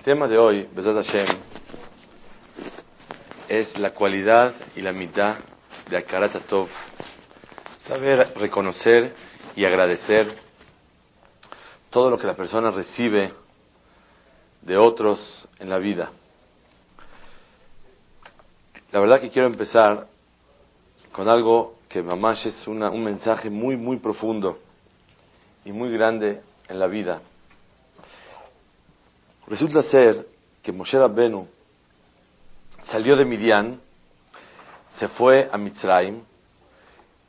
El 0.00 0.04
tema 0.04 0.26
de 0.26 0.38
hoy, 0.38 0.66
Besat 0.74 0.94
Hashem, 0.94 1.26
es 3.50 3.78
la 3.78 3.90
cualidad 3.90 4.54
y 4.74 4.80
la 4.80 4.94
mitad 4.94 5.36
de 5.90 5.98
Akarat 5.98 6.32
Tov. 6.48 6.68
Saber 7.80 8.32
reconocer 8.36 9.14
y 9.54 9.66
agradecer 9.66 10.34
todo 11.90 12.08
lo 12.08 12.16
que 12.16 12.26
la 12.26 12.34
persona 12.34 12.70
recibe 12.70 13.34
de 14.62 14.78
otros 14.78 15.46
en 15.58 15.68
la 15.68 15.76
vida. 15.76 16.10
La 18.92 19.00
verdad 19.00 19.20
que 19.20 19.28
quiero 19.28 19.48
empezar 19.48 20.06
con 21.12 21.28
algo 21.28 21.74
que 21.90 22.02
mamash 22.02 22.46
es 22.46 22.66
un 22.66 23.04
mensaje 23.04 23.50
muy, 23.50 23.76
muy 23.76 23.98
profundo 23.98 24.60
y 25.62 25.72
muy 25.72 25.92
grande 25.92 26.40
en 26.70 26.78
la 26.78 26.86
vida. 26.86 27.20
Resulta 29.50 29.82
ser 29.82 30.28
que 30.62 30.70
Moshe 30.70 30.96
Rabbenu 30.96 31.48
salió 32.84 33.16
de 33.16 33.24
Midian, 33.24 33.80
se 34.96 35.08
fue 35.08 35.48
a 35.50 35.58
Mitzrayim 35.58 36.22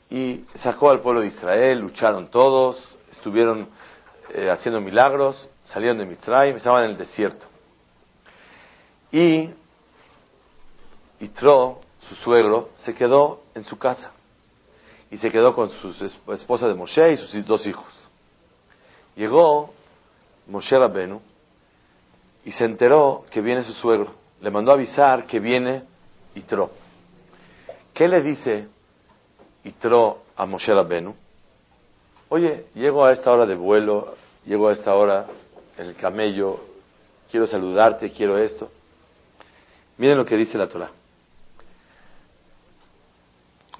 y 0.07 0.45
sacó 0.53 0.91
al 0.91 0.99
pueblo 0.99 1.21
de 1.21 1.27
Israel, 1.27 1.80
lucharon 1.80 2.27
todos, 2.27 2.95
estuvieron 3.11 3.70
eh, 4.35 4.52
haciendo 4.52 4.80
milagros, 4.80 5.49
salieron 5.63 5.97
de 5.97 6.05
Mitzrayim, 6.05 6.57
estaban 6.57 6.84
en 6.84 6.91
el 6.91 6.97
desierto. 6.97 7.47
Y 9.11 9.49
Itro, 11.22 11.80
su 12.08 12.13
suegro, 12.13 12.69
se 12.75 12.94
quedó 12.94 13.41
en 13.55 13.63
su 13.63 13.80
casa 13.80 14.11
y 15.09 15.17
se 15.17 15.31
quedó 15.31 15.55
con 15.55 15.72
su 15.72 15.89
esposa 16.33 16.67
de 16.67 16.75
Moshe 16.75 17.13
y 17.13 17.17
sus 17.17 17.44
dos 17.47 17.66
hijos. 17.66 18.09
Llegó 19.16 19.73
Moshe 20.45 20.77
Rabbenu 20.77 21.30
y 22.45 22.52
se 22.52 22.66
enteró 22.66 23.23
que 23.30 23.42
viene 23.42 23.64
su 23.64 23.73
suegro. 23.73 24.14
Le 24.42 24.50
mandó 24.50 24.72
avisar 24.72 25.25
que 25.25 25.39
viene 25.39 25.84
Itro. 26.36 26.72
¿Qué 27.94 28.08
le 28.08 28.22
dice 28.22 28.67
Itro 29.64 30.23
a 30.36 30.45
Moshe 30.45 30.73
Rabbenu? 30.73 31.16
Oye, 32.30 32.66
llego 32.73 33.06
a 33.06 33.12
esta 33.12 33.31
hora 33.31 33.45
de 33.45 33.56
vuelo, 33.56 34.16
llego 34.45 34.69
a 34.69 34.73
esta 34.73 34.95
hora 34.95 35.28
en 35.78 35.88
el 35.88 35.95
camello, 35.95 36.59
quiero 37.30 37.45
saludarte, 37.45 38.12
quiero 38.12 38.38
esto. 38.38 38.72
Miren 39.97 40.17
lo 40.17 40.25
que 40.25 40.38
dice 40.38 40.58
la 40.58 40.67
Torah. 40.67 40.89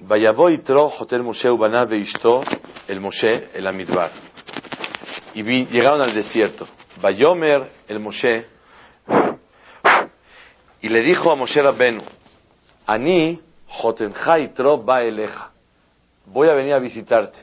Vayavo 0.00 0.50
Itro 0.50 0.88
Jotel 0.90 1.22
Moshe 1.22 1.48
Ubanabe 1.50 1.96
Ishto, 1.96 2.42
el 2.88 3.00
Moshe, 3.00 3.50
el 3.54 3.66
Amidbar. 3.66 4.10
Y 5.34 5.42
llegaron 5.42 6.00
al 6.02 6.14
desierto. 6.14 6.66
Vayomer 7.00 7.70
el 7.88 7.98
Moshe 8.00 8.46
y 10.80 10.88
le 10.88 11.00
dijo 11.02 11.30
a 11.30 11.36
Moshe 11.36 11.62
Rabbenu, 11.62 12.02
Ani 12.86 13.40
Jotenjai 13.68 14.52
Tro 14.52 14.84
eleja, 15.00 15.50
voy 16.26 16.48
a 16.48 16.54
venir 16.54 16.74
a 16.74 16.78
visitarte. 16.78 17.38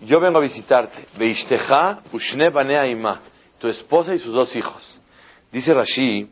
Yo 0.00 0.20
vengo 0.20 0.38
a 0.38 0.42
visitarte. 0.42 1.06
Veishteja 1.16 2.00
Ushne 2.12 2.50
Banea 2.50 2.86
Ima, 2.86 3.20
tu 3.58 3.68
esposa 3.68 4.14
y 4.14 4.18
sus 4.18 4.32
dos 4.32 4.54
hijos. 4.54 5.00
Dice 5.50 5.72
Rashi, 5.72 6.30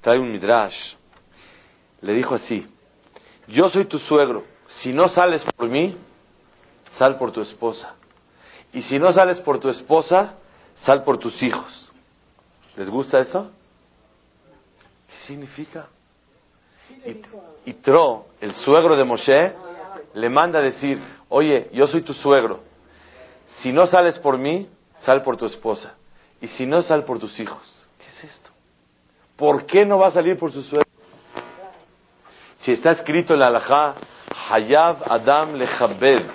trae 0.00 0.18
un 0.18 0.30
midrash, 0.30 0.94
le 2.00 2.12
dijo 2.12 2.34
así, 2.34 2.66
yo 3.48 3.68
soy 3.68 3.86
tu 3.86 3.98
suegro, 3.98 4.44
si 4.66 4.92
no 4.92 5.08
sales 5.08 5.44
por 5.56 5.68
mí, 5.68 5.96
sal 6.96 7.18
por 7.18 7.32
tu 7.32 7.40
esposa. 7.40 7.96
Y 8.72 8.82
si 8.82 8.98
no 8.98 9.12
sales 9.12 9.40
por 9.40 9.58
tu 9.58 9.68
esposa, 9.68 10.34
sal 10.76 11.04
por 11.04 11.18
tus 11.18 11.42
hijos. 11.42 11.92
¿Les 12.76 12.88
gusta 12.88 13.18
esto? 13.18 13.50
¿Qué 15.08 15.26
significa? 15.26 15.88
Y, 17.64 17.74
Tro, 17.74 18.26
el 18.40 18.54
suegro 18.54 18.96
de 18.96 19.04
Moshe, 19.04 19.54
le 20.14 20.28
manda 20.28 20.58
a 20.58 20.62
decir, 20.62 20.98
oye, 21.28 21.68
yo 21.72 21.86
soy 21.86 22.02
tu 22.02 22.14
suegro. 22.14 22.60
Si 23.58 23.72
no 23.72 23.86
sales 23.86 24.18
por 24.18 24.38
mí, 24.38 24.68
sal 24.98 25.22
por 25.22 25.36
tu 25.36 25.44
esposa. 25.44 25.94
Y 26.40 26.48
si 26.48 26.66
no, 26.66 26.82
sal 26.82 27.04
por 27.04 27.18
tus 27.18 27.38
hijos. 27.40 27.84
¿Qué 27.98 28.06
es 28.06 28.32
esto? 28.32 28.50
¿Por 29.36 29.66
qué 29.66 29.84
no 29.84 29.98
va 29.98 30.08
a 30.08 30.12
salir 30.12 30.38
por 30.38 30.50
su 30.50 30.62
suegro? 30.62 30.88
Si 32.56 32.72
está 32.72 32.92
escrito 32.92 33.34
en 33.34 33.40
la 33.40 33.48
halajá, 33.48 33.94
Hayab 34.50 35.02
Adam 35.10 35.54
Lechabed, 35.54 36.26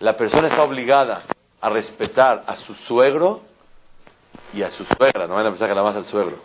la 0.00 0.16
persona 0.16 0.48
está 0.48 0.62
obligada 0.62 1.22
a 1.64 1.70
respetar 1.70 2.44
a 2.46 2.56
su 2.56 2.74
suegro 2.74 3.40
y 4.52 4.62
a 4.62 4.68
su 4.68 4.84
suegra, 4.84 5.26
no 5.26 5.34
van 5.34 5.46
a 5.46 5.48
pensar 5.48 5.66
que 5.66 5.74
nada 5.74 5.86
más 5.86 5.96
al 5.96 6.04
suegro, 6.04 6.36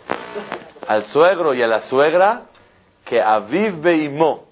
al 0.87 1.03
suegro 1.07 1.53
y 1.53 1.61
a 1.61 1.67
la 1.67 1.81
suegra 1.81 2.43
que 3.03 3.21
aviv 3.21 3.81
beimó, 3.81 4.45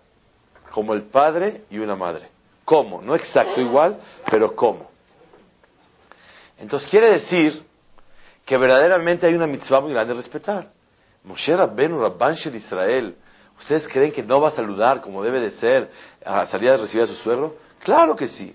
como 0.72 0.94
el 0.94 1.03
padre 1.03 1.63
y 1.69 1.79
una 1.79 1.95
madre. 1.95 2.28
¿Cómo? 2.66 3.01
No 3.01 3.16
exacto 3.16 3.61
igual, 3.61 3.97
pero 4.29 4.53
¿cómo? 4.57 4.91
Entonces 6.59 6.89
quiere 6.89 7.11
decir 7.11 7.63
que 8.45 8.57
verdaderamente 8.57 9.25
hay 9.25 9.35
una 9.35 9.47
mitzvah 9.47 9.79
muy 9.79 9.94
grande 9.94 10.13
de 10.13 10.17
respetar. 10.17 10.67
Moshe 11.23 11.55
Rabbenu, 11.55 11.97
Rabban 12.01 12.34
Shel 12.34 12.55
Israel, 12.55 13.16
¿ustedes 13.57 13.88
creen 13.88 14.11
que 14.11 14.22
no 14.22 14.41
va 14.41 14.49
a 14.49 14.51
saludar 14.51 14.99
como 14.99 15.23
debe 15.23 15.39
de 15.39 15.51
ser 15.51 15.89
a 16.25 16.45
salir 16.47 16.72
a 16.72 16.75
recibir 16.75 17.05
a 17.05 17.07
su 17.07 17.16
suegro? 17.16 17.55
Claro 17.85 18.17
que 18.17 18.28
sí. 18.28 18.53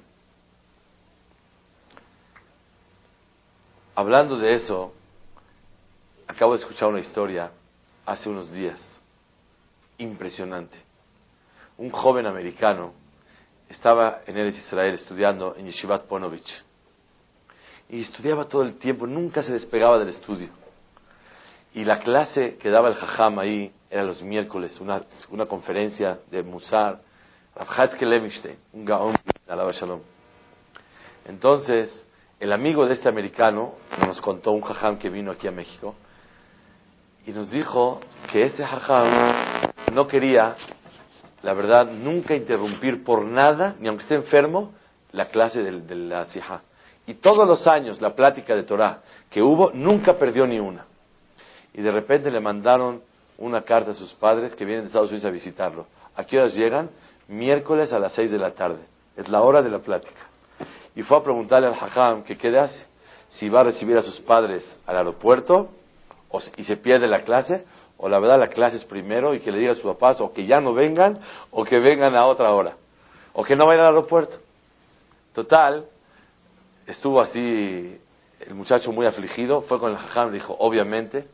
Hablando 3.94 4.38
de 4.38 4.52
eso, 4.52 4.94
acabo 6.26 6.54
de 6.54 6.60
escuchar 6.60 6.88
una 6.88 7.00
historia 7.00 7.50
hace 8.06 8.30
unos 8.30 8.50
días, 8.50 8.80
impresionante. 9.98 10.78
Un 11.76 11.90
joven 11.90 12.26
americano 12.26 12.94
estaba 13.68 14.22
en 14.26 14.38
Eres 14.38 14.56
Israel 14.56 14.94
estudiando 14.94 15.54
en 15.56 15.66
Yeshivat 15.66 16.04
Ponovich. 16.04 16.64
Y 17.90 18.00
estudiaba 18.00 18.46
todo 18.46 18.62
el 18.62 18.78
tiempo, 18.78 19.06
nunca 19.06 19.42
se 19.42 19.52
despegaba 19.52 19.98
del 19.98 20.08
estudio. 20.08 20.48
Y 21.74 21.84
la 21.84 21.98
clase 21.98 22.56
que 22.56 22.70
daba 22.70 22.88
el 22.88 22.94
Jajam 22.94 23.38
ahí 23.38 23.72
era 23.90 24.04
los 24.04 24.22
miércoles, 24.22 24.80
una, 24.80 25.02
una 25.28 25.44
conferencia 25.44 26.18
de 26.30 26.42
Musar, 26.42 27.02
Rav 27.54 28.00
Levinstein, 28.00 28.56
un 28.72 28.86
gaón, 28.86 29.16
alaba 29.46 29.72
shalom. 29.72 30.00
Entonces, 31.26 32.02
el 32.42 32.52
amigo 32.52 32.84
de 32.86 32.94
este 32.94 33.08
americano 33.08 33.74
nos 34.04 34.20
contó 34.20 34.50
un 34.50 34.62
jajam 34.62 34.98
que 34.98 35.08
vino 35.08 35.30
aquí 35.30 35.46
a 35.46 35.52
México 35.52 35.94
y 37.24 37.30
nos 37.30 37.52
dijo 37.52 38.00
que 38.32 38.42
este 38.42 38.66
jajam 38.66 39.70
no 39.92 40.08
quería, 40.08 40.56
la 41.42 41.54
verdad, 41.54 41.86
nunca 41.86 42.34
interrumpir 42.34 43.04
por 43.04 43.24
nada, 43.24 43.76
ni 43.78 43.86
aunque 43.86 44.02
esté 44.02 44.16
enfermo, 44.16 44.72
la 45.12 45.26
clase 45.26 45.62
de, 45.62 45.94
la 45.94 46.26
sija. 46.26 46.62
Y 47.06 47.14
todos 47.14 47.46
los 47.46 47.68
años 47.68 48.00
la 48.00 48.16
plática 48.16 48.56
de 48.56 48.64
Torah 48.64 49.02
que 49.30 49.40
hubo, 49.40 49.70
nunca 49.72 50.14
perdió 50.14 50.44
ni 50.44 50.58
una. 50.58 50.86
Y 51.72 51.80
de 51.80 51.92
repente 51.92 52.28
le 52.28 52.40
mandaron 52.40 53.02
una 53.38 53.62
carta 53.62 53.92
a 53.92 53.94
sus 53.94 54.12
padres 54.14 54.56
que 54.56 54.64
vienen 54.64 54.82
de 54.82 54.86
Estados 54.88 55.10
Unidos 55.10 55.26
a 55.26 55.30
visitarlo. 55.30 55.86
¿A 56.16 56.24
qué 56.24 56.40
horas 56.40 56.56
llegan? 56.56 56.90
Miércoles 57.28 57.92
a 57.92 58.00
las 58.00 58.14
seis 58.14 58.32
de 58.32 58.38
la 58.38 58.50
tarde. 58.50 58.80
Es 59.16 59.28
la 59.28 59.42
hora 59.42 59.62
de 59.62 59.70
la 59.70 59.78
plática 59.78 60.31
y 60.94 61.02
fue 61.02 61.16
a 61.16 61.22
preguntarle 61.22 61.68
al 61.68 61.74
hajam 61.74 62.22
que 62.22 62.36
qué 62.36 62.56
hace, 62.58 62.84
si 63.30 63.48
va 63.48 63.60
a 63.60 63.64
recibir 63.64 63.96
a 63.96 64.02
sus 64.02 64.20
padres 64.20 64.76
al 64.86 64.96
aeropuerto 64.96 65.70
o, 66.28 66.40
y 66.56 66.64
se 66.64 66.76
pierde 66.76 67.06
la 67.06 67.22
clase, 67.22 67.64
o 67.96 68.08
la 68.08 68.18
verdad 68.18 68.38
la 68.38 68.48
clase 68.48 68.76
es 68.76 68.84
primero 68.84 69.34
y 69.34 69.40
que 69.40 69.50
le 69.50 69.58
diga 69.58 69.72
a 69.72 69.74
sus 69.74 69.84
papás 69.84 70.20
o 70.20 70.32
que 70.32 70.44
ya 70.44 70.60
no 70.60 70.74
vengan 70.74 71.18
o 71.50 71.64
que 71.64 71.78
vengan 71.78 72.14
a 72.14 72.26
otra 72.26 72.52
hora, 72.52 72.76
o 73.32 73.42
que 73.44 73.56
no 73.56 73.66
vayan 73.66 73.86
al 73.86 73.94
aeropuerto. 73.94 74.36
Total, 75.32 75.86
estuvo 76.86 77.20
así 77.20 77.98
el 78.40 78.54
muchacho 78.54 78.92
muy 78.92 79.06
afligido, 79.06 79.62
fue 79.62 79.78
con 79.78 79.92
el 79.92 79.96
hajam 79.96 80.28
y 80.28 80.32
dijo, 80.32 80.54
obviamente, 80.58 81.26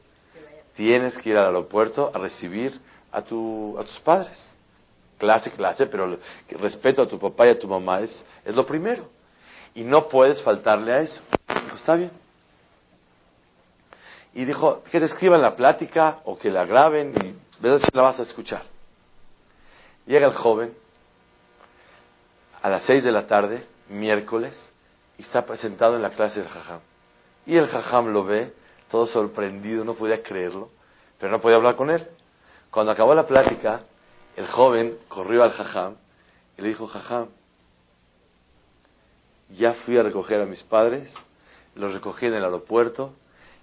tienes 0.77 1.19
que 1.19 1.31
ir 1.31 1.37
al 1.37 1.47
aeropuerto 1.47 2.13
a 2.15 2.19
recibir 2.19 2.79
a, 3.11 3.23
tu, 3.23 3.77
a 3.79 3.83
tus 3.83 3.99
padres. 4.01 4.55
Clase, 5.17 5.51
clase, 5.51 5.87
pero 5.87 6.17
respeto 6.51 7.03
a 7.03 7.09
tu 7.09 7.19
papá 7.19 7.49
y 7.49 7.51
a 7.51 7.59
tu 7.59 7.67
mamá 7.67 8.01
es, 8.01 8.25
es 8.45 8.55
lo 8.55 8.65
primero 8.65 9.18
y 9.75 9.85
no 9.85 10.09
puedes 10.09 10.43
faltarle 10.43 10.93
a 10.93 10.99
eso. 10.99 11.21
Dijo, 11.49 11.77
está 11.77 11.95
bien. 11.95 12.11
Y 14.35 14.45
dijo, 14.45 14.83
que 14.91 15.01
te 15.01 15.07
escriban 15.07 15.43
la 15.43 15.57
plática 15.57 16.19
o 16.25 16.39
que 16.39 16.51
la 16.51 16.65
graben 16.65 17.13
y 17.17 17.63
ver 17.63 17.81
si 17.81 17.89
la 17.93 18.03
vas 18.03 18.19
a 18.19 18.23
escuchar. 18.23 18.63
Llega 20.07 20.27
el 20.27 20.35
joven 20.35 20.75
a 22.63 22.69
las 22.69 22.85
seis 22.85 23.05
de 23.05 23.13
la 23.13 23.27
tarde, 23.27 23.67
miércoles, 23.89 24.73
y 25.17 25.23
está 25.23 25.45
sentado 25.57 25.97
en 25.97 26.03
la 26.03 26.11
clase 26.11 26.41
del 26.41 26.49
jajam. 26.49 26.81
Y 27.47 27.57
el 27.57 27.67
jajam 27.69 28.13
lo 28.13 28.25
ve, 28.25 28.53
todo 28.91 29.07
sorprendido, 29.07 29.85
no 29.85 29.95
podía 29.95 30.23
creerlo, 30.23 30.71
pero 31.19 31.33
no 31.33 31.41
podía 31.41 31.57
hablar 31.57 31.77
con 31.77 31.91
él. 31.91 32.07
Cuando 32.71 32.93
acabó 32.93 33.15
la 33.15 33.27
plática, 33.27 33.81
el 34.37 34.47
joven 34.47 34.99
corrió 35.09 35.43
al 35.43 35.53
jajam 35.53 35.97
y 36.57 36.63
le 36.63 36.69
dijo, 36.69 36.87
jajam, 36.87 37.29
ya 39.51 39.73
fui 39.73 39.97
a 39.99 40.03
recoger 40.03 40.41
a 40.41 40.47
mis 40.47 40.63
padres, 40.63 41.13
los 41.75 41.95
recogí 41.95 42.27
en 42.27 42.35
el 42.35 42.45
aeropuerto 42.45 43.15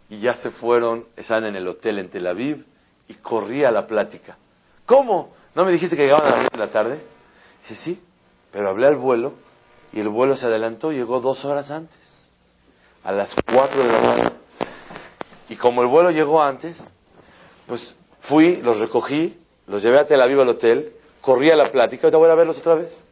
y 0.10 0.20
ya 0.20 0.36
se 0.36 0.52
fueron, 0.52 1.06
están 1.16 1.46
en 1.46 1.56
el 1.56 1.68
hotel 1.68 2.00
en 2.00 2.10
Tel 2.10 2.28
Aviv 2.28 2.66
y 3.08 3.16
corría 3.16 3.72
la 3.72 3.88
plática. 3.88 4.38
¿Cómo? 4.86 5.34
¿No 5.54 5.66
me 5.66 5.72
dijiste 5.72 5.96
que 5.96 6.04
llegaban 6.04 6.26
a 6.28 6.32
las 6.32 6.40
10 6.42 6.52
de 6.52 6.58
la 6.58 6.68
tarde? 6.70 7.02
Dice, 7.62 7.76
sí, 7.84 8.02
pero 8.52 8.70
hablé 8.70 8.88
al 8.88 8.96
vuelo 8.96 9.34
y 9.94 10.00
el 10.00 10.10
vuelo 10.10 10.36
se 10.36 10.46
adelantó, 10.46 10.92
llegó 10.92 11.20
dos 11.20 11.44
horas 11.46 11.70
antes, 11.72 11.98
a 13.04 13.12
las 13.12 13.34
4 13.46 13.84
de 13.84 13.92
la 13.92 14.00
mañana. 14.00 14.34
Y 15.50 15.56
como 15.56 15.82
el 15.82 15.88
vuelo 15.88 16.12
llegó 16.12 16.42
antes, 16.42 16.78
pues 17.68 17.96
fui, 18.22 18.58
los 18.58 18.80
recogí, 18.80 19.40
los 19.68 19.84
llevé 19.84 20.00
a 20.00 20.08
Tel 20.08 20.22
Aviv 20.22 20.42
al 20.42 20.50
hotel, 20.50 20.94
corrí 21.22 21.50
a 21.50 21.56
la 21.56 21.72
plática, 21.72 22.04
ahorita 22.04 22.18
voy 22.18 22.30
a 22.30 22.36
verlos 22.36 22.58
otra 22.58 22.76
vez. 22.76 23.04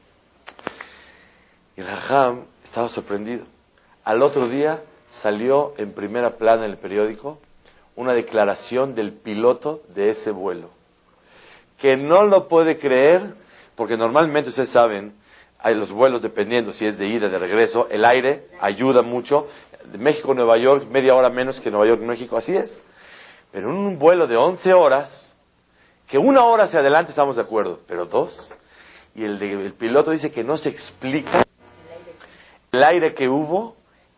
Y 1.75 1.81
Jajam 1.81 2.45
estaba 2.73 2.89
sorprendido. 2.89 3.45
Al 4.03 4.23
otro 4.23 4.49
día 4.49 4.81
salió 5.21 5.75
en 5.77 5.93
primera 5.93 6.37
plana 6.37 6.65
en 6.65 6.71
el 6.71 6.77
periódico 6.77 7.37
una 7.95 8.13
declaración 8.13 8.95
del 8.95 9.13
piloto 9.13 9.83
de 9.93 10.09
ese 10.09 10.31
vuelo, 10.31 10.71
que 11.77 11.95
no 11.95 12.23
lo 12.23 12.47
puede 12.47 12.79
creer, 12.79 13.35
porque 13.75 13.95
normalmente 13.95 14.49
ustedes 14.49 14.71
saben, 14.71 15.13
hay 15.59 15.75
los 15.75 15.91
vuelos 15.91 16.23
dependiendo 16.23 16.73
si 16.73 16.87
es 16.87 16.97
de 16.97 17.05
ida, 17.05 17.29
de 17.29 17.37
regreso, 17.37 17.87
el 17.91 18.03
aire 18.03 18.47
ayuda 18.59 19.03
mucho, 19.03 19.47
de 19.85 19.99
México 19.99 20.33
Nueva 20.33 20.57
York, 20.57 20.87
media 20.89 21.13
hora 21.13 21.29
menos 21.29 21.59
que 21.59 21.69
Nueva 21.69 21.85
York, 21.85 22.01
México, 22.01 22.37
así 22.37 22.55
es. 22.55 22.81
Pero 23.51 23.69
un 23.69 23.99
vuelo 23.99 24.25
de 24.25 24.35
11 24.35 24.73
horas, 24.73 25.35
que 26.07 26.17
una 26.17 26.43
hora 26.45 26.63
hacia 26.63 26.79
adelante 26.79 27.11
estamos 27.11 27.35
de 27.35 27.43
acuerdo, 27.43 27.81
pero 27.87 28.07
dos, 28.07 28.51
y 29.13 29.23
el, 29.23 29.39
el 29.39 29.73
piloto 29.73 30.09
dice 30.09 30.31
que 30.31 30.43
no 30.43 30.57
se 30.57 30.69
explica 30.69 31.43
el 32.73 32.83
aire 32.83 33.13
que 33.13 33.29
hubo 33.29 33.75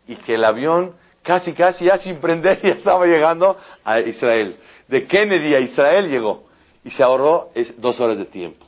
y 0.08 0.16
que 0.16 0.34
el 0.34 0.44
avión 0.44 0.94
casi, 1.22 1.52
casi 1.52 1.84
ya 1.84 1.98
sin 1.98 2.16
prender 2.16 2.60
ya 2.62 2.70
estaba 2.70 3.06
llegando 3.06 3.56
a 3.84 4.00
Israel. 4.00 4.56
De 4.88 5.06
Kennedy 5.06 5.54
a 5.54 5.60
Israel 5.60 6.08
llegó 6.08 6.44
y 6.82 6.90
se 6.90 7.02
ahorró 7.02 7.50
dos 7.76 8.00
horas 8.00 8.18
de 8.18 8.24
tiempo. 8.24 8.64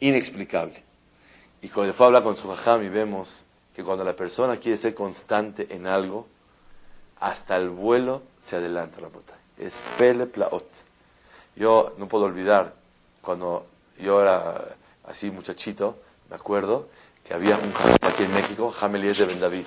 Inexplicable. 0.00 0.82
Y 1.60 1.68
cuando 1.68 1.92
fue 1.92 2.06
a 2.06 2.08
hablar 2.08 2.22
con 2.22 2.34
su 2.34 2.48
jajam 2.48 2.82
y 2.82 2.88
vemos 2.88 3.44
que 3.74 3.84
cuando 3.84 4.04
la 4.04 4.14
persona 4.14 4.56
quiere 4.56 4.78
ser 4.78 4.94
constante 4.94 5.66
en 5.70 5.86
algo, 5.86 6.26
hasta 7.20 7.56
el 7.56 7.68
vuelo 7.68 8.22
se 8.40 8.56
adelanta 8.56 9.00
la 9.00 9.08
botella. 9.08 9.38
Es 9.58 9.74
pele 9.98 10.26
plaot. 10.26 10.66
Yo 11.56 11.92
no 11.98 12.08
puedo 12.08 12.24
olvidar 12.24 12.72
cuando 13.20 13.66
yo 13.98 14.20
era 14.20 14.76
así 15.04 15.30
muchachito, 15.30 15.98
me 16.30 16.36
acuerdo 16.36 16.88
que 17.24 17.34
había 17.34 17.56
un 17.58 17.72
aquí 18.00 18.24
en 18.24 18.34
México, 18.34 18.70
Jamelies 18.70 19.18
de 19.18 19.26
Ben 19.26 19.40
David. 19.40 19.66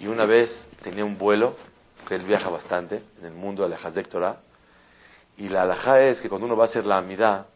Y 0.00 0.06
una 0.06 0.26
vez 0.26 0.66
tenía 0.82 1.04
un 1.04 1.16
vuelo, 1.16 1.56
que 2.08 2.16
él 2.16 2.22
viaja 2.22 2.48
bastante 2.48 3.02
en 3.20 3.26
el 3.26 3.32
mundo 3.32 3.62
de 3.62 3.68
la 3.68 3.78
y 5.36 5.48
la 5.48 5.62
alajá 5.62 6.00
es 6.02 6.20
que 6.20 6.28
cuando 6.28 6.46
uno 6.46 6.56
va 6.56 6.64
a 6.64 6.68
hacer 6.68 6.84
la 6.84 6.98
amidad, 6.98 7.46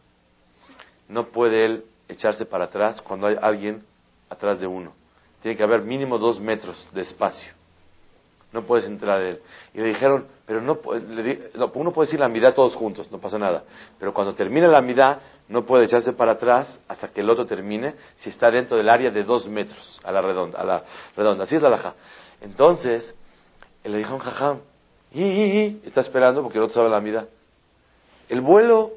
no 1.07 1.27
puede 1.27 1.65
él 1.65 1.85
echarse 2.07 2.45
para 2.45 2.65
atrás 2.65 3.01
cuando 3.01 3.27
hay 3.27 3.37
alguien 3.41 3.83
atrás 4.29 4.59
de 4.59 4.67
uno. 4.67 4.93
Tiene 5.41 5.55
que 5.55 5.63
haber 5.63 5.81
mínimo 5.81 6.17
dos 6.17 6.39
metros 6.39 6.89
de 6.93 7.01
espacio. 7.01 7.53
No 8.53 8.63
puedes 8.63 8.85
entrar 8.85 9.21
él. 9.21 9.41
Y 9.73 9.79
le 9.79 9.89
dijeron, 9.89 10.25
pero 10.45 10.61
no, 10.61 10.79
uno 11.73 11.91
puede 11.91 12.07
decir 12.07 12.19
la 12.19 12.27
amidad 12.27 12.53
todos 12.53 12.75
juntos, 12.75 13.11
no 13.11 13.19
pasa 13.19 13.37
nada. 13.37 13.63
Pero 13.99 14.13
cuando 14.13 14.33
termine 14.33 14.67
la 14.67 14.77
amidad, 14.77 15.19
no 15.49 15.65
puede 15.65 15.85
echarse 15.85 16.13
para 16.13 16.33
atrás 16.33 16.79
hasta 16.87 17.09
que 17.09 17.21
el 17.21 17.29
otro 17.29 17.45
termine, 17.45 17.95
si 18.17 18.29
está 18.29 18.49
dentro 18.49 18.77
del 18.77 18.87
área 18.87 19.11
de 19.11 19.23
dos 19.23 19.47
metros, 19.47 19.99
a 20.03 20.11
la 20.11 20.21
redonda. 20.21 20.59
A 20.59 20.63
la 20.63 20.83
redonda. 21.15 21.43
Así 21.43 21.55
es 21.55 21.61
la 21.61 21.67
alajá. 21.67 21.95
Entonces, 22.39 23.13
le 23.83 23.97
dijo 23.97 24.13
un 24.13 24.19
jajam, 24.19 24.59
y, 25.11 25.81
está 25.85 26.01
esperando 26.01 26.43
porque 26.43 26.57
el 26.57 26.65
otro 26.65 26.75
sabe 26.75 26.89
la 26.89 26.97
amidad. 26.97 27.27
El 28.29 28.41
vuelo, 28.41 28.91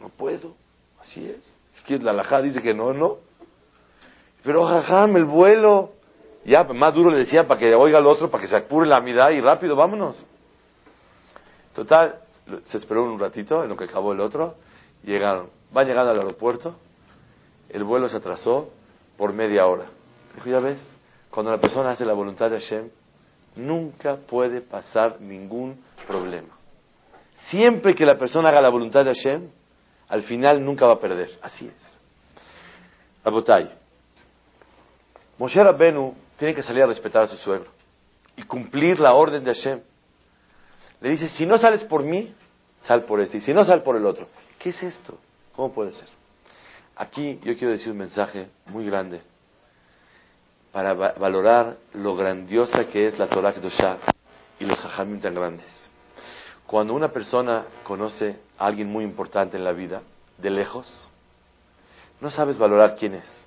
no 0.00 0.08
puedo. 0.10 0.54
Así 1.00 1.26
es. 1.26 1.58
es 1.88 2.02
la 2.02 2.10
alajá 2.10 2.42
dice 2.42 2.62
que 2.62 2.74
no, 2.74 2.92
no. 2.92 3.18
Pero 4.42 4.66
jajam, 4.66 5.16
el 5.16 5.24
vuelo. 5.24 5.92
Ya, 6.44 6.62
más 6.64 6.94
duro 6.94 7.10
le 7.10 7.18
decía 7.18 7.46
para 7.46 7.58
que 7.58 7.74
oiga 7.74 7.98
al 7.98 8.06
otro, 8.06 8.30
para 8.30 8.42
que 8.42 8.48
se 8.48 8.56
apure 8.56 8.86
la 8.86 8.96
amidad 8.96 9.30
y 9.30 9.40
rápido, 9.40 9.74
vámonos. 9.76 10.24
Total, 11.74 12.20
se 12.64 12.76
esperó 12.76 13.04
un 13.04 13.18
ratito 13.18 13.62
en 13.62 13.70
lo 13.70 13.76
que 13.76 13.84
acabó 13.84 14.12
el 14.12 14.20
otro. 14.20 14.54
Llegaron. 15.02 15.48
Va 15.76 15.84
llegando 15.84 16.10
al 16.10 16.18
aeropuerto. 16.18 16.76
El 17.68 17.84
vuelo 17.84 18.08
se 18.08 18.16
atrasó 18.16 18.70
por 19.16 19.32
media 19.32 19.66
hora. 19.66 19.86
Dijo, 20.34 20.50
ya 20.50 20.60
ves, 20.60 20.78
cuando 21.30 21.50
la 21.50 21.58
persona 21.58 21.90
hace 21.90 22.04
la 22.04 22.12
voluntad 22.12 22.50
de 22.50 22.60
Hashem, 22.60 22.90
nunca 23.56 24.16
puede 24.16 24.60
pasar 24.60 25.20
ningún 25.20 25.82
problema. 26.06 26.54
Siempre 27.48 27.94
que 27.94 28.06
la 28.06 28.16
persona 28.16 28.50
haga 28.50 28.60
la 28.60 28.68
voluntad 28.68 29.04
de 29.04 29.14
Hashem, 29.14 29.48
al 30.08 30.22
final 30.22 30.64
nunca 30.64 30.86
va 30.86 30.94
a 30.94 31.00
perder. 31.00 31.30
Así 31.42 31.66
es. 31.66 32.00
Abotay. 33.24 33.70
Moshe 35.38 35.62
Rabbenu 35.62 36.14
tiene 36.38 36.54
que 36.54 36.62
salir 36.62 36.82
a 36.82 36.86
respetar 36.86 37.22
a 37.22 37.26
su 37.26 37.36
suegro 37.36 37.70
y 38.36 38.42
cumplir 38.42 39.00
la 39.00 39.14
orden 39.14 39.44
de 39.44 39.54
Hashem. 39.54 39.80
Le 41.00 41.10
dice, 41.10 41.28
si 41.28 41.46
no 41.46 41.58
sales 41.58 41.84
por 41.84 42.02
mí, 42.02 42.34
sal 42.78 43.04
por 43.04 43.20
este. 43.20 43.38
Y 43.38 43.40
si 43.40 43.52
no, 43.52 43.64
sal 43.64 43.82
por 43.82 43.96
el 43.96 44.06
otro. 44.06 44.26
¿Qué 44.58 44.70
es 44.70 44.82
esto? 44.82 45.18
¿Cómo 45.54 45.72
puede 45.72 45.92
ser? 45.92 46.08
Aquí 46.96 47.40
yo 47.42 47.56
quiero 47.56 47.72
decir 47.72 47.90
un 47.92 47.98
mensaje 47.98 48.48
muy 48.66 48.86
grande 48.86 49.20
para 50.72 50.94
valorar 50.94 51.76
lo 51.92 52.16
grandiosa 52.16 52.86
que 52.86 53.06
es 53.06 53.18
la 53.18 53.28
Torah 53.28 53.52
Kedoshah 53.52 53.98
y 54.58 54.64
los 54.64 54.78
Jajamim 54.78 55.20
tan 55.20 55.34
grandes. 55.34 55.90
Cuando 56.66 56.94
una 56.94 57.12
persona 57.12 57.64
conoce 57.84 58.36
a 58.58 58.66
alguien 58.66 58.88
muy 58.88 59.04
importante 59.04 59.56
en 59.56 59.64
la 59.64 59.72
vida, 59.72 60.02
de 60.38 60.50
lejos, 60.50 61.08
no 62.20 62.30
sabes 62.30 62.58
valorar 62.58 62.96
quién 62.96 63.14
es. 63.14 63.44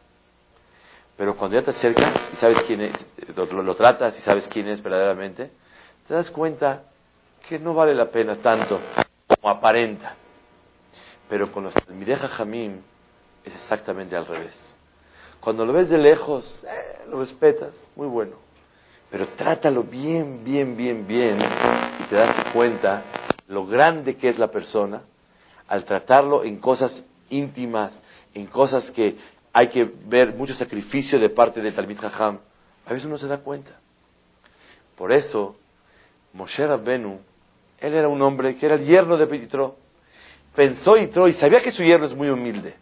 Pero 1.17 1.35
cuando 1.35 1.57
ya 1.57 1.63
te 1.63 1.71
acercas 1.71 2.29
y 2.31 2.35
sabes 2.35 2.61
quién 2.67 2.81
es, 2.81 3.05
lo, 3.35 3.75
tratas 3.75 4.17
y 4.19 4.21
sabes 4.21 4.47
quién 4.47 4.67
es 4.67 4.81
verdaderamente, 4.81 5.49
te 6.07 6.13
das 6.13 6.29
cuenta 6.29 6.83
que 7.49 7.57
no 7.57 7.73
vale 7.73 7.95
la 7.95 8.05
pena 8.05 8.35
tanto 8.35 8.79
como 9.27 9.51
aparenta. 9.51 10.15
Pero 11.27 11.51
con 11.51 11.63
los 11.63 11.73
Mireja 11.89 12.27
Jamim 12.27 12.79
es 13.43 13.53
exactamente 13.55 14.15
al 14.15 14.27
revés. 14.27 14.75
Cuando 15.39 15.65
lo 15.65 15.73
ves 15.73 15.89
de 15.89 15.97
lejos, 15.97 16.63
eh, 16.63 17.05
lo 17.09 17.19
respetas, 17.19 17.73
muy 17.95 18.07
bueno. 18.07 18.35
Pero 19.09 19.27
trátalo 19.29 19.83
bien, 19.83 20.43
bien, 20.43 20.77
bien, 20.77 21.07
bien 21.07 21.39
y 21.99 22.03
te 22.09 22.15
das 22.15 22.53
cuenta 22.53 23.03
lo 23.47 23.65
grande 23.65 24.17
que 24.17 24.29
es 24.29 24.37
la 24.37 24.49
persona 24.49 25.01
al 25.67 25.83
tratarlo 25.85 26.43
en 26.43 26.59
cosas 26.59 27.03
íntimas, 27.29 27.99
en 28.33 28.47
cosas 28.47 28.91
que 28.91 29.17
hay 29.57 29.69
que 29.69 29.91
ver 30.05 30.35
mucho 30.35 30.53
sacrificio 30.53 31.17
de 31.17 31.29
parte 31.29 31.59
del 31.59 31.73
Talmid 31.73 31.97
Jajam. 31.97 32.37
A 32.85 32.93
veces 32.93 33.07
uno 33.07 33.17
se 33.17 33.25
da 33.25 33.39
cuenta. 33.39 33.71
Por 34.95 35.11
eso, 35.11 35.55
Moshe 36.31 36.67
Rabbenu, 36.67 37.19
él 37.79 37.93
era 37.95 38.07
un 38.07 38.21
hombre 38.21 38.55
que 38.55 38.67
era 38.67 38.75
el 38.75 38.85
yerno 38.85 39.17
de 39.17 39.25
Yitro. 39.25 39.77
Pensó 40.55 40.95
Yitro 40.95 41.27
y 41.27 41.33
sabía 41.33 41.59
que 41.63 41.71
su 41.71 41.81
yerno 41.81 42.05
es 42.05 42.13
muy 42.13 42.29
humilde. 42.29 42.75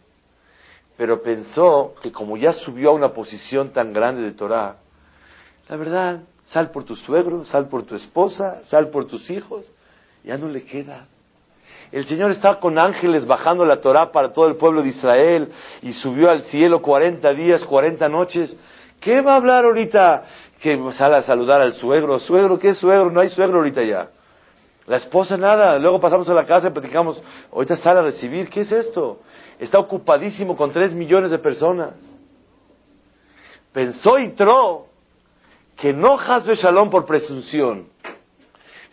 Pero 0.98 1.22
pensó 1.22 1.94
que 2.02 2.12
como 2.12 2.36
ya 2.36 2.52
subió 2.52 2.90
a 2.90 2.92
una 2.92 3.14
posición 3.14 3.70
tan 3.70 3.94
grande 3.94 4.20
de 4.20 4.32
Torah, 4.32 4.76
la 5.70 5.76
verdad, 5.76 6.24
sal 6.48 6.72
por 6.72 6.84
tu 6.84 6.94
suegro, 6.94 7.46
sal 7.46 7.68
por 7.70 7.84
tu 7.84 7.94
esposa, 7.94 8.62
sal 8.64 8.90
por 8.90 9.06
tus 9.06 9.30
hijos, 9.30 9.64
ya 10.22 10.36
no 10.36 10.48
le 10.48 10.62
queda. 10.66 11.06
El 11.92 12.06
Señor 12.06 12.30
está 12.32 12.56
con 12.56 12.78
ángeles 12.78 13.26
bajando 13.26 13.64
la 13.64 13.80
Torah 13.80 14.10
para 14.10 14.32
todo 14.32 14.48
el 14.48 14.56
pueblo 14.56 14.82
de 14.82 14.88
Israel 14.88 15.52
y 15.82 15.92
subió 15.92 16.30
al 16.30 16.42
cielo 16.42 16.82
40 16.82 17.32
días, 17.32 17.64
40 17.64 18.08
noches. 18.08 18.56
¿Qué 19.00 19.20
va 19.20 19.34
a 19.34 19.36
hablar 19.36 19.64
ahorita? 19.64 20.24
Que 20.60 20.78
sale 20.92 21.16
a 21.16 21.22
saludar 21.22 21.60
al 21.60 21.74
suegro. 21.74 22.18
Suegro, 22.18 22.58
¿qué 22.58 22.74
suegro? 22.74 23.10
No 23.10 23.20
hay 23.20 23.28
suegro 23.28 23.58
ahorita 23.58 23.82
ya. 23.82 24.08
La 24.86 24.96
esposa 24.96 25.36
nada. 25.36 25.78
Luego 25.78 26.00
pasamos 26.00 26.28
a 26.28 26.34
la 26.34 26.44
casa 26.44 26.68
y 26.68 26.70
platicamos. 26.70 27.22
Ahorita 27.52 27.76
sale 27.76 28.00
a 28.00 28.02
recibir. 28.02 28.48
¿Qué 28.48 28.62
es 28.62 28.72
esto? 28.72 29.20
Está 29.58 29.78
ocupadísimo 29.78 30.56
con 30.56 30.72
tres 30.72 30.92
millones 30.94 31.30
de 31.30 31.38
personas. 31.38 31.94
Pensó 33.72 34.18
y 34.18 34.30
tro 34.30 34.86
que 35.76 35.92
no 35.92 36.18
hasbe 36.18 36.54
shalom 36.54 36.88
por 36.88 37.04
presunción 37.04 37.88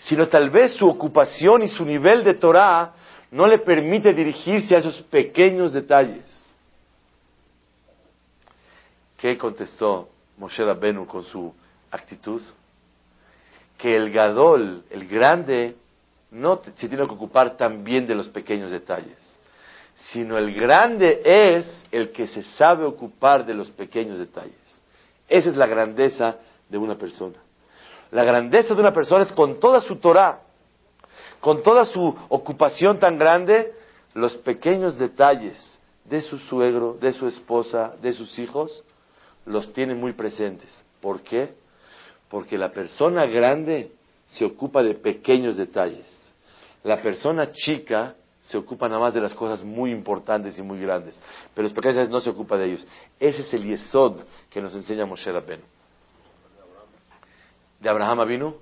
sino 0.06 0.28
tal 0.28 0.50
vez 0.50 0.74
su 0.74 0.88
ocupación 0.88 1.64
y 1.64 1.68
su 1.68 1.86
nivel 1.86 2.24
de 2.24 2.34
Torah 2.34 2.94
no 3.32 3.48
le 3.48 3.60
permite 3.60 4.14
dirigirse 4.14 4.76
a 4.76 4.80
esos 4.80 5.02
pequeños 5.04 5.74
detalles. 5.74 6.26
¿Qué 9.18 9.38
contestó 9.38 10.10
Moshe 10.38 10.64
Rabbenu 10.64 11.08
con 11.08 11.24
su 11.24 11.54
actitud? 11.90 12.42
Que 13.78 13.96
el 13.96 14.12
Gadol, 14.12 14.84
el 14.90 15.08
grande, 15.08 15.76
no 16.32 16.62
se 16.76 16.90
tiene 16.90 17.06
que 17.08 17.14
ocupar 17.14 17.56
también 17.56 18.06
de 18.06 18.16
los 18.16 18.28
pequeños 18.28 18.72
detalles, 18.72 19.38
sino 20.12 20.38
el 20.38 20.54
grande 20.54 21.22
es 21.24 21.86
el 21.92 22.12
que 22.12 22.28
se 22.28 22.44
sabe 22.44 22.84
ocupar 22.84 23.46
de 23.46 23.54
los 23.54 23.72
pequeños 23.72 24.20
detalles. 24.20 24.54
Esa 25.30 25.50
es 25.50 25.56
la 25.56 25.68
grandeza 25.68 26.36
de 26.68 26.78
una 26.78 26.96
persona. 26.96 27.43
La 28.14 28.24
grandeza 28.24 28.76
de 28.76 28.80
una 28.80 28.94
persona 28.94 29.24
es 29.24 29.34
con 29.34 29.60
toda 29.60 29.82
su 29.82 29.96
Torah, 29.96 30.40
con 31.40 31.64
toda 31.64 31.84
su 31.84 32.16
ocupación 32.30 33.00
tan 33.00 33.18
grande, 33.18 33.74
los 34.14 34.36
pequeños 34.38 35.00
detalles 35.00 35.80
de 36.06 36.22
su 36.22 36.38
suegro, 36.38 36.94
de 37.02 37.12
su 37.12 37.28
esposa, 37.28 37.96
de 38.04 38.12
sus 38.12 38.38
hijos, 38.38 38.84
los 39.48 39.74
tiene 39.74 39.96
muy 39.96 40.14
presentes. 40.14 40.86
¿Por 41.02 41.22
qué? 41.22 41.56
Porque 42.30 42.56
la 42.56 42.72
persona 42.72 43.26
grande 43.26 43.92
se 44.28 44.46
ocupa 44.46 44.84
de 44.84 44.94
pequeños 44.94 45.58
detalles. 45.58 46.06
La 46.84 47.02
persona 47.02 47.52
chica 47.52 48.16
se 48.42 48.58
ocupa 48.58 48.88
nada 48.88 49.02
más 49.02 49.16
de 49.16 49.22
las 49.22 49.34
cosas 49.34 49.64
muy 49.64 49.90
importantes 49.90 50.60
y 50.60 50.62
muy 50.62 50.80
grandes, 50.80 51.20
pero 51.56 51.64
los 51.64 51.74
pequeños 51.74 52.10
no 52.10 52.22
se 52.22 52.30
ocupa 52.30 52.58
de 52.58 52.66
ellos. 52.66 52.88
Ese 53.20 53.42
es 53.42 53.54
el 53.56 53.64
yesod 53.64 54.20
que 54.52 54.62
nos 54.62 54.76
enseña 54.76 55.08
Moshe 55.08 55.32
Rabbeinu. 55.32 55.73
¿De 57.84 57.90
Abraham 57.90 58.26
vino? 58.26 58.56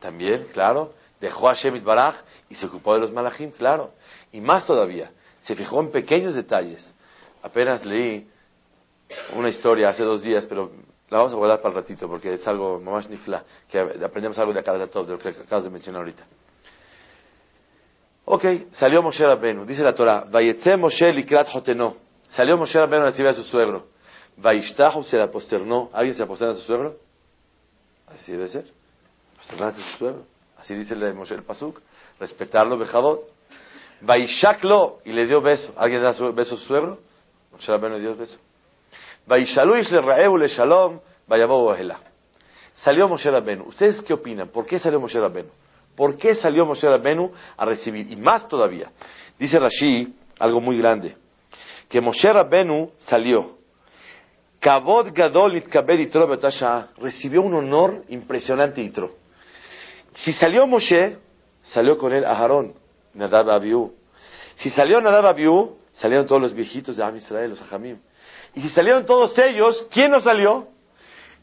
También, 0.00 0.48
claro. 0.54 0.94
Dejó 1.20 1.50
a 1.50 1.54
Shemit 1.54 1.84
Baraj 1.84 2.16
y 2.48 2.54
se 2.54 2.66
ocupó 2.66 2.94
de 2.94 3.00
los 3.00 3.12
malachim, 3.12 3.50
claro. 3.50 3.92
Y 4.32 4.40
más 4.40 4.66
todavía, 4.66 5.12
se 5.40 5.54
fijó 5.54 5.80
en 5.80 5.90
pequeños 5.92 6.34
detalles. 6.34 6.82
Apenas 7.42 7.84
leí 7.84 8.26
una 9.34 9.50
historia 9.50 9.90
hace 9.90 10.02
dos 10.02 10.22
días, 10.22 10.46
pero 10.46 10.72
la 11.10 11.18
vamos 11.18 11.34
a 11.34 11.36
guardar 11.36 11.60
para 11.60 11.74
el 11.74 11.82
ratito 11.82 12.08
porque 12.08 12.32
es 12.32 12.48
algo 12.48 12.80
más 12.80 13.08
nifla, 13.10 13.44
que 13.68 13.78
aprendemos 13.78 14.38
algo 14.38 14.54
de 14.54 14.60
acá 14.60 14.72
de 14.72 14.86
todo, 14.86 15.04
de 15.04 15.12
lo 15.12 15.18
que 15.18 15.28
acabas 15.28 15.64
de 15.64 15.70
mencionar 15.70 16.00
ahorita. 16.00 16.24
Ok, 18.24 18.44
salió 18.70 19.02
Moshe 19.02 19.22
Rabbeinu, 19.22 19.66
dice 19.66 19.82
la 19.82 19.94
Torah, 19.94 20.24
Vayetze 20.30 20.78
Moshe 20.78 21.12
likrat 21.12 21.48
hoteno. 21.54 21.94
Salió 22.28 22.56
Moshe 22.56 22.78
Rabbeinu 22.78 23.04
a 23.04 23.10
recibir 23.10 23.28
a 23.28 23.34
su 23.34 23.42
suegro. 23.42 23.91
Vaishtahu 24.42 25.04
se 25.04 25.16
la 25.16 25.30
posternó. 25.30 25.90
¿Alguien 25.92 26.16
se 26.16 26.22
aposterna 26.22 26.54
a 26.54 26.56
su 26.56 26.62
suegro? 26.62 26.96
Así 28.08 28.32
debe 28.32 28.48
ser. 28.48 28.66
A 29.38 29.72
su 29.72 29.80
suegro. 29.98 30.24
Así 30.58 30.74
dice 30.74 30.94
el 30.94 31.14
Moshe 31.14 31.34
el 31.34 31.44
Pasuk. 31.44 31.80
Respetarlo, 32.18 32.76
Bejabot. 32.76 33.20
Vaishaklo, 34.00 34.98
y 35.04 35.12
le 35.12 35.26
dio 35.26 35.40
beso. 35.40 35.72
¿Alguien 35.76 36.02
da 36.02 36.10
beso 36.10 36.56
a 36.56 36.58
su 36.58 36.64
suegro? 36.64 36.98
Moshe 37.52 37.70
Rabbeinu 37.70 37.98
dio 37.98 38.16
beso. 38.16 38.38
Vaishalu 39.26 39.74
le 39.74 39.98
raeu 40.00 40.36
le 40.36 40.48
shalom, 40.48 41.00
vayabou 41.28 41.72
Salió 42.74 43.08
Moshe 43.08 43.30
Rabbeinu. 43.30 43.64
¿Ustedes 43.64 44.00
qué 44.02 44.12
opinan? 44.12 44.48
¿Por 44.48 44.66
qué 44.66 44.78
salió 44.78 44.98
Moshe 44.98 45.20
Rabbeinu? 45.20 45.50
¿Por 45.94 46.16
qué 46.16 46.34
salió 46.34 46.66
Moshe 46.66 46.88
Rabbeinu 46.88 47.30
a 47.56 47.64
recibir? 47.64 48.10
Y 48.10 48.16
más 48.16 48.48
todavía. 48.48 48.90
Dice 49.38 49.58
Rashi 49.58 50.16
algo 50.38 50.60
muy 50.60 50.78
grande. 50.78 51.16
Que 51.88 52.00
Moshe 52.00 52.32
Rabbeinu 52.32 52.90
salió. 52.98 53.61
Kabod 54.62 55.08
Gadol 55.12 55.60
Recibió 56.98 57.42
un 57.42 57.54
honor 57.54 58.04
impresionante 58.08 58.80
Yitro. 58.80 59.10
Si 60.14 60.32
salió 60.32 60.68
Moshe, 60.68 61.18
salió 61.64 61.98
con 61.98 62.12
él 62.12 62.24
Aharón, 62.24 62.74
Nadab 63.12 63.50
Abiú. 63.50 63.92
Si 64.54 64.70
salió 64.70 65.00
Nadab 65.00 65.26
Abiú, 65.26 65.78
salieron 65.92 66.28
todos 66.28 66.40
los 66.40 66.54
viejitos 66.54 66.96
de 66.96 67.02
Am 67.02 67.16
Israel, 67.16 67.50
los 67.50 67.60
Ajamim. 67.60 67.98
Y 68.54 68.60
si 68.60 68.68
salieron 68.68 69.04
todos 69.04 69.36
ellos, 69.36 69.84
¿quién 69.90 70.12
no 70.12 70.20
salió? 70.20 70.68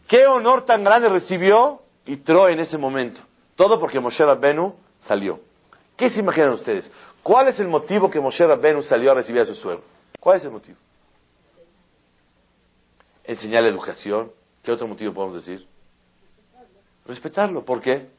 ¿Qué 0.08 0.26
honor 0.26 0.64
tan 0.64 0.86
grande 0.86 1.10
recibió 1.10 1.82
Yitro 2.06 2.48
en 2.48 2.60
ese 2.60 2.78
momento? 2.78 3.20
Todo 3.58 3.82
porque 3.82 4.00
Moshe 4.00 4.24
Rabbenu 4.24 4.76
salió. 5.00 5.42
¿Qué 5.98 6.10
se 6.10 6.22
imaginan 6.22 6.52
ustedes? 6.52 6.90
¿Cuál 7.22 7.50
es 7.50 7.60
el 7.60 7.68
motivo 7.68 8.10
que 8.10 8.22
Moshe 8.22 8.48
Rabbenu 8.48 8.82
salió 8.82 9.12
a 9.12 9.16
recibir 9.16 9.42
a 9.42 9.46
su 9.46 9.56
suegro? 9.56 9.84
¿Cuál 10.22 10.38
es 10.38 10.46
el 10.46 10.52
motivo? 10.52 10.78
Enseñar 13.30 13.64
la 13.64 13.70
educación. 13.70 14.32
¿Qué 14.64 14.72
otro 14.72 14.88
motivo 14.88 15.14
podemos 15.14 15.46
decir? 15.46 15.66
Respetarlo. 17.06 17.64
¿Por 17.64 17.82
qué? 17.82 18.10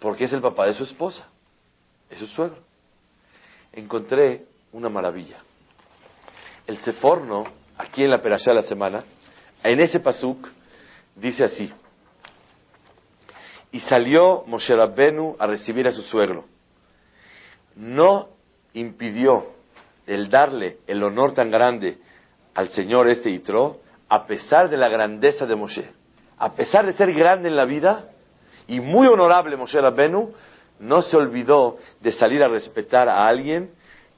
Porque 0.00 0.24
es 0.24 0.32
el 0.32 0.40
papá 0.40 0.66
de 0.66 0.74
su 0.74 0.84
esposa. 0.84 1.28
Es 2.10 2.18
su 2.18 2.26
suegro. 2.26 2.58
Encontré 3.72 4.46
una 4.72 4.88
maravilla 4.88 5.42
el 6.68 6.76
Seforno, 6.78 7.44
aquí 7.78 8.04
en 8.04 8.10
la 8.10 8.20
Perashá 8.20 8.50
de 8.50 8.56
la 8.56 8.62
semana, 8.62 9.02
en 9.64 9.80
ese 9.80 10.00
pasuk, 10.00 10.46
dice 11.16 11.42
así. 11.42 11.72
Y 13.72 13.80
salió 13.80 14.44
Moshe 14.46 14.76
Rabbenu 14.76 15.34
a 15.38 15.46
recibir 15.46 15.88
a 15.88 15.92
su 15.92 16.02
suegro. 16.02 16.44
No 17.74 18.28
impidió 18.74 19.46
el 20.06 20.28
darle 20.28 20.78
el 20.86 21.02
honor 21.02 21.32
tan 21.32 21.50
grande 21.50 21.98
al 22.58 22.70
señor 22.70 23.08
este 23.08 23.30
Yitro, 23.30 23.78
a 24.08 24.26
pesar 24.26 24.68
de 24.68 24.76
la 24.76 24.88
grandeza 24.88 25.46
de 25.46 25.54
Moshe. 25.54 25.92
A 26.38 26.54
pesar 26.54 26.84
de 26.84 26.92
ser 26.92 27.12
grande 27.12 27.48
en 27.48 27.54
la 27.54 27.64
vida 27.64 28.06
y 28.66 28.80
muy 28.80 29.06
honorable 29.06 29.56
Moshe 29.56 29.80
Rabbenu, 29.80 30.32
no 30.80 31.02
se 31.02 31.16
olvidó 31.16 31.76
de 32.00 32.10
salir 32.10 32.42
a 32.42 32.48
respetar 32.48 33.08
a 33.08 33.24
alguien 33.28 33.70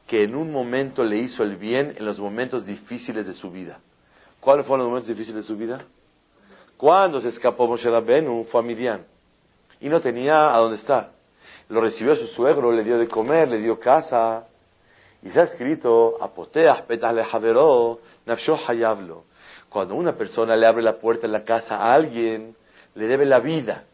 que 0.07 0.23
en 0.23 0.35
un 0.35 0.51
momento 0.51 1.05
le 1.05 1.19
hizo 1.19 1.43
el 1.43 1.57
bien 1.57 1.95
en 1.99 2.07
los 2.07 2.19
momentos 2.19 2.65
difíciles 2.65 3.27
de 3.27 3.35
su 3.35 3.51
vida. 3.51 3.79
¿Cuáles 4.41 4.65
fueron 4.65 4.87
los 4.87 4.91
momentos 4.91 5.09
difíciles 5.09 5.43
de 5.45 5.47
su 5.47 5.59
vida? 5.59 5.85
Cuando 6.79 7.21
se 7.21 7.29
escapó 7.29 7.67
Moshe 7.67 7.91
Rabbenu, 7.91 8.45
fue 8.45 8.63
a 8.63 8.65
Midian 8.65 9.05
y 9.83 9.91
no 9.91 10.01
tenía 10.01 10.47
a 10.49 10.57
dónde 10.57 10.79
estar. 10.79 11.11
Lo 11.69 11.83
recibió 11.83 12.17
su 12.17 12.27
suegro, 12.29 12.73
le 12.73 12.85
dio 12.85 12.97
de 12.97 13.07
comer, 13.07 13.51
le 13.51 13.59
dio 13.59 13.79
casa. 13.79 14.47
Y 15.23 15.39
ha 15.39 15.43
escrito, 15.43 16.17
apoteas 16.21 16.83
petale 16.83 17.25
javeró, 17.25 18.01
nafsho 18.27 18.57
hayablo. 18.67 19.25
Cuando 19.69 19.95
una 19.95 20.13
persona 20.13 20.57
le 20.57 20.67
abre 20.67 20.83
la 20.83 20.95
puerta 20.95 21.27
en 21.27 21.33
la 21.33 21.45
casa 21.45 21.77
a 21.77 21.95
alguien, 21.95 22.57
le 22.95 23.07
debe 23.07 23.27
la 23.27 23.39
vida 23.41 23.85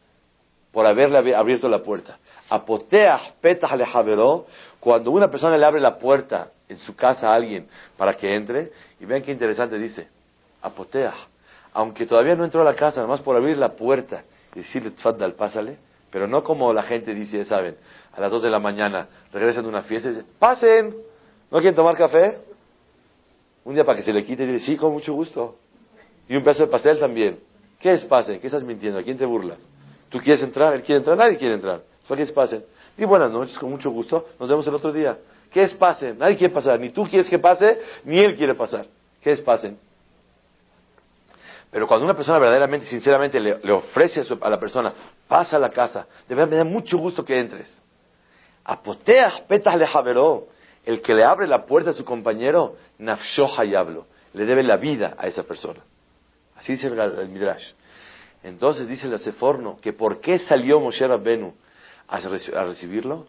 por 0.73 0.87
haberle 0.87 1.35
abierto 1.35 1.69
la 1.69 1.83
puerta. 1.83 2.19
Apoteas 2.49 3.33
petale 3.41 3.85
javeró, 3.85 4.47
cuando 4.79 5.11
una 5.11 5.29
persona 5.29 5.57
le 5.57 5.67
abre 5.67 5.81
la 5.81 5.99
puerta 5.99 6.51
en 6.69 6.79
su 6.79 6.95
casa 6.95 7.29
a 7.29 7.35
alguien 7.35 7.67
para 7.97 8.15
que 8.15 8.35
entre, 8.35 8.71
y 9.01 9.05
vean 9.05 9.23
qué 9.23 9.33
interesante 9.33 9.79
dice, 9.79 10.09
apotea, 10.63 11.15
aunque 11.73 12.07
todavía 12.07 12.35
no 12.35 12.45
entró 12.45 12.63
a 12.63 12.65
la 12.65 12.75
casa, 12.75 12.97
nada 12.97 13.09
más 13.09 13.21
por 13.21 13.37
abrir 13.37 13.59
la 13.59 13.71
puerta 13.71 14.23
y 14.55 14.61
decirle, 14.61 14.93
tfaddal, 14.93 15.35
pásale, 15.35 15.77
pero 16.11 16.27
no 16.27 16.43
como 16.43 16.73
la 16.73 16.83
gente 16.83 17.15
dice, 17.15 17.45
saben, 17.45 17.77
a 18.15 18.21
las 18.21 18.31
dos 18.31 18.43
de 18.43 18.51
la 18.51 18.59
mañana 18.59 19.09
regresan 19.33 19.65
de 19.65 19.69
una 19.69 19.83
fiesta 19.83 20.09
y 20.09 20.13
dicen, 20.13 20.27
pasen, 20.39 20.95
¿no 21.57 21.63
quieren 21.63 21.75
tomar 21.75 21.97
café? 21.97 22.39
Un 23.65 23.73
día 23.73 23.83
para 23.83 23.97
que 23.97 24.05
se 24.05 24.13
le 24.13 24.23
quite 24.23 24.45
y 24.45 24.47
dice, 24.47 24.67
sí, 24.67 24.77
con 24.77 24.93
mucho 24.93 25.15
gusto. 25.15 25.57
Y 26.29 26.37
un 26.37 26.43
pedazo 26.43 26.65
de 26.65 26.71
pastel 26.71 26.99
también. 27.01 27.41
¿Qué 27.81 27.93
es 27.93 28.05
pasen? 28.05 28.39
¿Qué 28.41 28.49
estás 28.49 28.63
mintiendo? 28.63 28.99
¿A 28.99 29.03
quién 29.03 29.17
te 29.17 29.25
burlas? 29.25 29.67
¿Tú 30.11 30.19
quieres 30.19 30.43
entrar? 30.43 30.75
¿Él 30.75 30.83
quiere 30.83 30.99
entrar? 30.99 31.17
Nadie 31.17 31.39
quiere 31.39 31.55
entrar. 31.55 31.81
Solo 32.07 32.23
es 32.23 32.31
pasen. 32.31 32.63
Y 32.99 33.07
buenas 33.07 33.33
noches, 33.33 33.59
con 33.59 33.71
mucho 33.71 33.91
gusto. 33.91 34.27
Nos 34.39 34.51
vemos 34.51 34.67
el 34.67 34.75
otro 34.75 34.93
día. 34.93 35.17
¿Qué 35.51 35.63
es 35.63 35.73
pasen? 35.73 36.19
Nadie 36.19 36.37
quiere 36.37 36.53
pasar. 36.53 36.79
Ni 36.79 36.91
tú 36.91 37.05
quieres 37.05 37.27
que 37.27 37.39
pase, 37.39 37.81
ni 38.05 38.19
él 38.19 38.37
quiere 38.37 38.55
pasar. 38.55 38.87
¿Qué 39.23 39.33
es 39.33 39.41
pasen? 39.41 39.79
Pero 41.71 41.87
cuando 41.87 42.05
una 42.05 42.15
persona 42.15 42.39
verdaderamente, 42.39 42.85
sinceramente 42.85 43.41
le, 43.41 43.73
ofrece 43.73 44.23
a, 44.43 44.51
la 44.51 44.61
persona, 44.61 44.93
pasa 45.27 45.57
a 45.57 45.59
la 45.59 45.71
casa, 45.71 46.07
de 46.29 46.35
verdad 46.35 46.51
me 46.51 46.57
da 46.59 46.65
mucho 46.65 46.99
gusto 46.99 47.25
que 47.25 47.41
entres. 47.41 47.81
Apoteas 48.63 49.41
petas 49.49 49.77
le 49.79 49.87
javeró. 49.87 50.49
El 50.87 51.03
que 51.03 51.15
le 51.15 51.25
abre 51.25 51.49
la 51.49 51.67
puerta 51.67 51.91
a 51.91 51.93
su 51.93 52.05
compañero, 52.05 52.77
nafsho 52.99 53.47
hayablo. 53.59 54.07
Le 54.33 54.47
debe 54.47 54.63
la 54.63 54.77
vida 54.77 55.17
a 55.19 55.27
esa 55.27 55.43
persona. 55.43 55.81
Así 56.57 56.73
dice 56.73 56.87
el, 56.87 57.29
Midrash. 57.29 57.73
Entonces 58.43 58.89
dice 58.89 59.09
el 59.09 59.19
Seforno 59.19 59.77
que 59.83 59.93
por 59.93 60.21
qué 60.21 60.39
salió 60.39 60.81
Moshe 60.81 61.07
Rabbenu 61.07 61.55
a, 62.09 62.21
recibirlo 62.65 63.27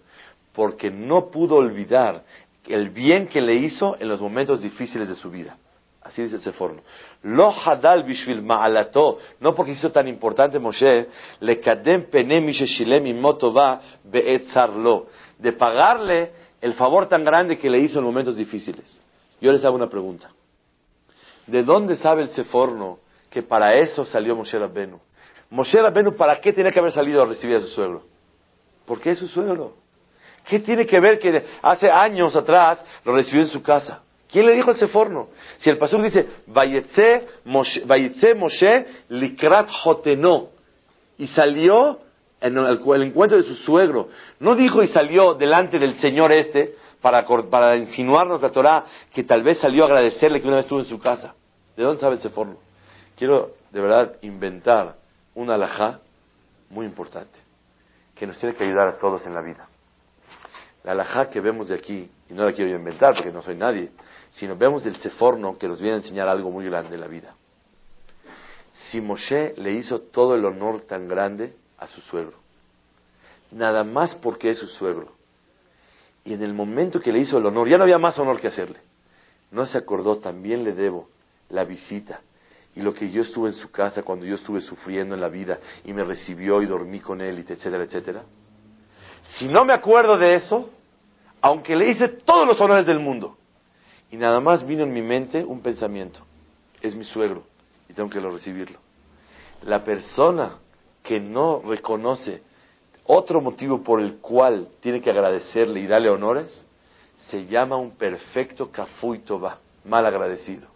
porque 0.54 0.92
no 0.92 1.30
pudo 1.32 1.56
olvidar 1.56 2.24
el 2.68 2.90
bien 2.90 3.28
que 3.28 3.42
le 3.42 3.56
hizo 3.56 3.98
en 4.00 4.08
los 4.08 4.22
momentos 4.22 4.62
difíciles 4.62 5.10
de 5.10 5.16
su 5.16 5.32
vida. 5.32 5.58
Así 6.02 6.22
dice 6.22 6.36
el 6.36 6.42
Seforno. 6.42 6.82
Lo 7.24 7.50
hadal 7.50 8.04
bishvil 8.04 8.44
ma'alato, 8.44 9.18
no 9.40 9.56
porque 9.56 9.72
hizo 9.72 9.92
tan 9.92 10.08
importante 10.08 10.60
Moshe, 10.60 11.08
le 11.40 11.60
kadem 11.60 12.10
pene 12.10 12.40
misheshilem 12.40 13.24
va 13.26 13.82
beetzarlo, 14.06 15.08
de 15.38 15.52
pagarle 15.54 16.32
el 16.62 16.74
favor 16.74 17.08
tan 17.08 17.24
grande 17.24 17.58
que 17.58 17.70
le 17.70 17.80
hizo 17.80 18.00
en 18.00 18.06
momentos 18.06 18.36
difíciles. 18.38 19.00
Yo 19.40 19.52
les 19.52 19.64
hago 19.64 19.76
una 19.76 19.90
pregunta. 19.90 20.32
¿De 21.46 21.64
dónde 21.64 21.96
sabe 21.96 22.24
el 22.24 22.30
Seforno 22.30 23.00
que 23.30 23.44
para 23.44 23.78
eso 23.78 24.06
salió 24.06 24.36
Moshe 24.36 24.58
Rabbenu? 24.58 25.00
Moshe 25.50 25.82
Rabbenu, 25.82 26.16
¿para 26.16 26.42
qué 26.42 26.52
tenía 26.52 26.72
que 26.72 26.80
haber 26.80 26.92
salido 26.92 27.22
a 27.22 27.26
recibir 27.26 27.58
a 27.58 27.62
su 27.62 27.68
suegro? 27.68 28.04
Porque 28.86 29.12
es 29.12 29.20
su 29.20 29.28
suegro. 29.28 29.76
¿Qué 30.46 30.60
tiene 30.60 30.86
que 30.86 31.00
ver 31.00 31.20
que 31.20 31.46
hace 31.62 31.90
años 31.90 32.36
atrás 32.36 32.84
lo 33.04 33.14
recibió 33.14 33.42
en 33.42 33.50
su 33.50 33.62
casa? 33.62 34.02
¿Quién 34.30 34.46
le 34.46 34.54
dijo 34.54 34.72
al 34.72 34.78
Seforno? 34.78 35.30
Si 35.58 35.70
el 35.70 35.78
pastor 35.78 36.02
dice, 36.02 36.28
Vayetze 36.48 37.26
Moshe, 38.36 38.86
likrat 39.10 39.70
joteno, 39.70 40.50
y 41.18 41.28
salió 41.28 42.00
en 42.42 42.58
el, 42.58 42.80
encuentro 43.02 43.38
de 43.38 43.44
su 43.44 43.56
suegro. 43.56 44.10
No 44.40 44.56
dijo 44.56 44.84
y 44.84 44.88
salió 44.88 45.34
delante 45.34 45.80
del 45.80 45.96
Señor 45.96 46.32
este 46.32 46.76
para, 47.02 47.26
para 47.50 47.76
insinuarnos 47.76 48.42
la 48.42 48.50
Torah 48.50 48.86
que 49.14 49.24
tal 49.24 49.44
vez 49.44 49.60
salió 49.60 49.84
a 49.84 49.88
agradecerle 49.88 50.42
que 50.42 50.48
una 50.48 50.58
vez 50.58 50.66
estuvo 50.66 50.80
en 50.80 50.86
su 50.86 51.00
casa. 51.00 51.34
¿De 51.76 51.84
dónde 51.84 52.02
sabe 52.02 52.16
el 52.16 52.22
Seforno? 52.22 52.68
quiero 53.18 53.56
de 53.72 53.82
verdad 53.82 54.16
inventar 54.22 54.96
una 55.36 55.56
alajá 55.56 56.00
muy 56.70 56.86
importante, 56.86 57.38
que 58.16 58.28
nos 58.28 58.38
tiene 58.40 58.56
que 58.56 58.64
ayudar 58.64 58.88
a 58.88 58.98
todos 58.98 59.26
en 59.26 59.34
la 59.34 59.42
vida. 59.42 59.68
La 60.84 60.94
alajá 60.94 61.30
que 61.30 61.42
vemos 61.42 61.68
de 61.68 61.76
aquí, 61.76 62.10
y 62.30 62.34
no 62.34 62.46
la 62.46 62.54
quiero 62.54 62.72
yo 62.72 62.78
inventar 62.78 63.14
porque 63.16 63.32
no 63.32 63.42
soy 63.42 63.56
nadie, 63.56 63.92
sino 64.32 64.56
vemos 64.56 64.84
del 64.84 64.96
Seforno 64.98 65.58
que 65.58 65.68
nos 65.68 65.82
viene 65.82 65.96
a 65.96 65.98
enseñar 65.98 66.28
algo 66.30 66.52
muy 66.52 66.66
grande 66.66 66.96
en 66.96 67.02
la 67.02 67.08
vida. 67.08 67.34
Si 68.72 69.02
Moshe 69.02 69.54
le 69.58 69.74
hizo 69.74 70.00
todo 70.00 70.36
el 70.36 70.46
honor 70.46 70.82
tan 70.82 71.08
grande 71.08 71.56
a 71.78 71.88
su 71.88 72.02
suegro, 72.02 72.38
nada 73.52 73.84
más 73.84 74.16
porque 74.16 74.52
es 74.52 74.60
su 74.60 74.68
suegro, 74.68 75.14
y 76.24 76.34
en 76.34 76.44
el 76.44 76.54
momento 76.54 77.00
que 77.00 77.12
le 77.12 77.20
hizo 77.20 77.38
el 77.38 77.46
honor, 77.46 77.70
ya 77.70 77.78
no 77.78 77.84
había 77.84 77.98
más 77.98 78.18
honor 78.20 78.40
que 78.40 78.48
hacerle, 78.48 78.80
no 79.52 79.66
se 79.66 79.78
acordó, 79.78 80.18
también 80.18 80.64
le 80.64 80.74
debo 80.74 81.10
la 81.50 81.64
visita 81.64 82.22
y 82.78 82.82
lo 82.82 82.94
que 82.94 83.10
yo 83.10 83.24
estuve 83.24 83.50
en 83.50 83.56
su 83.56 83.72
casa 83.72 84.04
cuando 84.04 84.24
yo 84.24 84.36
estuve 84.36 84.62
sufriendo 84.62 85.16
en 85.16 85.22
la 85.22 85.30
vida 85.30 85.58
y 85.84 85.94
me 85.94 86.04
recibió 86.04 86.62
y 86.62 86.68
dormí 86.68 87.00
con 87.00 87.22
él, 87.22 87.40
etcétera, 87.40 87.84
etcétera. 87.84 88.24
Si 89.24 89.48
no 89.48 89.66
me 89.66 89.74
acuerdo 89.74 90.16
de 90.16 90.36
eso, 90.36 90.70
aunque 91.42 91.76
le 91.76 91.90
hice 91.90 92.08
todos 92.08 92.48
los 92.48 92.62
honores 92.62 92.86
del 92.86 93.00
mundo, 93.00 93.36
y 94.12 94.18
nada 94.18 94.40
más 94.40 94.66
vino 94.66 94.84
en 94.84 94.94
mi 94.94 95.02
mente 95.02 95.44
un 95.44 95.62
pensamiento, 95.62 96.20
es 96.80 96.94
mi 96.94 97.04
suegro 97.04 97.46
y 97.90 97.94
tengo 97.94 98.12
que 98.12 98.20
recibirlo. 98.20 98.78
La 99.64 99.84
persona 99.84 100.58
que 101.08 101.22
no 101.22 101.62
reconoce 101.66 102.42
otro 103.06 103.40
motivo 103.40 103.82
por 103.82 104.02
el 104.02 104.18
cual 104.18 104.68
tiene 104.82 105.00
que 105.00 105.10
agradecerle 105.10 105.80
y 105.80 105.88
darle 105.88 106.10
honores, 106.10 106.66
se 107.30 107.46
llama 107.46 107.78
un 107.78 107.92
perfecto 107.92 108.70
cafuito 108.70 109.40
va, 109.40 109.58
mal 109.86 110.06
agradecido. 110.06 110.68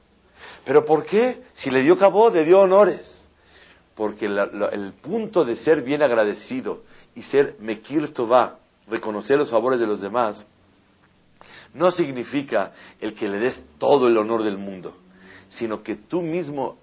¿Pero 0.63 0.85
por 0.85 1.05
qué? 1.05 1.43
Si 1.53 1.69
le 1.69 1.83
dio 1.83 1.97
cabo, 1.97 2.29
le 2.29 2.45
dio 2.45 2.61
honores. 2.61 3.27
Porque 3.93 4.25
el 4.25 4.93
punto 5.01 5.43
de 5.43 5.57
ser 5.57 5.81
bien 5.81 6.01
agradecido 6.01 6.83
y 7.13 7.23
ser 7.23 7.57
mekir 7.59 8.13
reconocer 8.87 9.37
los 9.37 9.51
favores 9.51 9.81
de 9.81 9.85
los 9.85 9.99
demás, 9.99 10.45
no 11.73 11.91
significa 11.91 12.71
el 13.01 13.13
que 13.15 13.27
le 13.27 13.37
des 13.37 13.61
todo 13.77 14.07
el 14.07 14.17
honor 14.17 14.43
del 14.43 14.57
mundo, 14.57 14.95
sino 15.49 15.83
que 15.83 15.97
tú 15.97 16.21
mismo 16.21 16.77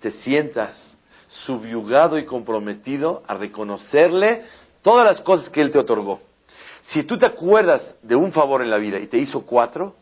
te 0.00 0.10
sientas 0.10 0.97
subyugado 1.28 2.18
y 2.18 2.24
comprometido 2.24 3.22
a 3.26 3.34
reconocerle 3.34 4.44
todas 4.82 5.04
las 5.04 5.20
cosas 5.20 5.48
que 5.50 5.60
él 5.60 5.70
te 5.70 5.78
otorgó. 5.78 6.20
Si 6.82 7.02
tú 7.04 7.18
te 7.18 7.26
acuerdas 7.26 7.94
de 8.02 8.16
un 8.16 8.32
favor 8.32 8.62
en 8.62 8.70
la 8.70 8.78
vida 8.78 8.98
y 8.98 9.06
te 9.06 9.18
hizo 9.18 9.42
cuatro, 9.44 9.94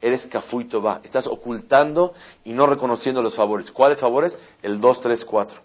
eres 0.00 0.26
cafuito 0.26 0.80
va. 0.80 1.00
Estás 1.02 1.26
ocultando 1.26 2.14
y 2.44 2.52
no 2.52 2.66
reconociendo 2.66 3.22
los 3.22 3.34
favores. 3.34 3.70
¿Cuáles 3.70 4.00
favores? 4.00 4.38
El 4.62 4.80
dos, 4.80 5.00
tres, 5.00 5.24
cuatro. 5.24 5.60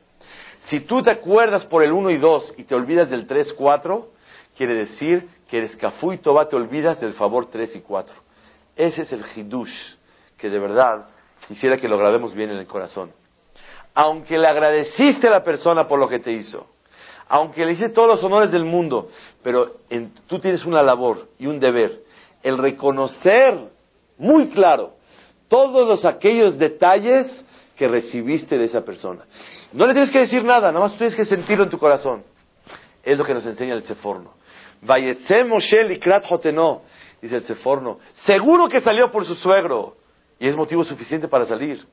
Si 0.62 0.79
tú 0.79 1.01
te 1.01 1.12
acuerdas 1.12 1.65
por 1.65 1.84
el 1.84 1.91
uno 1.91 2.10
y 2.10 2.17
dos 2.17 2.53
y 2.58 2.63
te 2.63 2.74
olvidas 2.74 3.10
del 3.10 3.27
tres, 3.27 3.53
cuatro, 3.53 4.12
quiere 4.58 4.75
decir 4.75 5.27
que 5.48 5.60
eres 5.60 5.75
cafuito 5.75 6.34
va, 6.34 6.48
te 6.48 6.55
olvidas 6.55 7.00
del 7.00 7.13
favor 7.13 7.48
tres 7.48 7.75
y 7.75 7.82
cuatro. 7.82 8.15
Ese 8.75 9.03
es 9.03 9.12
el 9.13 9.24
hidush 9.36 9.96
que 10.38 10.50
de 10.50 10.58
verdad 10.58 11.05
quisiera 11.48 11.77
que 11.77 11.88
lo 11.88 11.98
grabemos 11.98 12.34
bien 12.34 12.50
en 12.50 12.58
el 12.58 12.65
corazón. 12.65 13.12
Aunque 13.94 14.38
le 14.38 14.48
agradeciste 14.48 15.28
a 15.28 15.32
la 15.32 15.44
persona 15.44 15.88
por 15.88 16.00
lo 16.00 16.08
que 16.08 16.20
te 16.20 16.32
hizo, 16.32 16.68
aunque 17.28 17.66
le 17.66 17.74
hice 17.74 17.90
todos 17.90 18.08
los 18.08 18.24
honores 18.24 18.52
del 18.52 18.66
mundo, 18.66 19.10
pero 19.42 19.78
tú 20.28 20.40
tienes 20.40 20.66
una 20.66 20.82
labor 20.82 21.28
y 21.38 21.48
un 21.48 21.60
deber, 21.60 22.02
el 22.42 22.58
reconocer 22.58 23.58
muy 24.18 24.48
claro 24.50 24.94
todos 25.48 25.88
los 25.88 26.06
aquellos 26.06 26.58
detalles 26.58 27.46
que 27.76 27.88
recibiste 27.88 28.58
de 28.58 28.66
esa 28.66 28.82
persona. 28.82 29.24
No 29.72 29.86
le 29.86 29.94
tienes 29.94 30.12
que 30.12 30.20
decir 30.20 30.44
nada, 30.44 30.68
nada 30.68 30.80
más 30.80 30.98
tienes 30.98 31.16
que 31.16 31.25
sentirlo 31.25 31.64
en 31.64 31.70
tu 31.70 31.77
corazón. 31.77 32.24
Es 33.03 33.18
lo 33.18 33.25
que 33.25 33.34
nos 33.34 33.46
enseña 33.46 33.74
el 33.74 33.84
Seforno. 33.84 34.34
Moshe 34.82 35.84
likrat 35.84 36.25
joteno, 36.25 36.82
dice 37.22 37.38
el 37.38 37.44
Seforno. 37.44 38.00
Seguro 38.14 38.68
que 38.68 38.82
salió 38.82 39.12
por 39.12 39.25
su 39.25 39.36
suegro 39.36 39.96
y 40.40 40.48
es 40.48 40.56
motivo 40.56 40.84
suficiente 40.84 41.27
para 41.27 41.46
salir. 41.46 41.86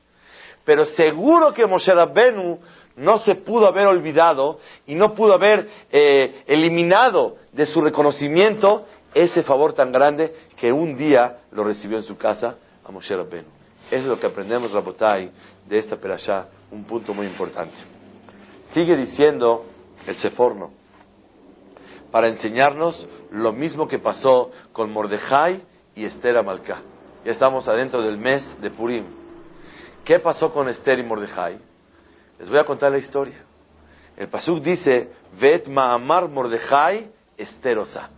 Pero 0.63 0.85
seguro 0.85 1.53
que 1.53 1.65
Moshe 1.65 1.93
Rabbenu 1.93 2.59
no 2.97 3.17
se 3.19 3.35
pudo 3.35 3.67
haber 3.67 3.87
olvidado 3.87 4.59
y 4.85 4.95
no 4.95 5.13
pudo 5.13 5.33
haber 5.33 5.67
eh, 5.91 6.43
eliminado 6.47 7.37
de 7.51 7.65
su 7.65 7.81
reconocimiento 7.81 8.85
ese 9.13 9.43
favor 9.43 9.73
tan 9.73 9.91
grande 9.91 10.33
que 10.57 10.71
un 10.71 10.97
día 10.97 11.39
lo 11.51 11.63
recibió 11.63 11.97
en 11.97 12.03
su 12.03 12.17
casa 12.17 12.55
a 12.85 12.91
Moshe 12.91 13.15
Rabbenu. 13.15 13.47
Eso 13.87 14.03
es 14.03 14.05
lo 14.05 14.19
que 14.19 14.27
aprendemos, 14.27 14.71
Rabotai, 14.71 15.31
de 15.67 15.77
esta 15.77 15.97
perashá, 15.97 16.47
un 16.71 16.85
punto 16.85 17.13
muy 17.13 17.27
importante. 17.27 17.75
Sigue 18.71 18.95
diciendo 18.95 19.65
el 20.07 20.15
Seforno, 20.15 20.71
para 22.09 22.27
enseñarnos 22.27 23.07
lo 23.31 23.51
mismo 23.51 23.87
que 23.87 23.99
pasó 23.99 24.51
con 24.71 24.91
Mordejai 24.91 25.61
y 25.95 26.05
Esther 26.05 26.37
Amalcá. 26.37 26.81
Ya 27.25 27.31
estamos 27.31 27.67
adentro 27.67 28.01
del 28.01 28.17
mes 28.17 28.43
de 28.61 28.69
Purim. 28.69 29.20
¿Qué 30.03 30.19
pasó 30.19 30.51
con 30.51 30.67
Esther 30.67 30.99
y 30.99 31.03
Mordejai? 31.03 31.59
Les 32.39 32.49
voy 32.49 32.57
a 32.57 32.63
contar 32.63 32.91
la 32.91 32.97
historia. 32.97 33.37
El 34.17 34.27
Pasuk 34.27 34.61
dice, 34.61 35.11
Vet 35.39 35.67
Ma'amar 35.67 36.27
Mordejai 36.27 37.09
Esterosa. 37.37 38.09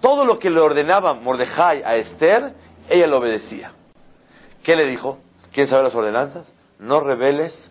Todo 0.00 0.24
lo 0.24 0.38
que 0.38 0.50
le 0.50 0.60
ordenaba 0.60 1.14
Mordejai 1.14 1.82
a 1.82 1.96
Esther, 1.96 2.54
ella 2.88 3.06
lo 3.06 3.18
obedecía. 3.18 3.72
¿Qué 4.62 4.76
le 4.76 4.86
dijo? 4.86 5.18
¿Quién 5.52 5.66
sabe 5.66 5.84
las 5.84 5.94
ordenanzas? 5.94 6.46
No 6.78 7.00
reveles 7.00 7.70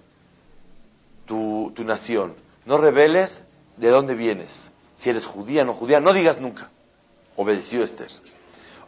tu, 1.25 1.71
tu 1.75 1.83
nación. 1.83 2.35
No 2.65 2.77
reveles 2.77 3.43
de 3.77 3.89
dónde 3.89 4.15
vienes. 4.15 4.51
Si 4.97 5.09
eres 5.09 5.25
judía 5.25 5.63
o 5.63 5.65
no 5.65 5.73
judía, 5.73 5.99
no 5.99 6.13
digas 6.13 6.39
nunca. 6.39 6.69
Obedeció 7.35 7.83
Esther. 7.83 8.09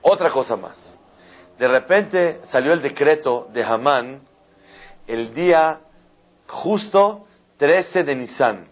Otra 0.01 0.31
cosa 0.31 0.55
más. 0.55 0.97
De 1.57 1.67
repente 1.67 2.41
salió 2.45 2.73
el 2.73 2.81
decreto 2.81 3.47
de 3.53 3.63
Hamán 3.63 4.21
el 5.07 5.33
día 5.33 5.79
justo 6.47 7.27
13 7.57 8.03
de 8.03 8.15
Nisan. 8.15 8.67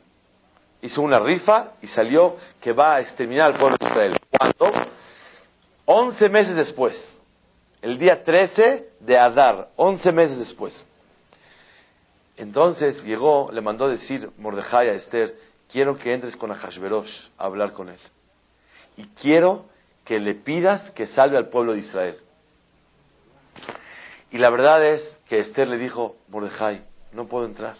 Hizo 0.81 1.01
una 1.01 1.19
rifa 1.19 1.73
y 1.81 1.87
salió 1.87 2.37
que 2.61 2.71
va 2.71 2.95
a 2.95 2.99
exterminar 3.01 3.51
al 3.51 3.59
pueblo 3.59 3.77
de 3.79 3.87
Israel. 3.87 4.17
¿Cuándo? 4.37 4.71
11 5.85 6.29
meses 6.29 6.55
después. 6.55 7.21
El 7.81 7.97
día 7.97 8.23
13 8.23 8.89
de 8.99 9.17
Adar, 9.17 9.69
11 9.75 10.11
meses 10.11 10.39
después. 10.39 10.85
Entonces 12.37 13.03
llegó, 13.03 13.49
le 13.51 13.61
mandó 13.61 13.89
decir 13.89 14.29
Mordejai 14.37 14.89
a 14.89 14.93
Esther, 14.93 15.35
quiero 15.71 15.97
que 15.97 16.13
entres 16.13 16.35
con 16.35 16.51
Ahashverosh 16.51 17.29
a 17.37 17.45
hablar 17.45 17.73
con 17.73 17.89
él. 17.89 17.99
Y 18.97 19.03
quiero 19.21 19.65
que 20.05 20.19
le 20.19 20.35
pidas 20.35 20.89
que 20.91 21.07
salve 21.07 21.37
al 21.37 21.49
pueblo 21.49 21.73
de 21.73 21.79
Israel. 21.79 22.17
Y 24.31 24.37
la 24.37 24.49
verdad 24.49 24.85
es 24.85 25.17
que 25.27 25.39
Esther 25.39 25.67
le 25.67 25.77
dijo, 25.77 26.15
Mordejai, 26.27 26.81
no 27.13 27.27
puedo 27.27 27.45
entrar. 27.45 27.75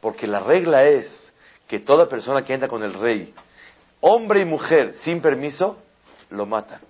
Porque 0.00 0.26
la 0.26 0.40
regla 0.40 0.84
es 0.84 1.32
que 1.68 1.78
toda 1.78 2.08
persona 2.08 2.44
que 2.44 2.52
entra 2.52 2.68
con 2.68 2.82
el 2.82 2.92
rey, 2.92 3.32
hombre 4.00 4.40
y 4.40 4.44
mujer, 4.44 4.94
sin 5.00 5.22
permiso, 5.22 5.78
lo 6.30 6.44
matan. 6.44 6.80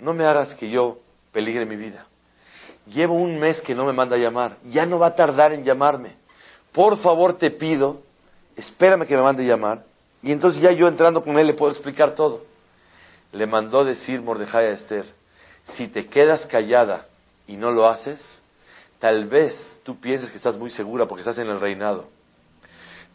No 0.00 0.12
me 0.14 0.24
hagas 0.24 0.54
que 0.54 0.68
yo 0.68 0.98
peligre 1.32 1.66
mi 1.66 1.76
vida. 1.76 2.06
Llevo 2.86 3.14
un 3.14 3.38
mes 3.38 3.60
que 3.60 3.74
no 3.74 3.84
me 3.84 3.92
manda 3.92 4.16
a 4.16 4.18
llamar. 4.18 4.56
Ya 4.64 4.84
no 4.86 4.98
va 4.98 5.08
a 5.08 5.14
tardar 5.14 5.52
en 5.52 5.62
llamarme. 5.62 6.14
Por 6.72 6.98
favor 6.98 7.38
te 7.38 7.50
pido, 7.50 8.02
espérame 8.56 9.06
que 9.06 9.16
me 9.16 9.22
mande 9.22 9.44
a 9.44 9.46
llamar. 9.46 9.84
Y 10.22 10.32
entonces 10.32 10.60
ya 10.60 10.72
yo 10.72 10.88
entrando 10.88 11.22
con 11.22 11.38
él 11.38 11.46
le 11.46 11.54
puedo 11.54 11.70
explicar 11.70 12.14
todo. 12.14 12.44
Le 13.32 13.46
mandó 13.46 13.84
decir 13.84 14.20
Mordejai 14.20 14.66
a 14.66 14.70
Esther, 14.72 15.04
si 15.76 15.86
te 15.86 16.06
quedas 16.06 16.44
callada 16.46 17.06
y 17.52 17.56
no 17.56 17.70
lo 17.70 17.88
haces, 17.88 18.40
Tal 19.00 19.24
vez 19.24 19.80
tú 19.82 19.98
pienses 19.98 20.30
que 20.30 20.36
estás 20.36 20.56
muy 20.58 20.70
segura 20.70 21.06
porque 21.06 21.22
estás 21.22 21.38
en 21.38 21.48
el 21.48 21.58
reinado. 21.58 22.04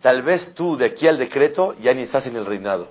Tal 0.02 0.24
vez 0.24 0.54
tú 0.56 0.76
de 0.76 0.86
aquí 0.86 1.08
al 1.08 1.20
decreto 1.20 1.76
ya 1.80 1.94
ni 1.94 2.02
estás 2.02 2.26
en 2.26 2.36
el 2.36 2.46
reinado. 2.46 2.90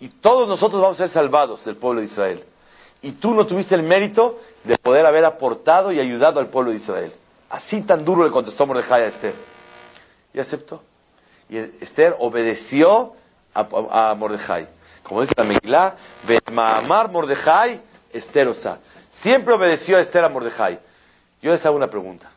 Y 0.00 0.08
todos 0.08 0.48
nosotros 0.48 0.80
vamos 0.80 0.96
a 1.00 1.06
ser 1.06 1.08
salvados 1.08 1.64
del 1.64 1.76
pueblo 1.76 2.00
de 2.00 2.06
Israel. 2.06 2.44
Y 3.02 3.12
tú 3.12 3.34
no 3.34 3.46
tuviste 3.46 3.74
el 3.74 3.82
mérito 3.82 4.38
de 4.62 4.78
poder 4.78 5.04
haber 5.04 5.24
aportado 5.24 5.90
y 5.90 5.98
ayudado 5.98 6.38
al 6.38 6.48
pueblo 6.48 6.70
de 6.70 6.78
Israel. 6.78 7.12
Así 7.50 7.82
tan 7.82 8.04
duro 8.04 8.24
le 8.24 8.30
contestó 8.30 8.64
Mordejai 8.64 9.02
a 9.02 9.06
Esther. 9.06 9.34
Y 10.32 10.38
aceptó. 10.38 10.82
Y 11.48 11.58
Esther 11.58 12.14
obedeció 12.20 13.14
a, 13.52 14.14
Mordejai. 14.14 14.68
Como 15.02 15.20
dice 15.20 15.34
la 15.36 15.44
Megilá, 15.44 15.96
Mordejai, 17.10 17.80
Esther 18.12 18.48
Osa. 18.48 18.78
Siempre 19.22 19.54
obedeció 19.54 19.96
a 19.96 20.00
Esther 20.00 20.24
a 20.24 20.28
Mordejai. 20.28 20.78
Yo 21.42 21.52
les 21.52 21.64
hago 21.64 21.76
una 21.76 21.90
pregunta. 21.90 22.30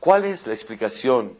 ¿Cuál 0.00 0.24
es 0.26 0.46
la 0.46 0.52
explicación 0.52 1.36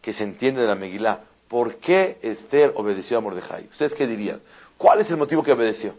que 0.00 0.12
se 0.12 0.24
entiende 0.24 0.62
de 0.62 0.66
la 0.66 0.74
Megilá? 0.74 1.20
¿Por 1.48 1.76
qué 1.76 2.18
Esther 2.22 2.72
obedeció 2.74 3.18
a 3.18 3.20
Mordejai? 3.20 3.68
¿Ustedes 3.70 3.94
qué 3.94 4.06
dirían? 4.06 4.40
¿Cuál 4.78 5.00
es 5.00 5.10
el 5.10 5.16
motivo 5.16 5.42
que 5.42 5.52
obedeció? 5.52 5.94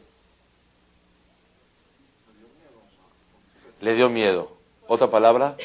Le 3.81 3.93
dio 3.93 4.09
miedo. 4.09 4.51
Otra 4.87 5.09
palabra, 5.09 5.55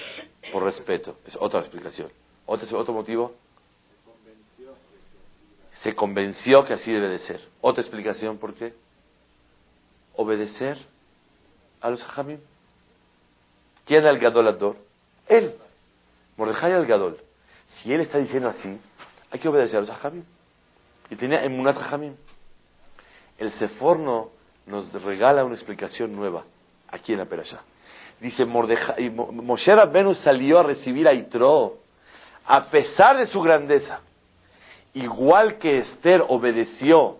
por 0.53 0.63
respeto. 0.63 1.17
Es 1.27 1.37
otra 1.41 1.61
explicación. 1.61 2.11
¿Otro, 2.47 2.93
motivo? 2.93 3.35
Se 5.73 5.95
convenció 5.95 6.65
que 6.65 6.75
así 6.75 6.93
debe 6.93 7.09
de 7.09 7.19
ser. 7.19 7.41
Otra 7.61 7.83
explicación, 7.83 8.39
¿por 8.39 8.55
qué? 8.55 8.75
Obedecer 10.17 10.79
a 11.81 11.91
los 11.91 12.03
hajamim. 12.03 12.39
¿Quién 13.85 14.05
es 14.05 14.11
el 14.11 14.19
gadol 14.19 14.49
ador? 14.49 14.77
Él. 15.27 15.55
Mordejai 16.37 16.73
el 16.73 16.87
gadol. 16.87 17.19
Si 17.67 17.93
él 17.93 18.01
está 18.03 18.19
diciendo 18.19 18.49
así, 18.49 18.79
hay 19.31 19.39
que 19.39 19.49
obedecer 19.49 19.79
a 19.79 19.81
los 19.81 19.91
hajamim. 19.91 20.25
Y 21.11 21.17
tenía 21.17 21.45
emunat 21.45 21.77
hajamim. 21.77 22.15
El 23.39 23.51
Seforno 23.53 24.31
nos 24.67 24.93
regala 25.03 25.45
una 25.45 25.55
explicación 25.55 26.15
nueva 26.15 26.45
aquí 26.89 27.13
en 27.13 27.19
la 27.19 27.25
Perashá. 27.25 27.61
Dice, 28.21 28.45
Mordejai, 28.45 29.11
Moshe 29.11 29.75
Rabbenu 29.75 30.15
salió 30.15 30.61
a 30.61 30.63
recibir 30.63 31.09
a 31.09 31.13
Itro 31.13 31.79
a 32.45 32.65
pesar 32.67 33.17
de 33.17 33.27
su 33.27 33.41
grandeza. 33.41 34.01
Igual 34.95 35.59
que 35.59 35.79
Esther 35.79 36.25
obedeció 36.29 37.19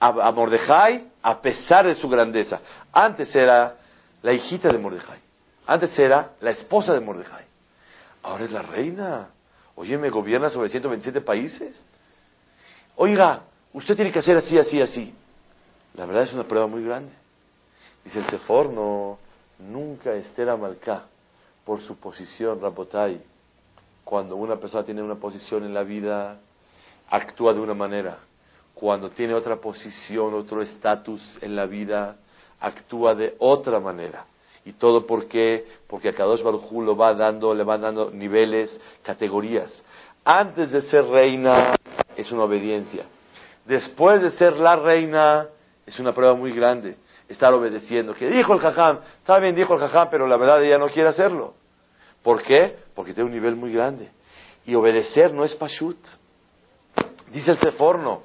a, 0.00 0.30
Mordejai 0.30 1.08
a 1.22 1.40
pesar 1.40 1.86
de 1.86 1.94
su 1.94 2.08
grandeza. 2.08 2.60
Antes 2.92 3.34
era 3.34 3.76
la 4.22 4.32
hijita 4.32 4.68
de 4.70 4.78
Mordejai. 4.78 5.18
Antes 5.66 5.98
era 5.98 6.32
la 6.40 6.50
esposa 6.50 6.92
de 6.92 7.00
Mordejai. 7.00 7.44
Ahora 8.22 8.44
es 8.44 8.52
la 8.52 8.62
reina. 8.62 9.28
Oye, 9.74 9.98
me 9.98 10.10
gobierna 10.10 10.48
sobre 10.50 10.68
127 10.68 11.20
países. 11.20 11.84
Oiga, 12.96 13.42
usted 13.72 13.96
tiene 13.96 14.12
que 14.12 14.20
hacer 14.20 14.36
así, 14.36 14.58
así, 14.58 14.80
así. 14.80 15.14
La 15.94 16.06
verdad 16.06 16.24
es 16.24 16.32
una 16.32 16.44
prueba 16.44 16.66
muy 16.66 16.84
grande. 16.84 17.12
Dice 18.04 18.20
el 18.20 18.26
Seforno, 18.26 19.18
nunca 19.58 20.12
Esther 20.12 20.50
Amalcá, 20.50 21.04
por 21.64 21.80
su 21.80 21.96
posición, 21.96 22.60
Rabotai, 22.60 23.20
cuando 24.04 24.36
una 24.36 24.56
persona 24.56 24.84
tiene 24.84 25.02
una 25.02 25.16
posición 25.16 25.64
en 25.64 25.74
la 25.74 25.82
vida, 25.82 26.38
actúa 27.10 27.52
de 27.52 27.60
una 27.60 27.74
manera. 27.74 28.18
Cuando 28.72 29.10
tiene 29.10 29.34
otra 29.34 29.56
posición, 29.56 30.34
otro 30.34 30.62
estatus 30.62 31.38
en 31.42 31.56
la 31.56 31.66
vida, 31.66 32.16
actúa 32.60 33.14
de 33.14 33.34
otra 33.40 33.80
manera. 33.80 34.24
Y 34.66 34.72
todo 34.72 35.06
por 35.06 35.26
qué? 35.26 35.64
Porque 35.86 36.08
a 36.08 36.12
Kadosh 36.12 36.42
Baruj 36.42 36.72
lo 36.72 36.96
va 36.96 37.14
dando, 37.14 37.54
le 37.54 37.62
van 37.62 37.82
dando 37.82 38.10
niveles, 38.10 38.78
categorías. 39.04 39.82
Antes 40.24 40.72
de 40.72 40.82
ser 40.82 41.04
reina 41.04 41.76
es 42.16 42.32
una 42.32 42.42
obediencia. 42.42 43.04
Después 43.64 44.20
de 44.20 44.32
ser 44.32 44.58
la 44.58 44.74
reina 44.74 45.46
es 45.86 46.00
una 46.00 46.12
prueba 46.12 46.34
muy 46.34 46.50
grande. 46.50 46.96
Estar 47.28 47.54
obedeciendo. 47.54 48.12
Que 48.12 48.28
dijo 48.28 48.54
el 48.54 48.58
jajam, 48.58 48.98
está 49.18 49.38
bien 49.38 49.54
dijo 49.54 49.72
el 49.74 49.78
jajam, 49.78 50.08
pero 50.10 50.26
la 50.26 50.36
verdad 50.36 50.62
ella 50.64 50.78
no 50.78 50.88
quiere 50.88 51.10
hacerlo. 51.10 51.54
¿Por 52.24 52.42
qué? 52.42 52.76
Porque 52.92 53.14
tiene 53.14 53.28
un 53.28 53.34
nivel 53.34 53.54
muy 53.54 53.72
grande. 53.72 54.10
Y 54.64 54.74
obedecer 54.74 55.32
no 55.32 55.44
es 55.44 55.54
pashut. 55.54 55.96
Dice 57.30 57.52
el 57.52 57.58
Seforno, 57.58 58.22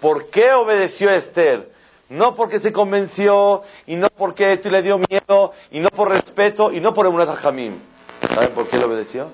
¿por 0.00 0.28
qué 0.30 0.52
obedeció 0.54 1.10
Esther? 1.10 1.70
No 2.08 2.34
porque 2.34 2.58
se 2.58 2.72
convenció, 2.72 3.62
y 3.86 3.96
no 3.96 4.08
porque 4.10 4.60
le 4.62 4.82
dio 4.82 4.98
miedo, 4.98 5.52
y 5.70 5.80
no 5.80 5.88
por 5.90 6.10
respeto, 6.10 6.70
y 6.70 6.80
no 6.80 6.92
por 6.92 7.06
Emunat. 7.06 7.40
¿Saben 7.40 8.52
por 8.54 8.68
qué 8.68 8.76
le 8.76 8.84
obedeció? 8.84 9.30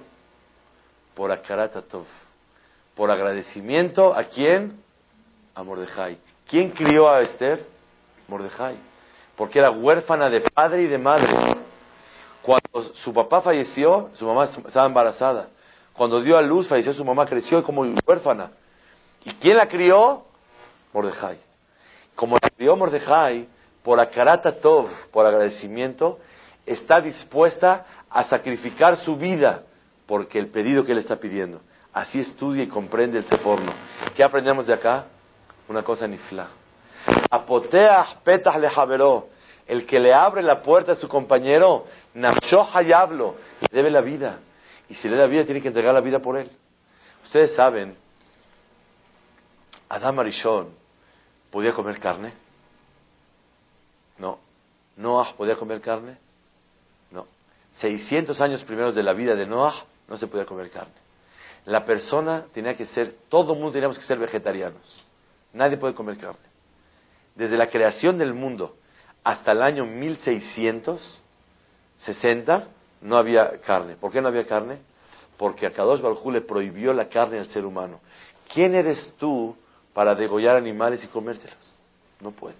Por 1.14 1.32
Akaratatov. 1.32 2.04
Por 2.94 3.10
agradecimiento 3.10 4.14
a 4.14 4.24
quién? 4.24 4.80
A 5.54 5.62
Mordejai. 5.62 6.18
¿Quién 6.48 6.70
crió 6.70 7.10
a 7.10 7.22
Esther? 7.22 7.66
Mordejai. 8.28 8.76
Porque 9.36 9.58
era 9.58 9.70
huérfana 9.70 10.28
de 10.28 10.40
padre 10.40 10.82
y 10.82 10.86
de 10.86 10.98
madre. 10.98 11.34
Cuando 12.42 12.94
su 12.94 13.12
papá 13.12 13.40
falleció, 13.40 14.10
su 14.14 14.26
mamá 14.26 14.44
estaba 14.44 14.86
embarazada. 14.86 15.48
Cuando 15.92 16.20
dio 16.20 16.38
a 16.38 16.42
luz, 16.42 16.68
falleció 16.68 16.94
su 16.94 17.04
mamá, 17.04 17.26
creció 17.26 17.62
como 17.62 17.82
huérfana. 18.06 18.52
¿Y 19.24 19.34
quién 19.34 19.56
la 19.56 19.66
crió? 19.66 20.22
Mordejai. 20.92 21.38
Como 22.14 22.36
la 22.40 22.50
crió 22.50 22.76
Mordejai, 22.76 23.48
por 23.82 23.98
Akarata 23.98 24.60
Tov, 24.60 24.88
por 25.10 25.26
agradecimiento, 25.26 26.18
está 26.66 27.00
dispuesta 27.00 27.86
a 28.08 28.24
sacrificar 28.24 28.96
su 28.96 29.16
vida 29.16 29.62
porque 30.06 30.38
el 30.38 30.48
pedido 30.48 30.84
que 30.84 30.92
él 30.92 30.98
está 30.98 31.16
pidiendo. 31.16 31.60
Así 31.92 32.20
estudia 32.20 32.64
y 32.64 32.68
comprende 32.68 33.18
el 33.18 33.24
seforno. 33.24 33.72
¿Qué 34.14 34.22
aprendemos 34.22 34.66
de 34.66 34.74
acá? 34.74 35.06
Una 35.68 35.82
cosa 35.82 36.06
nifla. 36.06 36.48
Apoteah 37.30 38.18
petah 38.22 38.58
le 38.58 38.68
El 39.66 39.86
que 39.86 39.98
le 39.98 40.12
abre 40.12 40.42
la 40.42 40.62
puerta 40.62 40.92
a 40.92 40.96
su 40.96 41.08
compañero, 41.08 41.86
nafsho 42.14 42.68
hayablo, 42.74 43.36
le 43.60 43.68
debe 43.70 43.90
la 43.90 44.00
vida. 44.00 44.38
Y 44.88 44.94
si 44.94 45.08
le 45.08 45.16
da 45.16 45.26
vida, 45.26 45.44
tiene 45.44 45.60
que 45.60 45.68
entregar 45.68 45.94
la 45.94 46.00
vida 46.00 46.18
por 46.18 46.36
él. 46.36 46.50
Ustedes 47.24 47.54
saben 47.54 47.96
Adam 49.88 50.18
Arishon 50.18 50.79
podía 51.50 51.72
comer 51.72 51.98
carne? 51.98 52.32
No. 54.18 54.38
Noah 54.96 55.34
podía 55.36 55.56
comer 55.56 55.80
carne? 55.80 56.16
No. 57.10 57.26
600 57.78 58.40
años 58.40 58.62
primeros 58.64 58.94
de 58.94 59.02
la 59.02 59.12
vida 59.12 59.34
de 59.34 59.46
Noah 59.46 59.84
no 60.08 60.16
se 60.16 60.26
podía 60.26 60.46
comer 60.46 60.70
carne. 60.70 60.94
La 61.66 61.84
persona 61.84 62.46
tenía 62.52 62.74
que 62.74 62.86
ser, 62.86 63.16
todo 63.28 63.52
el 63.52 63.58
mundo 63.58 63.72
teníamos 63.72 63.98
que 63.98 64.04
ser 64.04 64.18
vegetarianos. 64.18 65.04
Nadie 65.52 65.76
puede 65.76 65.94
comer 65.94 66.16
carne. 66.16 66.38
Desde 67.34 67.56
la 67.56 67.66
creación 67.66 68.16
del 68.18 68.34
mundo 68.34 68.76
hasta 69.24 69.50
el 69.52 69.62
año 69.62 69.84
1660 69.84 72.68
no 73.02 73.16
había 73.16 73.60
carne. 73.60 73.96
¿Por 73.96 74.12
qué 74.12 74.20
no 74.20 74.28
había 74.28 74.46
carne? 74.46 74.78
Porque 75.36 75.66
a 75.66 75.70
Kadosh 75.70 76.00
Baljú 76.00 76.30
le 76.30 76.42
prohibió 76.42 76.92
la 76.92 77.08
carne 77.08 77.38
al 77.38 77.48
ser 77.48 77.64
humano. 77.64 78.00
¿Quién 78.52 78.74
eres 78.74 79.14
tú 79.18 79.56
para 79.92 80.14
degollar 80.14 80.56
animales 80.56 81.02
y 81.04 81.08
comértelos. 81.08 81.56
No 82.20 82.30
puedes. 82.30 82.58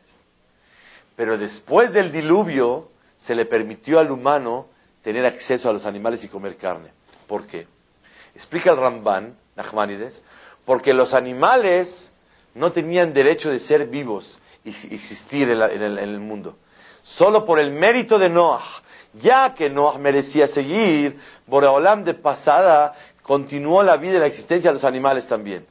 Pero 1.16 1.36
después 1.36 1.92
del 1.92 2.12
diluvio 2.12 2.88
se 3.18 3.34
le 3.34 3.46
permitió 3.46 3.98
al 3.98 4.10
humano 4.10 4.66
tener 5.02 5.24
acceso 5.26 5.68
a 5.68 5.72
los 5.72 5.84
animales 5.86 6.24
y 6.24 6.28
comer 6.28 6.56
carne. 6.56 6.90
¿Por 7.26 7.46
qué? 7.46 7.66
Explica 8.34 8.70
el 8.70 8.78
Ramban, 8.78 9.36
Nachmanides, 9.56 10.22
porque 10.64 10.92
los 10.94 11.14
animales 11.14 12.10
no 12.54 12.72
tenían 12.72 13.12
derecho 13.12 13.50
de 13.50 13.58
ser 13.60 13.86
vivos 13.86 14.40
y 14.64 14.70
existir 14.94 15.50
en, 15.50 15.60
el, 15.60 16.18
mundo. 16.18 16.56
Solo 17.02 17.44
por 17.44 17.58
el 17.58 17.70
mérito 17.72 18.18
de 18.18 18.28
Noah, 18.28 18.82
ya 19.14 19.54
que 19.54 19.68
Noah 19.68 19.98
merecía 19.98 20.48
seguir, 20.48 21.18
Boreolam 21.46 22.04
de 22.04 22.14
pasada 22.14 22.94
continuó 23.22 23.82
la 23.82 23.96
vida 23.96 24.16
y 24.16 24.20
la 24.20 24.26
existencia 24.26 24.70
de 24.70 24.74
los 24.74 24.84
animales 24.84 25.26
también 25.26 25.66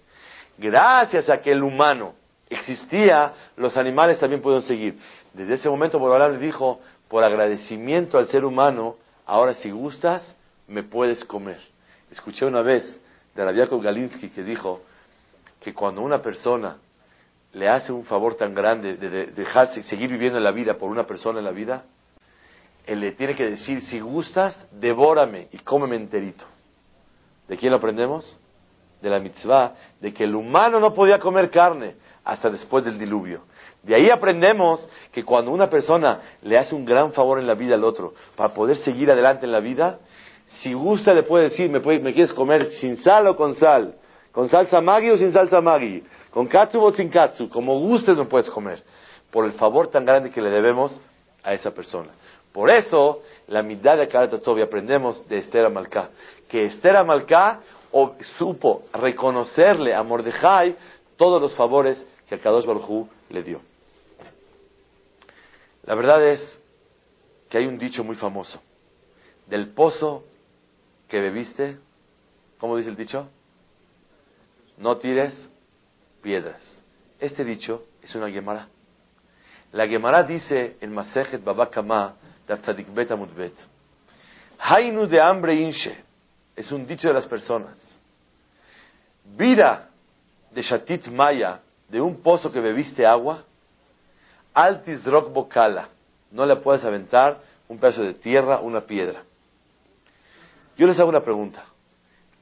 gracias 0.59 1.29
a 1.29 1.41
que 1.41 1.51
el 1.51 1.63
humano 1.63 2.13
existía, 2.49 3.33
los 3.55 3.77
animales 3.77 4.19
también 4.19 4.41
pueden 4.41 4.61
seguir. 4.61 4.97
Desde 5.33 5.55
ese 5.55 5.69
momento, 5.69 5.99
Borolam 5.99 6.33
le 6.33 6.39
dijo, 6.39 6.79
por 7.07 7.23
agradecimiento 7.23 8.17
al 8.17 8.27
ser 8.27 8.45
humano, 8.45 8.95
ahora 9.25 9.53
si 9.55 9.71
gustas, 9.71 10.35
me 10.67 10.83
puedes 10.83 11.23
comer. 11.25 11.59
Escuché 12.11 12.45
una 12.45 12.61
vez 12.61 12.99
de 13.35 13.45
Rabiakov 13.45 13.81
Galinsky 13.81 14.29
que 14.29 14.43
dijo 14.43 14.81
que 15.59 15.73
cuando 15.73 16.01
una 16.01 16.21
persona 16.21 16.77
le 17.53 17.67
hace 17.67 17.91
un 17.91 18.05
favor 18.05 18.35
tan 18.35 18.53
grande 18.53 18.95
de, 18.95 19.27
dejarse 19.27 19.83
seguir 19.83 20.09
viviendo 20.09 20.39
la 20.39 20.51
vida 20.51 20.75
por 20.75 20.89
una 20.89 21.05
persona 21.05 21.39
en 21.39 21.45
la 21.45 21.51
vida, 21.51 21.83
él 22.85 22.99
le 22.99 23.11
tiene 23.11 23.35
que 23.35 23.49
decir, 23.49 23.81
si 23.81 23.99
gustas, 23.99 24.65
devórame 24.71 25.47
y 25.51 25.59
cómeme 25.59 25.95
enterito. 25.95 26.45
¿De 27.47 27.57
quién 27.57 27.71
lo 27.71 27.77
aprendemos? 27.77 28.37
De 29.01 29.09
la 29.09 29.19
mitzvah 29.19 29.73
de 29.99 30.13
que 30.13 30.23
el 30.23 30.35
humano 30.35 30.79
no 30.79 30.93
podía 30.93 31.19
comer 31.19 31.49
carne 31.49 31.95
hasta 32.23 32.49
después 32.49 32.85
del 32.85 32.99
diluvio. 32.99 33.43
De 33.83 33.95
ahí 33.95 34.09
aprendemos 34.09 34.87
que 35.11 35.23
cuando 35.23 35.51
una 35.51 35.69
persona 35.69 36.19
le 36.41 36.57
hace 36.57 36.75
un 36.75 36.85
gran 36.85 37.13
favor 37.13 37.39
en 37.39 37.47
la 37.47 37.55
vida 37.55 37.75
al 37.75 37.83
otro 37.83 38.13
para 38.35 38.53
poder 38.53 38.77
seguir 38.77 39.09
adelante 39.09 39.45
en 39.45 39.51
la 39.51 39.61
vida, 39.61 39.99
si 40.47 40.73
gusta 40.73 41.13
le 41.13 41.23
puede 41.23 41.45
decir, 41.45 41.69
¿me, 41.69 41.79
me 41.79 42.13
quieres 42.13 42.33
comer 42.33 42.71
sin 42.73 42.97
sal 42.97 43.27
o 43.27 43.35
con 43.35 43.55
sal? 43.55 43.95
¿Con 44.31 44.49
salsa 44.49 44.81
maggi 44.81 45.09
o 45.09 45.17
sin 45.17 45.31
salsa 45.31 45.61
maggi? 45.61 46.03
¿Con 46.31 46.47
katsu 46.47 46.81
o 46.81 46.91
sin 46.91 47.09
katsu? 47.09 47.49
Como 47.49 47.79
gustes 47.79 48.17
me 48.17 48.25
puedes 48.25 48.49
comer. 48.49 48.83
Por 49.31 49.45
el 49.45 49.53
favor 49.53 49.87
tan 49.87 50.05
grande 50.05 50.31
que 50.31 50.41
le 50.41 50.49
debemos 50.49 50.99
a 51.43 51.53
esa 51.53 51.71
persona. 51.71 52.11
Por 52.51 52.69
eso, 52.69 53.21
la 53.47 53.63
mitad 53.63 53.97
de 53.97 54.07
cada 54.07 54.27
y 54.57 54.61
aprendemos 54.61 55.27
de 55.29 55.37
Esther 55.37 55.65
Amalcá. 55.65 56.09
Que 56.47 56.65
Esther 56.65 56.95
Amalcá 56.95 57.59
o 57.91 58.15
supo 58.37 58.83
reconocerle 58.93 59.93
a 59.95 60.03
Mordejai 60.03 60.75
todos 61.17 61.41
los 61.41 61.55
favores 61.55 62.05
que 62.27 62.35
el 62.35 62.41
Kadosh 62.41 62.65
Baruj 62.65 63.07
le 63.29 63.43
dio. 63.43 63.61
La 65.83 65.95
verdad 65.95 66.23
es 66.25 66.59
que 67.49 67.57
hay 67.57 67.65
un 67.65 67.77
dicho 67.77 68.03
muy 68.03 68.15
famoso. 68.15 68.59
Del 69.47 69.69
pozo 69.69 70.23
que 71.07 71.19
bebiste, 71.19 71.77
¿cómo 72.59 72.77
dice 72.77 72.89
el 72.89 72.95
dicho? 72.95 73.27
No 74.77 74.97
tires 74.97 75.49
piedras. 76.21 76.61
Este 77.19 77.43
dicho 77.43 77.83
es 78.03 78.13
una 78.13 78.29
Gemara. 78.29 78.67
La 79.71 79.87
Gemara 79.87 80.23
dice 80.23 80.77
en 80.79 80.93
Masejet 80.93 81.43
Babakama 81.43 82.15
de 82.47 82.55
Tzadik 82.57 82.93
Bet 82.93 83.11
Hainu 84.59 85.07
de 85.07 85.21
hambre 85.21 85.55
inche 85.55 86.08
es 86.59 86.73
un 86.73 86.85
dicho 86.85 87.07
de 87.07 87.13
las 87.13 87.25
personas. 87.25 87.77
vira 89.23 89.87
de 90.51 90.61
Shatit 90.61 91.07
Maya, 91.07 91.61
de 91.87 92.01
un 92.01 92.21
pozo 92.21 92.51
que 92.51 92.59
bebiste 92.59 93.05
agua, 93.05 93.45
altis 94.53 95.05
rock 95.05 95.31
bocala, 95.31 95.87
no 96.31 96.45
le 96.45 96.57
puedes 96.57 96.83
aventar 96.83 97.39
un 97.69 97.77
pedazo 97.77 98.03
de 98.03 98.13
tierra, 98.13 98.59
una 98.59 98.81
piedra. 98.81 99.23
Yo 100.75 100.85
les 100.85 100.99
hago 100.99 101.07
una 101.07 101.23
pregunta. 101.23 101.63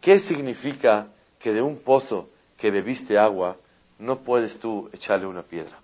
¿Qué 0.02 0.20
significa 0.20 1.10
que 1.38 1.54
de 1.54 1.62
un 1.62 1.78
pozo 1.78 2.30
que 2.58 2.72
bebiste 2.72 3.20
agua 3.20 3.56
no 4.00 4.18
puedes 4.22 4.58
tú 4.60 4.90
echarle 4.94 5.28
una 5.28 5.44
piedra? 5.44 5.78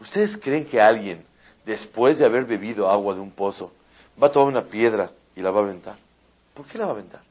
¿Ustedes 0.00 0.38
creen 0.38 0.64
que 0.64 0.80
alguien, 0.80 1.22
después 1.66 2.16
de 2.16 2.24
haber 2.24 2.46
bebido 2.46 2.90
agua 2.90 3.14
de 3.14 3.20
un 3.20 3.30
pozo, 3.30 3.72
va 4.20 4.28
a 4.28 4.32
tomar 4.32 4.48
una 4.48 4.64
piedra 4.64 5.10
y 5.36 5.42
la 5.42 5.50
va 5.50 5.60
a 5.60 5.64
aventar? 5.64 5.98
¿Por 6.54 6.64
qué 6.64 6.78
la 6.78 6.86
va 6.86 6.92
a 6.92 6.94
aventar? 6.94 7.27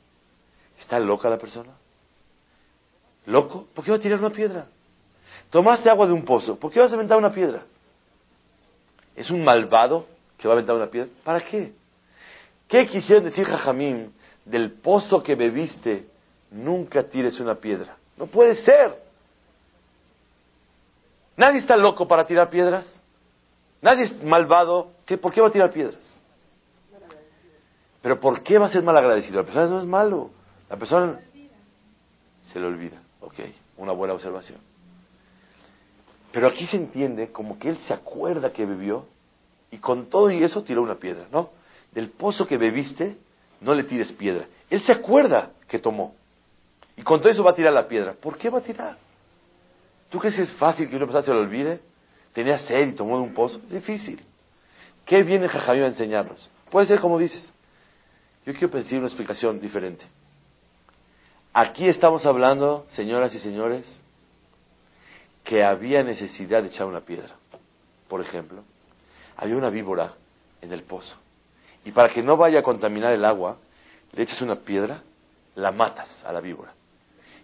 ¿Está 0.80 1.00
loca 1.00 1.30
la 1.30 1.38
persona? 1.38 1.74
¿Loco? 3.26 3.68
¿Por 3.74 3.84
qué 3.84 3.92
va 3.92 3.98
a 3.98 4.00
tirar 4.00 4.20
una 4.20 4.30
piedra? 4.30 4.68
Tomaste 5.50 5.90
agua 5.90 6.08
de 6.08 6.14
un 6.14 6.24
pozo, 6.26 6.58
¿por 6.58 6.72
qué 6.72 6.80
vas 6.80 6.92
a 6.92 6.96
aventar 6.96 7.18
una 7.18 7.32
piedra? 7.32 7.64
¿Es 9.16 9.30
un 9.30 9.44
malvado 9.44 10.06
que 10.38 10.48
va 10.48 10.54
a 10.54 10.58
aventar 10.58 10.76
una 10.76 10.88
piedra? 10.88 11.10
¿Para 11.24 11.42
qué? 11.42 11.74
¿Qué 12.68 12.86
quisieron 12.86 13.24
decir 13.24 13.46
Jajamín? 13.46 14.14
Del 14.46 14.72
pozo 14.72 15.24
que 15.24 15.36
bebiste, 15.36 16.08
nunca 16.52 17.04
tires 17.04 17.40
una 17.40 17.56
piedra. 17.56 17.98
No 18.18 18.28
puede 18.28 18.56
ser. 18.56 18.96
Nadie 21.36 21.60
está 21.60 21.76
loco 21.76 22.08
para 22.08 22.26
tirar 22.26 22.50
piedras. 22.50 22.94
Nadie 23.82 24.06
es 24.06 24.24
malvado. 24.24 24.92
¿Qué, 25.06 25.18
¿Por 25.18 25.34
qué 25.34 25.42
va 25.42 25.48
a 25.48 25.52
tirar 25.52 25.72
piedras? 25.72 26.02
Pero 28.02 28.20
¿por 28.20 28.42
qué 28.42 28.58
va 28.58 28.68
a 28.68 28.70
ser 28.70 28.84
mal 28.84 28.98
agradecido? 28.98 29.42
La 29.42 29.44
persona 29.44 29.68
no 29.68 29.80
es 29.80 29.86
malo. 29.86 30.32
La 30.70 30.78
persona 30.78 31.20
se 32.44 32.60
le 32.60 32.66
olvida. 32.66 33.02
Ok, 33.22 33.36
una 33.78 33.92
buena 33.92 34.14
observación. 34.14 34.60
Pero 36.32 36.48
aquí 36.48 36.68
se 36.68 36.78
entiende 36.78 37.32
como 37.32 37.58
que 37.58 37.70
él 37.70 37.78
se 37.80 37.94
acuerda 37.94 38.52
que 38.52 38.66
bebió 38.66 39.06
y 39.72 39.78
con 39.78 40.08
todo 40.10 40.30
y 40.32 40.44
eso 40.44 40.64
tiró 40.64 40.82
una 40.82 40.96
piedra, 40.96 41.28
¿no? 41.32 41.50
Del 41.92 42.10
pozo 42.10 42.46
que 42.46 42.58
bebiste, 42.58 43.18
no 43.62 43.74
le 43.74 43.84
tires 43.84 44.12
piedra. 44.12 44.46
Él 44.70 44.82
se 44.82 44.92
acuerda 44.92 45.52
que 45.68 45.80
tomó. 45.80 46.16
Y 46.96 47.02
con 47.02 47.20
todo 47.20 47.32
eso 47.32 47.44
va 47.44 47.52
a 47.52 47.56
tirar 47.56 47.74
la 47.74 47.88
piedra. 47.88 48.14
¿Por 48.14 48.38
qué 48.38 48.50
va 48.50 48.60
a 48.60 48.62
tirar? 48.62 48.98
¿Tú 50.10 50.20
crees 50.20 50.36
que 50.36 50.44
es 50.44 50.54
fácil 50.54 50.90
que 50.90 50.96
una 50.96 51.06
persona 51.06 51.22
se 51.22 51.34
lo 51.34 51.40
olvide? 51.40 51.82
Tenía 52.34 52.60
sed 52.60 52.90
y 52.90 52.92
tomó 52.94 53.18
de 53.18 53.24
un 53.24 53.34
pozo. 53.34 53.60
Difícil. 53.70 54.22
¿Qué 55.06 55.24
viene 55.24 55.48
Jajamí 55.48 55.82
a 55.82 55.88
enseñarnos? 55.88 56.50
Puede 56.70 56.88
ser 56.88 57.00
como 57.00 57.18
dices. 57.18 57.52
Yo 58.46 58.54
quiero 58.54 58.70
pensar 58.70 59.00
una 59.00 59.08
explicación 59.08 59.60
diferente. 59.60 60.06
Aquí 61.60 61.88
estamos 61.88 62.24
hablando, 62.28 62.86
señoras 62.90 63.34
y 63.34 63.40
señores, 63.40 64.04
que 65.44 65.64
había 65.64 66.04
necesidad 66.04 66.62
de 66.62 66.68
echar 66.68 66.86
una 66.86 67.02
piedra. 67.02 67.34
Por 68.08 68.22
ejemplo, 68.22 68.62
había 69.36 69.56
una 69.56 69.72
víbora 69.72 70.14
en 70.62 70.72
el 70.72 70.84
pozo. 70.84 71.18
Y 71.84 71.92
para 71.94 72.10
que 72.10 72.22
no 72.22 72.38
vaya 72.38 72.60
a 72.60 72.62
contaminar 72.62 73.12
el 73.12 73.26
agua, 73.26 73.58
le 74.12 74.22
echas 74.22 74.40
una 74.44 74.58
piedra, 74.58 75.02
la 75.56 75.72
matas 75.72 76.24
a 76.26 76.32
la 76.32 76.42
víbora. 76.42 76.74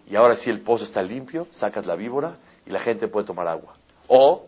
Y 0.06 0.14
ahora 0.14 0.36
si 0.36 0.48
el 0.48 0.60
pozo 0.60 0.84
está 0.84 1.02
limpio, 1.02 1.48
sacas 1.50 1.84
la 1.84 1.96
víbora 1.96 2.36
y 2.66 2.70
la 2.70 2.78
gente 2.78 3.08
puede 3.08 3.26
tomar 3.26 3.48
agua. 3.48 3.74
O 4.06 4.46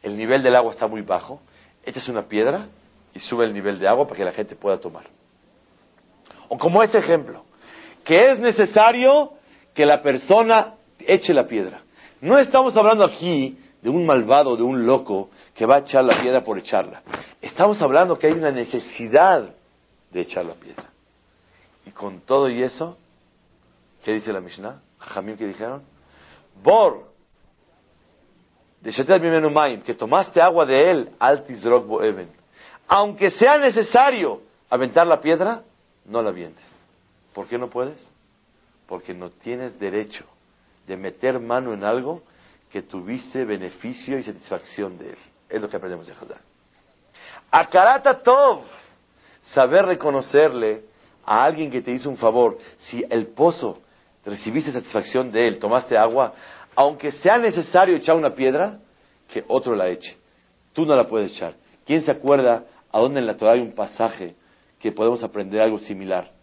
el 0.00 0.16
nivel 0.16 0.44
del 0.44 0.54
agua 0.54 0.70
está 0.70 0.86
muy 0.86 1.02
bajo, 1.02 1.40
echas 1.84 2.08
una 2.08 2.28
piedra 2.28 2.68
y 3.12 3.18
sube 3.18 3.46
el 3.46 3.52
nivel 3.52 3.80
de 3.80 3.88
agua 3.88 4.04
para 4.06 4.16
que 4.16 4.24
la 4.24 4.32
gente 4.32 4.54
pueda 4.54 4.78
tomar. 4.78 5.06
O 6.48 6.56
como 6.56 6.84
este 6.84 6.98
ejemplo, 6.98 7.47
que 8.08 8.30
es 8.30 8.38
necesario 8.38 9.34
que 9.74 9.84
la 9.84 10.00
persona 10.00 10.76
eche 10.98 11.34
la 11.34 11.46
piedra. 11.46 11.82
No 12.22 12.38
estamos 12.38 12.74
hablando 12.74 13.04
aquí 13.04 13.58
de 13.82 13.90
un 13.90 14.06
malvado, 14.06 14.56
de 14.56 14.62
un 14.62 14.86
loco 14.86 15.28
que 15.54 15.66
va 15.66 15.76
a 15.76 15.78
echar 15.80 16.04
la 16.04 16.18
piedra 16.22 16.42
por 16.42 16.58
echarla. 16.58 17.02
Estamos 17.42 17.82
hablando 17.82 18.18
que 18.18 18.28
hay 18.28 18.32
una 18.32 18.50
necesidad 18.50 19.54
de 20.10 20.20
echar 20.22 20.46
la 20.46 20.54
piedra. 20.54 20.84
Y 21.84 21.90
con 21.90 22.20
todo 22.20 22.48
y 22.48 22.62
eso, 22.62 22.96
¿qué 24.02 24.14
dice 24.14 24.32
la 24.32 24.40
Mishnah? 24.40 24.80
Jamim 25.00 25.36
que 25.36 25.46
dijeron, 25.46 25.82
Bor, 26.62 27.12
de 28.80 29.82
que 29.84 29.94
tomaste 29.94 30.40
agua 30.40 30.64
de 30.64 30.90
él, 30.90 31.10
altis 31.18 31.62
even. 31.62 32.30
Aunque 32.86 33.30
sea 33.30 33.58
necesario 33.58 34.40
aventar 34.70 35.06
la 35.06 35.20
piedra, 35.20 35.62
no 36.06 36.22
la 36.22 36.30
avientes. 36.30 36.77
¿Por 37.38 37.46
qué 37.46 37.56
no 37.56 37.70
puedes? 37.70 38.10
Porque 38.88 39.14
no 39.14 39.30
tienes 39.30 39.78
derecho 39.78 40.24
de 40.88 40.96
meter 40.96 41.38
mano 41.38 41.72
en 41.72 41.84
algo 41.84 42.20
que 42.68 42.82
tuviste 42.82 43.44
beneficio 43.44 44.18
y 44.18 44.24
satisfacción 44.24 44.98
de 44.98 45.10
él. 45.10 45.18
Es 45.48 45.62
lo 45.62 45.68
que 45.68 45.76
aprendemos 45.76 46.08
de 46.08 46.16
Judá. 46.16 46.34
Akarata 47.48 48.18
Tov, 48.18 48.62
saber 49.40 49.86
reconocerle 49.86 50.82
a 51.24 51.44
alguien 51.44 51.70
que 51.70 51.80
te 51.80 51.92
hizo 51.92 52.10
un 52.10 52.16
favor. 52.16 52.58
Si 52.76 53.04
el 53.08 53.28
pozo 53.28 53.78
recibiste 54.24 54.72
satisfacción 54.72 55.30
de 55.30 55.46
él, 55.46 55.60
tomaste 55.60 55.96
agua, 55.96 56.34
aunque 56.74 57.12
sea 57.12 57.38
necesario 57.38 57.94
echar 57.94 58.16
una 58.16 58.34
piedra, 58.34 58.80
que 59.28 59.44
otro 59.46 59.76
la 59.76 59.86
eche. 59.86 60.16
Tú 60.72 60.84
no 60.84 60.96
la 60.96 61.06
puedes 61.06 61.30
echar. 61.30 61.54
¿Quién 61.86 62.02
se 62.02 62.10
acuerda 62.10 62.64
a 62.90 62.98
dónde 62.98 63.20
en 63.20 63.26
la 63.26 63.36
Torah 63.36 63.52
hay 63.52 63.60
un 63.60 63.76
pasaje 63.76 64.34
que 64.80 64.90
podemos 64.90 65.22
aprender 65.22 65.60
algo 65.60 65.78
similar? 65.78 66.36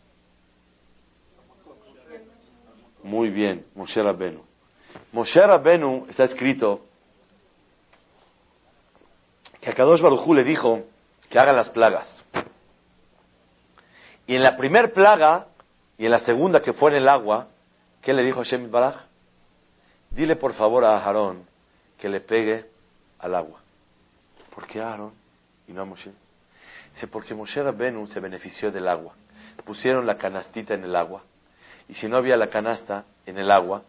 Muy 3.06 3.30
bien, 3.30 3.68
Moshe 3.76 4.02
Rabbenu. 4.02 4.44
Moshe 5.12 5.40
Rabbenu 5.40 6.08
está 6.10 6.24
escrito 6.24 6.82
que 9.62 9.70
a 9.70 9.74
Kadosh 9.74 10.02
Baruj 10.02 10.28
le 10.34 10.44
dijo 10.44 10.82
que 11.30 11.38
haga 11.38 11.54
las 11.54 11.70
plagas. 11.70 12.26
Y 14.26 14.36
en 14.36 14.42
la 14.42 14.56
primer 14.56 14.92
plaga 14.92 15.46
y 16.00 16.06
en 16.06 16.12
la 16.12 16.22
segunda 16.22 16.64
que 16.64 16.74
fue 16.74 16.90
en 16.90 16.98
el 16.98 17.08
agua, 17.08 17.48
¿qué 18.02 18.12
le 18.12 18.24
dijo 18.24 18.40
Hashem 18.40 18.72
Baraj? 18.72 18.96
Dile 20.10 20.36
por 20.36 20.54
favor 20.54 20.84
a 20.84 20.98
Aarón 20.98 21.46
que 22.00 22.10
le 22.10 22.22
pegue 22.22 22.66
al 23.20 23.36
agua. 23.36 23.60
¿Por 24.56 24.66
qué 24.66 24.82
a 24.82 24.90
Aarón 24.90 25.14
y 25.68 25.74
no 25.74 25.84
a 25.84 25.86
Moshe? 25.86 26.12
Dice, 26.92 27.06
porque 27.06 27.36
Moshe 27.36 27.62
Rabbenu 27.62 28.08
se 28.08 28.20
benefició 28.20 28.72
del 28.72 28.88
agua. 28.88 29.14
Pusieron 29.64 30.08
la 30.08 30.18
canastita 30.18 30.74
en 30.74 30.86
el 30.86 30.96
agua 30.96 31.22
y 31.88 31.94
si 31.94 32.08
no 32.08 32.18
había 32.18 32.38
la 32.38 32.48
canasta 32.48 33.06
en 33.26 33.38
el 33.38 33.52
agua, 33.52 33.84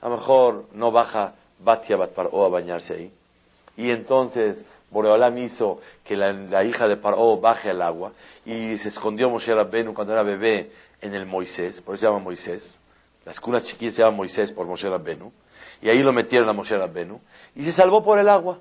a 0.00 0.08
lo 0.08 0.16
mejor 0.16 0.64
no 0.72 0.90
baja 0.90 1.34
Batia 1.58 1.96
Bat 1.96 2.18
a 2.18 2.48
bañarse 2.48 2.94
ahí. 2.94 3.12
Y 3.76 3.90
entonces 3.90 4.64
Boreolam 4.90 5.36
hizo 5.38 5.80
que 6.04 6.16
la, 6.16 6.64
hija 6.64 6.88
de 6.88 6.96
Paró 6.96 7.38
baje 7.38 7.70
al 7.70 7.82
agua 7.82 8.12
y 8.44 8.76
se 8.78 8.88
escondió 8.88 9.30
Moshe 9.30 9.54
Rabbenu 9.54 9.94
cuando 9.94 10.12
era 10.12 10.22
bebé 10.22 10.70
en 11.00 11.14
el 11.14 11.26
Moisés, 11.26 11.80
por 11.80 11.94
eso 11.94 12.02
se 12.02 12.06
llama 12.06 12.18
Moisés. 12.18 12.78
Las 13.24 13.38
cunas 13.38 13.64
chiquitas 13.64 13.96
se 13.96 14.02
llaman 14.02 14.16
Moisés 14.16 14.50
por 14.52 14.66
Moshe 14.66 14.88
Rabbenu. 14.88 15.32
Y 15.82 15.88
ahí 15.88 16.02
lo 16.02 16.12
metieron 16.12 16.48
a 16.48 16.52
Moshe 16.52 16.76
Rabbenu 16.76 17.20
y 17.54 17.64
se 17.64 17.72
salvó 17.72 18.02
por 18.02 18.18
el 18.18 18.28
agua. 18.28 18.58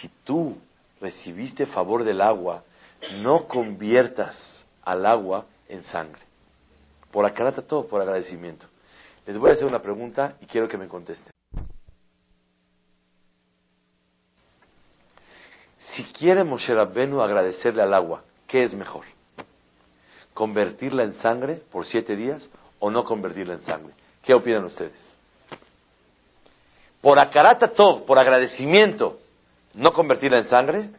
Si 0.00 0.08
tú 0.24 0.56
recibiste 1.00 1.66
favor 1.66 2.04
del 2.04 2.20
agua, 2.20 2.62
no 3.18 3.46
conviertas 3.46 4.64
al 4.82 5.04
agua 5.04 5.44
en 5.68 5.82
sangre. 5.82 6.22
Por 7.16 7.24
acarata 7.24 7.62
todo, 7.62 7.86
por 7.86 8.02
agradecimiento. 8.02 8.66
Les 9.24 9.38
voy 9.38 9.48
a 9.48 9.54
hacer 9.54 9.64
una 9.64 9.80
pregunta 9.80 10.36
y 10.38 10.44
quiero 10.44 10.68
que 10.68 10.76
me 10.76 10.86
contesten. 10.86 11.32
Si 15.78 16.04
quiere 16.12 16.44
Moshe 16.44 16.74
Rabbenu 16.74 17.22
agradecerle 17.22 17.82
al 17.82 17.94
agua, 17.94 18.22
¿qué 18.46 18.64
es 18.64 18.74
mejor? 18.74 19.06
¿Convertirla 20.34 21.04
en 21.04 21.14
sangre 21.14 21.62
por 21.72 21.86
siete 21.86 22.16
días 22.16 22.50
o 22.80 22.90
no 22.90 23.02
convertirla 23.02 23.54
en 23.54 23.62
sangre? 23.62 23.94
¿Qué 24.22 24.34
opinan 24.34 24.66
ustedes? 24.66 25.00
Por 27.00 27.18
acarata 27.18 27.68
todo, 27.68 28.04
por 28.04 28.18
agradecimiento, 28.18 29.18
no 29.72 29.94
convertirla 29.94 30.36
en 30.36 30.48
sangre 30.48 30.90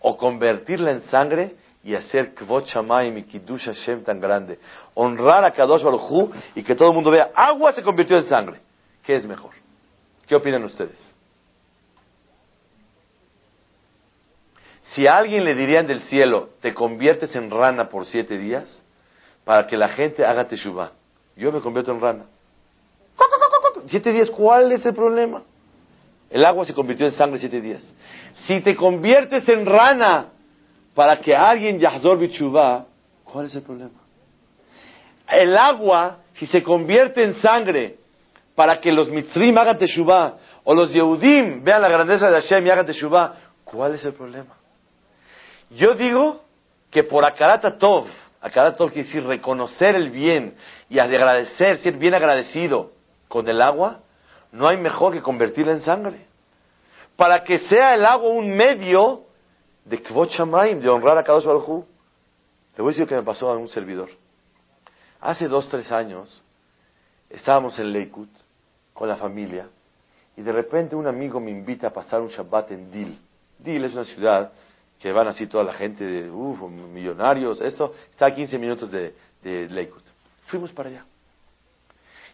o 0.00 0.18
convertirla 0.18 0.90
en 0.90 1.00
sangre 1.00 1.56
y 1.84 1.94
hacer 1.94 2.34
Kvot 2.34 2.66
Shamayim 2.66 3.18
y 3.18 3.22
Kiddush 3.24 3.66
Hashem 3.66 4.04
tan 4.04 4.20
grande. 4.20 4.58
Honrar 4.94 5.44
a 5.44 5.50
Kadosh 5.50 5.82
Baruj 5.82 6.30
y 6.54 6.62
que 6.62 6.74
todo 6.74 6.88
el 6.88 6.94
mundo 6.94 7.10
vea, 7.10 7.30
agua 7.34 7.72
se 7.72 7.82
convirtió 7.82 8.16
en 8.16 8.24
sangre. 8.24 8.60
¿Qué 9.02 9.14
es 9.14 9.26
mejor? 9.26 9.50
¿Qué 10.26 10.36
opinan 10.36 10.62
ustedes? 10.64 11.12
Si 14.82 15.06
a 15.06 15.16
alguien 15.16 15.44
le 15.44 15.54
dirían 15.54 15.86
del 15.86 16.02
cielo, 16.02 16.50
te 16.60 16.74
conviertes 16.74 17.34
en 17.34 17.50
rana 17.50 17.88
por 17.88 18.06
siete 18.06 18.36
días, 18.36 18.82
para 19.44 19.66
que 19.66 19.76
la 19.76 19.88
gente 19.88 20.24
haga 20.24 20.46
teshuvah, 20.46 20.92
yo 21.36 21.50
me 21.50 21.60
convierto 21.60 21.92
en 21.92 22.00
rana. 22.00 22.24
Siete 23.86 24.12
días, 24.12 24.30
¿cuál 24.30 24.70
es 24.70 24.86
el 24.86 24.94
problema? 24.94 25.42
El 26.30 26.44
agua 26.44 26.64
se 26.64 26.72
convirtió 26.72 27.06
en 27.06 27.12
sangre 27.12 27.38
siete 27.38 27.60
días. 27.60 27.82
Si 28.46 28.60
te 28.60 28.76
conviertes 28.76 29.48
en 29.48 29.66
rana 29.66 30.31
para 30.94 31.20
que 31.20 31.34
alguien 31.34 31.78
yahzor 31.78 32.18
bichuvá, 32.18 32.86
¿cuál 33.24 33.46
es 33.46 33.54
el 33.54 33.62
problema? 33.62 34.00
El 35.28 35.56
agua, 35.56 36.18
si 36.34 36.46
se 36.46 36.62
convierte 36.62 37.24
en 37.24 37.34
sangre 37.34 37.96
para 38.54 38.80
que 38.80 38.92
los 38.92 39.08
mitzrim 39.08 39.56
hagan 39.56 39.78
teshuvah, 39.78 40.34
o 40.64 40.74
los 40.74 40.92
yehudim 40.92 41.64
vean 41.64 41.80
la 41.80 41.88
grandeza 41.88 42.30
de 42.30 42.40
Hashem 42.40 42.66
y 42.66 42.70
hagan 42.70 42.86
teshuvah, 42.86 43.34
¿cuál 43.64 43.94
es 43.94 44.04
el 44.04 44.12
problema? 44.12 44.56
Yo 45.70 45.94
digo 45.94 46.42
que 46.90 47.02
por 47.02 47.24
Akarata 47.24 47.78
Tov, 47.78 48.06
Akarata 48.42 48.76
Tov 48.76 48.92
quiere 48.92 49.06
decir 49.06 49.24
reconocer 49.24 49.96
el 49.96 50.10
bien 50.10 50.54
y 50.90 50.98
agradecer, 50.98 51.78
ser 51.78 51.96
bien 51.96 52.12
agradecido 52.12 52.92
con 53.28 53.48
el 53.48 53.62
agua, 53.62 54.00
no 54.50 54.68
hay 54.68 54.76
mejor 54.76 55.14
que 55.14 55.22
convertirla 55.22 55.72
en 55.72 55.80
sangre. 55.80 56.26
Para 57.16 57.42
que 57.42 57.58
sea 57.58 57.94
el 57.94 58.04
agua 58.04 58.28
un 58.28 58.50
medio 58.54 59.24
de 59.84 60.02
Kvot 60.02 60.30
de 60.30 60.88
honrar 60.88 61.18
a 61.18 61.24
Kadosh 61.24 61.44
Baruj 61.44 61.84
Le 62.76 62.82
voy 62.82 62.92
a 62.92 62.92
decir 62.92 63.06
que 63.06 63.14
me 63.14 63.22
pasó 63.22 63.50
a 63.50 63.56
un 63.56 63.68
servidor. 63.68 64.10
Hace 65.20 65.48
dos, 65.48 65.68
tres 65.68 65.90
años, 65.92 66.44
estábamos 67.30 67.78
en 67.78 67.92
Leikut 67.92 68.28
con 68.92 69.08
la 69.08 69.16
familia 69.16 69.68
y 70.36 70.42
de 70.42 70.52
repente 70.52 70.96
un 70.96 71.06
amigo 71.06 71.40
me 71.40 71.50
invita 71.50 71.88
a 71.88 71.90
pasar 71.92 72.20
un 72.20 72.28
Shabbat 72.28 72.70
en 72.72 72.90
Dil. 72.90 73.18
Dil 73.58 73.84
es 73.84 73.92
una 73.92 74.04
ciudad 74.04 74.52
que 74.98 75.12
van 75.12 75.28
así 75.28 75.46
toda 75.46 75.64
la 75.64 75.72
gente 75.72 76.04
de, 76.04 76.30
uff, 76.30 76.60
millonarios, 76.62 77.60
esto, 77.60 77.92
está 78.10 78.26
a 78.26 78.34
15 78.34 78.56
minutos 78.58 78.90
de, 78.90 79.14
de. 79.42 79.92
Fuimos 80.46 80.72
para 80.72 80.88
allá. 80.90 81.04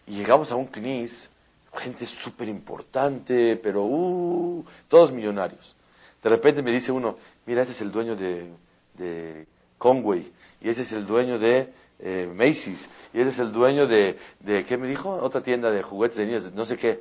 Y 0.05 0.15
llegamos 0.15 0.51
a 0.51 0.55
un 0.55 0.67
knis, 0.67 1.29
gente 1.73 2.05
súper 2.05 2.47
importante, 2.47 3.55
pero, 3.57 3.83
uh, 3.83 4.63
todos 4.87 5.11
millonarios. 5.11 5.75
De 6.21 6.29
repente 6.29 6.61
me 6.61 6.71
dice 6.71 6.91
uno, 6.91 7.17
mira, 7.49 7.63
ese 7.63 7.71
es 7.71 7.81
el 7.81 7.91
dueño 7.91 8.15
de, 8.15 8.51
de 8.93 9.47
Conway, 9.79 10.31
y 10.61 10.69
ese 10.69 10.83
es 10.83 10.91
el 10.91 11.07
dueño 11.07 11.39
de 11.39 11.73
eh, 11.97 12.31
Macy's, 12.31 12.79
y 13.11 13.21
ese 13.21 13.31
es 13.31 13.39
el 13.39 13.51
dueño 13.51 13.87
de, 13.87 14.17
de, 14.41 14.65
¿qué 14.65 14.77
me 14.77 14.87
dijo? 14.87 15.09
Otra 15.09 15.41
tienda 15.41 15.71
de 15.71 15.81
juguetes 15.81 16.15
de 16.15 16.27
niños, 16.27 16.53
no 16.53 16.63
sé 16.65 16.77
qué. 16.77 16.99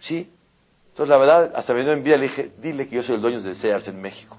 Sí. 0.00 0.28
Entonces, 0.90 1.08
la 1.08 1.16
verdad, 1.16 1.52
hasta 1.54 1.72
me 1.72 1.84
dio 1.84 1.92
en 1.94 2.02
vida, 2.02 2.18
le 2.18 2.24
dije, 2.24 2.50
dile 2.60 2.86
que 2.86 2.96
yo 2.96 3.02
soy 3.02 3.14
el 3.14 3.22
dueño 3.22 3.40
de 3.40 3.54
Sears 3.54 3.88
en 3.88 3.98
México. 3.98 4.36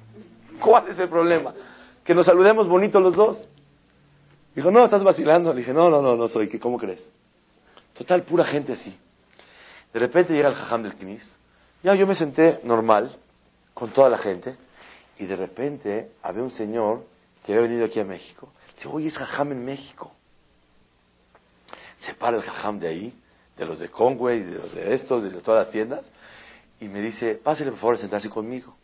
¿Cuál 0.59 0.88
es 0.89 0.99
el 0.99 1.09
problema? 1.09 1.55
Que 2.03 2.13
nos 2.13 2.27
saludemos 2.27 2.67
bonitos 2.67 3.01
los 3.01 3.15
dos. 3.15 3.47
Dijo, 4.53 4.69
no, 4.69 4.83
estás 4.83 5.03
vacilando. 5.03 5.51
Le 5.53 5.62
dije, 5.62 5.73
no, 5.73 5.89
no, 5.89 6.01
no, 6.01 6.15
no 6.15 6.27
soy. 6.27 6.49
¿Cómo 6.59 6.77
crees? 6.77 7.01
Total, 7.97 8.23
pura 8.23 8.43
gente 8.43 8.73
así. 8.73 8.95
De 9.93 9.99
repente 9.99 10.33
llega 10.33 10.49
el 10.49 10.55
jajam 10.55 10.83
del 10.83 10.95
Knis. 10.95 11.38
Ya 11.81 11.95
yo 11.95 12.05
me 12.05 12.15
senté 12.15 12.59
normal 12.63 13.15
con 13.73 13.91
toda 13.91 14.09
la 14.09 14.17
gente. 14.17 14.55
Y 15.19 15.25
de 15.25 15.36
repente 15.36 16.12
había 16.23 16.41
un 16.41 16.51
señor 16.51 17.05
que 17.45 17.53
había 17.53 17.67
venido 17.67 17.86
aquí 17.86 17.99
a 17.99 18.05
México. 18.05 18.49
Dice, 18.75 18.88
oye, 18.88 19.10
es 19.10 19.17
jajam 19.17 19.51
en 19.51 19.63
México. 19.63 20.12
Se 21.99 22.13
para 22.15 22.38
el 22.38 22.43
jajam 22.43 22.79
de 22.79 22.88
ahí, 22.88 23.13
de 23.58 23.65
los 23.65 23.79
de 23.79 23.89
Conway, 23.89 24.41
de 24.41 24.58
los 24.58 24.73
de 24.73 24.93
estos, 24.93 25.23
de 25.23 25.29
todas 25.41 25.65
las 25.65 25.71
tiendas. 25.71 26.10
Y 26.79 26.88
me 26.88 27.01
dice, 27.01 27.36
pásale 27.36 27.71
por 27.71 27.79
favor 27.79 27.95
a 27.95 27.99
sentarse 27.99 28.29
conmigo 28.29 28.75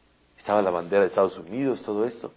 estaba 0.45 0.61
la 0.61 0.69
bandera 0.69 1.01
de 1.01 1.07
Estados 1.07 1.35
Unidos, 1.39 1.81
todo 1.81 2.05
esto. 2.05 2.31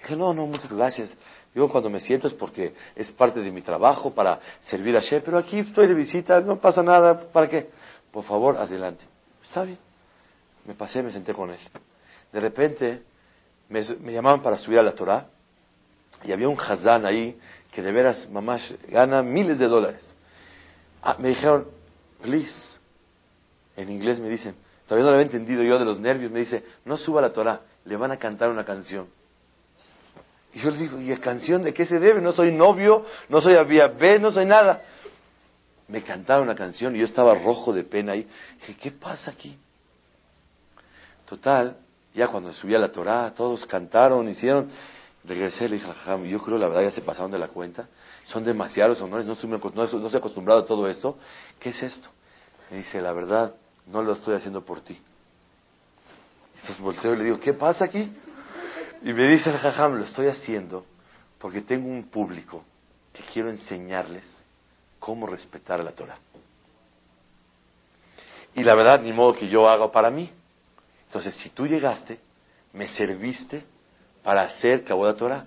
Dije, 0.00 0.16
no, 0.16 0.32
no, 0.32 0.46
muchas 0.46 0.72
gracias. 0.72 1.14
Yo 1.54 1.68
cuando 1.68 1.90
me 1.90 2.00
siento 2.00 2.26
es 2.26 2.32
porque 2.32 2.72
es 2.96 3.12
parte 3.12 3.40
de 3.40 3.52
mi 3.52 3.60
trabajo 3.60 4.10
para 4.14 4.40
servir 4.70 4.96
a 4.96 5.00
Shep, 5.00 5.22
pero 5.22 5.36
aquí 5.36 5.58
estoy 5.58 5.86
de 5.86 5.92
visita, 5.92 6.40
no 6.40 6.58
pasa 6.58 6.82
nada, 6.82 7.30
¿para 7.30 7.50
qué? 7.50 7.68
Por 8.10 8.24
favor, 8.24 8.56
adelante. 8.56 9.04
Está 9.42 9.64
bien. 9.64 9.76
Me 10.64 10.72
pasé, 10.74 11.02
me 11.02 11.12
senté 11.12 11.34
con 11.34 11.50
él. 11.50 11.58
De 12.32 12.40
repente 12.40 13.02
me, 13.72 14.12
llamaban 14.12 14.42
para 14.42 14.58
subir 14.58 14.78
a 14.78 14.82
la 14.82 14.92
Torah 14.92 15.26
y 16.24 16.32
había 16.32 16.48
un 16.48 16.58
Hazán 16.60 17.06
ahí 17.06 17.38
que 17.72 17.82
de 17.82 17.90
veras, 17.90 18.28
mamá, 18.30 18.58
gana 18.88 19.22
miles 19.22 19.58
de 19.58 19.66
dólares. 19.66 20.14
Ah, 21.02 21.16
me 21.18 21.30
dijeron, 21.30 21.66
please, 22.20 22.78
en 23.76 23.90
inglés 23.90 24.20
me 24.20 24.28
dicen, 24.28 24.54
Todavía 24.92 25.04
no 25.06 25.10
lo 25.12 25.16
había 25.16 25.26
entendido 25.26 25.62
yo 25.62 25.78
de 25.78 25.86
los 25.86 26.00
nervios. 26.00 26.30
Me 26.30 26.40
dice, 26.40 26.62
no 26.84 26.98
suba 26.98 27.22
la 27.22 27.32
Torah, 27.32 27.62
le 27.86 27.96
van 27.96 28.12
a 28.12 28.18
cantar 28.18 28.50
una 28.50 28.62
canción. 28.62 29.08
Y 30.52 30.60
yo 30.60 30.70
le 30.70 30.76
digo, 30.76 31.00
¿y 31.00 31.08
la 31.08 31.16
canción 31.16 31.62
de 31.62 31.72
qué 31.72 31.86
se 31.86 31.98
debe? 31.98 32.20
No 32.20 32.32
soy 32.32 32.52
novio, 32.52 33.06
no 33.30 33.40
soy 33.40 33.54
Abía 33.54 33.88
B, 33.88 34.18
no 34.18 34.30
soy 34.30 34.44
nada. 34.44 34.82
Me 35.88 36.02
cantaron 36.02 36.44
una 36.44 36.54
canción 36.54 36.94
y 36.94 36.98
yo 36.98 37.06
estaba 37.06 37.34
rojo 37.34 37.72
de 37.72 37.84
pena 37.84 38.12
ahí. 38.12 38.28
Dije, 38.60 38.76
¿qué 38.78 38.90
pasa 38.90 39.30
aquí? 39.30 39.56
Total, 41.24 41.74
ya 42.14 42.28
cuando 42.28 42.52
subí 42.52 42.74
a 42.74 42.78
la 42.78 42.92
Torah, 42.92 43.32
todos 43.34 43.64
cantaron, 43.66 44.28
hicieron. 44.28 44.68
Regresé, 45.24 45.68
le 45.68 45.76
dije, 45.76 45.88
yo 46.28 46.42
creo 46.42 46.58
la 46.58 46.66
verdad 46.66 46.82
ya 46.82 46.90
se 46.90 47.00
pasaron 47.00 47.30
de 47.30 47.38
la 47.38 47.48
cuenta. 47.48 47.86
Son 48.26 48.42
demasiados 48.42 49.00
honores, 49.00 49.24
no 49.24 49.34
estoy, 49.34 49.48
no, 49.48 50.08
acostumbrado 50.08 50.60
a 50.60 50.66
todo 50.66 50.88
esto. 50.88 51.16
¿Qué 51.60 51.70
es 51.70 51.82
esto? 51.82 52.08
Me 52.70 52.78
dice, 52.78 53.00
la 53.00 53.12
verdad, 53.12 53.54
no 53.86 54.02
lo 54.02 54.14
estoy 54.14 54.34
haciendo 54.34 54.64
por 54.64 54.80
ti. 54.80 55.00
Entonces 56.56 56.80
volteo 56.80 57.14
y 57.14 57.16
le 57.18 57.24
digo, 57.24 57.40
¿qué 57.40 57.54
pasa 57.54 57.84
aquí? 57.84 58.12
Y 59.02 59.12
me 59.12 59.28
dice 59.28 59.50
el 59.50 59.58
jajam, 59.58 59.94
lo 59.94 60.04
estoy 60.04 60.28
haciendo 60.28 60.84
porque 61.38 61.60
tengo 61.60 61.88
un 61.88 62.04
público 62.04 62.62
que 63.12 63.22
quiero 63.32 63.50
enseñarles 63.50 64.42
cómo 65.00 65.26
respetar 65.26 65.80
a 65.80 65.82
la 65.82 65.90
Torah. 65.90 66.16
Y 68.54 68.62
la 68.62 68.74
verdad, 68.74 69.00
ni 69.00 69.12
modo 69.12 69.32
que 69.32 69.48
yo 69.48 69.68
haga 69.68 69.90
para 69.90 70.10
mí. 70.10 70.30
Entonces, 71.12 71.34
si 71.34 71.50
tú 71.50 71.66
llegaste, 71.66 72.18
me 72.72 72.88
serviste 72.88 73.62
para 74.22 74.44
hacer 74.44 74.82
de 74.82 75.12
Torah, 75.12 75.44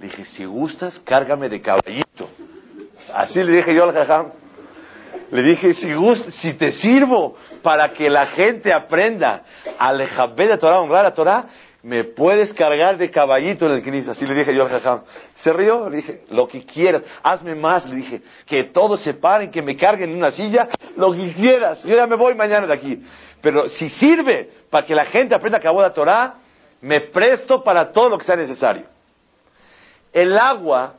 le 0.00 0.06
dije, 0.06 0.24
si 0.24 0.44
gustas, 0.44 0.98
cárgame 1.04 1.48
de 1.48 1.62
caballito. 1.62 2.28
Así 3.12 3.40
le 3.40 3.52
dije 3.52 3.72
yo 3.72 3.84
al 3.84 3.92
jajam. 3.92 4.32
Le 5.30 5.42
dije, 5.44 5.72
si, 5.74 5.92
si 6.32 6.54
te 6.54 6.72
sirvo 6.72 7.36
para 7.62 7.92
que 7.92 8.10
la 8.10 8.26
gente 8.26 8.72
aprenda 8.72 9.44
a 9.78 9.92
lejaber 9.92 10.48
de 10.48 10.58
Torah, 10.58 10.80
honrar 10.80 11.06
a 11.06 11.14
Torah, 11.14 11.46
me 11.84 12.02
puedes 12.02 12.54
cargar 12.54 12.96
de 12.96 13.10
caballito 13.10 13.66
en 13.66 13.72
el 13.72 13.82
Knis. 13.82 14.08
Así 14.08 14.26
le 14.26 14.34
dije 14.34 14.54
yo 14.54 14.62
al 14.62 14.70
jajam. 14.70 15.02
Se 15.36 15.52
rió, 15.52 15.90
le 15.90 15.98
dije, 15.98 16.24
lo 16.30 16.48
que 16.48 16.64
quieras, 16.64 17.02
hazme 17.22 17.54
más. 17.54 17.86
Le 17.86 17.96
dije, 17.96 18.22
que 18.46 18.64
todos 18.64 19.02
se 19.02 19.12
paren, 19.12 19.50
que 19.50 19.60
me 19.60 19.76
carguen 19.76 20.08
en 20.10 20.16
una 20.16 20.30
silla, 20.30 20.70
lo 20.96 21.12
que 21.12 21.34
quieras. 21.34 21.84
Yo 21.84 21.94
ya 21.94 22.06
me 22.06 22.16
voy 22.16 22.34
mañana 22.34 22.66
de 22.66 22.72
aquí. 22.72 23.04
Pero 23.42 23.68
si 23.68 23.90
sirve 23.90 24.48
para 24.70 24.86
que 24.86 24.94
la 24.94 25.04
gente 25.04 25.34
aprenda 25.34 25.58
a 25.62 25.82
de 25.82 25.90
Torah, 25.90 26.34
me 26.80 27.02
presto 27.02 27.62
para 27.62 27.92
todo 27.92 28.08
lo 28.08 28.16
que 28.16 28.24
sea 28.24 28.36
necesario. 28.36 28.86
El 30.10 30.38
agua, 30.38 30.94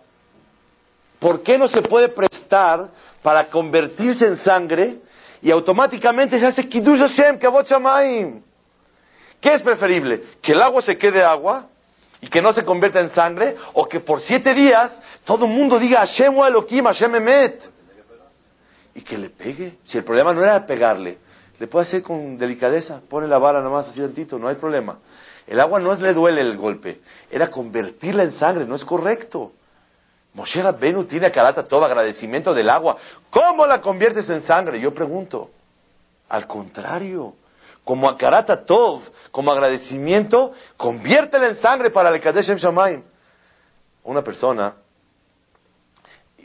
¿por 1.18 1.42
qué 1.42 1.58
no 1.58 1.68
se 1.68 1.82
puede 1.82 2.10
prestar 2.10 2.90
para 3.24 3.46
convertirse 3.48 4.28
en 4.28 4.36
sangre 4.36 5.00
y 5.42 5.50
automáticamente 5.50 6.38
se 6.38 6.46
hace 6.46 6.70
Kiddush 6.70 7.00
Hashem, 7.00 7.40
Kavot 7.40 7.68
Shamayim. 7.68 8.44
¿Qué 9.46 9.54
es 9.54 9.62
preferible? 9.62 10.24
¿Que 10.42 10.54
el 10.54 10.62
agua 10.64 10.82
se 10.82 10.98
quede 10.98 11.24
agua 11.24 11.68
y 12.20 12.28
que 12.30 12.42
no 12.42 12.52
se 12.52 12.66
convierta 12.66 13.00
en 13.00 13.10
sangre? 13.10 13.56
¿O 13.74 13.88
que 13.88 14.00
por 14.00 14.20
siete 14.20 14.56
días 14.56 15.00
todo 15.24 15.46
el 15.46 15.52
mundo 15.52 15.78
diga 15.78 16.00
Hashem 16.00 16.34
Elohim, 16.34 16.84
Hashem 16.84 17.14
Emet? 17.14 17.70
Y 18.96 19.02
que 19.02 19.20
le 19.20 19.30
pegue. 19.30 19.76
Si 19.86 20.00
el 20.00 20.04
problema 20.04 20.34
no 20.34 20.42
era 20.42 20.66
pegarle, 20.66 21.20
le 21.60 21.68
puede 21.68 21.86
hacer 21.86 22.02
con 22.02 22.40
delicadeza. 22.40 23.02
Pone 23.08 23.28
la 23.28 23.38
vara 23.38 23.62
nomás 23.62 23.88
así 23.88 24.02
tantito, 24.02 24.40
no 24.40 24.48
hay 24.48 24.56
problema. 24.56 24.98
El 25.46 25.60
agua 25.60 25.80
no 25.80 25.94
es 25.94 26.00
le 26.00 26.16
duele 26.16 26.42
el 26.42 26.58
golpe, 26.58 27.02
era 27.30 27.52
convertirla 27.52 28.24
en 28.24 28.32
sangre, 28.32 28.66
no 28.66 28.74
es 28.74 28.84
correcto. 28.84 29.52
Moshe 30.34 30.60
Rabbenu 30.60 31.04
tiene 31.04 31.30
carata 31.30 31.64
todo 31.64 31.86
agradecimiento 31.86 32.52
del 32.52 32.68
agua. 32.68 32.98
¿Cómo 33.30 33.68
la 33.68 33.80
conviertes 33.80 34.28
en 34.28 34.42
sangre? 34.42 34.80
Yo 34.80 34.92
pregunto. 34.92 35.52
Al 36.30 36.48
contrario, 36.48 37.36
como 37.86 38.10
a 38.10 38.18
Karata 38.18 38.66
Tov, 38.66 39.04
como 39.32 39.52
agradecimiento, 39.52 40.54
conviértela 40.76 41.48
en 41.48 41.56
sangre 41.56 41.92
para 41.92 42.10
el 42.10 42.20
Kadesh 42.20 42.58
Shamaim. 42.58 43.04
Una 44.04 44.24
persona 44.24 44.76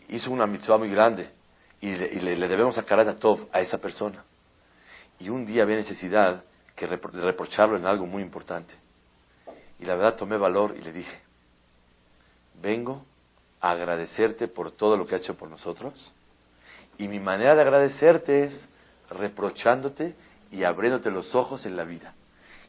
hizo 0.09 0.31
una 0.31 0.47
mitzvah 0.47 0.77
muy 0.77 0.91
grande 0.91 1.31
y 1.81 1.95
le, 1.95 2.47
debemos 2.47 2.77
a 2.77 2.83
Karata 2.83 3.19
Tov 3.19 3.49
a 3.53 3.61
esa 3.61 3.79
persona. 3.79 4.23
Y 5.19 5.31
un 5.31 5.47
día 5.47 5.63
había 5.63 5.77
necesidad 5.77 6.45
de 6.79 6.87
reprocharlo 6.87 7.77
en 7.77 7.87
algo 7.87 8.07
muy 8.07 8.23
importante. 8.23 8.75
Y 9.79 9.87
la 9.87 9.95
verdad 9.95 10.17
tomé 10.17 10.37
valor 10.37 10.75
y 10.79 10.83
le 10.83 10.93
dije, 10.93 11.21
vengo 12.61 13.03
agradecerte 13.61 14.47
por 14.47 14.73
todo 14.73 14.97
lo 14.97 15.07
que 15.07 15.15
ha 15.15 15.19
hecho 15.19 15.37
por 15.37 15.49
nosotros. 15.49 16.13
Y 16.99 17.09
mi 17.09 17.19
manera 17.19 17.55
de 17.55 17.63
agradecerte 17.63 18.45
es 18.45 18.69
reprochándote 19.09 20.15
y 20.51 20.65
abriéndote 20.65 21.11
los 21.11 21.35
ojos 21.35 21.65
en 21.67 21.77
la 21.77 21.85
vida. 21.85 22.15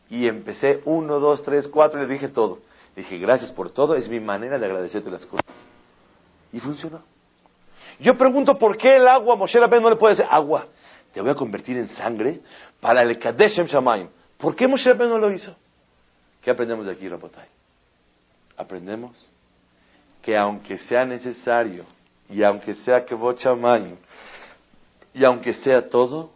Y 0.09 0.27
empecé 0.27 0.82
uno, 0.86 1.19
dos, 1.19 1.41
tres, 1.43 1.67
cuatro, 1.67 2.01
y 2.01 2.07
le 2.07 2.13
dije 2.13 2.27
todo. 2.27 2.59
Dije, 2.95 3.17
gracias 3.17 3.51
por 3.51 3.69
todo, 3.69 3.95
es 3.95 4.09
mi 4.09 4.19
manera 4.19 4.59
de 4.59 4.65
agradecerte 4.65 5.09
las 5.09 5.25
cosas. 5.25 5.45
Y 6.51 6.59
funcionó. 6.59 7.01
Yo 7.99 8.17
pregunto 8.17 8.57
por 8.57 8.77
qué 8.77 8.97
el 8.97 9.07
agua, 9.07 9.36
Moshe 9.36 9.59
Rabbeinu 9.59 9.84
no 9.84 9.89
le 9.91 9.95
puede 9.95 10.15
decir, 10.15 10.27
agua, 10.29 10.67
te 11.13 11.21
voy 11.21 11.32
a 11.32 11.36
convertir 11.36 11.77
en 11.77 11.88
sangre 11.89 12.41
para 12.79 13.03
el 13.03 13.17
Kadeshem 13.17 13.65
Shamaim. 13.65 14.09
¿Por 14.38 14.55
qué 14.55 14.67
Moshe 14.67 14.89
Rabbeinu 14.89 15.13
no 15.13 15.19
lo 15.19 15.32
hizo? 15.32 15.55
¿Qué 16.41 16.51
aprendemos 16.51 16.86
de 16.86 16.91
aquí, 16.91 17.07
Rabotai? 17.07 17.47
Aprendemos 18.57 19.29
que 20.21 20.38
aunque 20.38 20.77
sea 20.77 21.05
necesario, 21.05 21.86
y 22.29 22.43
aunque 22.43 22.73
sea 22.75 23.03
que 23.05 23.15
Bochamayim, 23.15 23.95
y 25.13 25.21
y 25.21 25.25
aunque 25.25 25.53
sea 25.53 25.89
todo, 25.89 26.32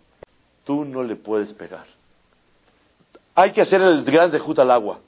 tú 0.65 0.83
no 0.83 1.01
le 1.01 1.15
puedes 1.15 1.53
pegar. 1.53 1.85
Hay 3.33 3.53
que 3.53 3.61
hacer 3.61 3.81
el 3.81 4.03
gran 4.03 4.31
zehut 4.31 4.59
al 4.59 4.71
agua. 4.71 4.99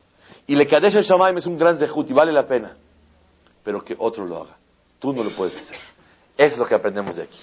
Y 0.46 0.56
le 0.56 0.66
Kadesh 0.66 0.96
el 0.96 1.04
Shamaim 1.04 1.38
es 1.38 1.46
un 1.46 1.58
gran 1.58 1.78
zehut 1.78 2.10
y 2.10 2.14
vale 2.14 2.32
la 2.32 2.48
pena. 2.48 2.78
Pero 3.64 3.84
que 3.84 3.96
otro 3.98 4.26
lo 4.26 4.44
haga. 4.44 4.56
Tú 5.00 5.12
no 5.12 5.24
lo 5.24 5.36
puedes 5.36 5.58
hacer. 5.58 5.78
Es 6.38 6.58
lo 6.58 6.66
que 6.66 6.76
aprendemos 6.76 7.16
de 7.18 7.24
aquí. 7.24 7.40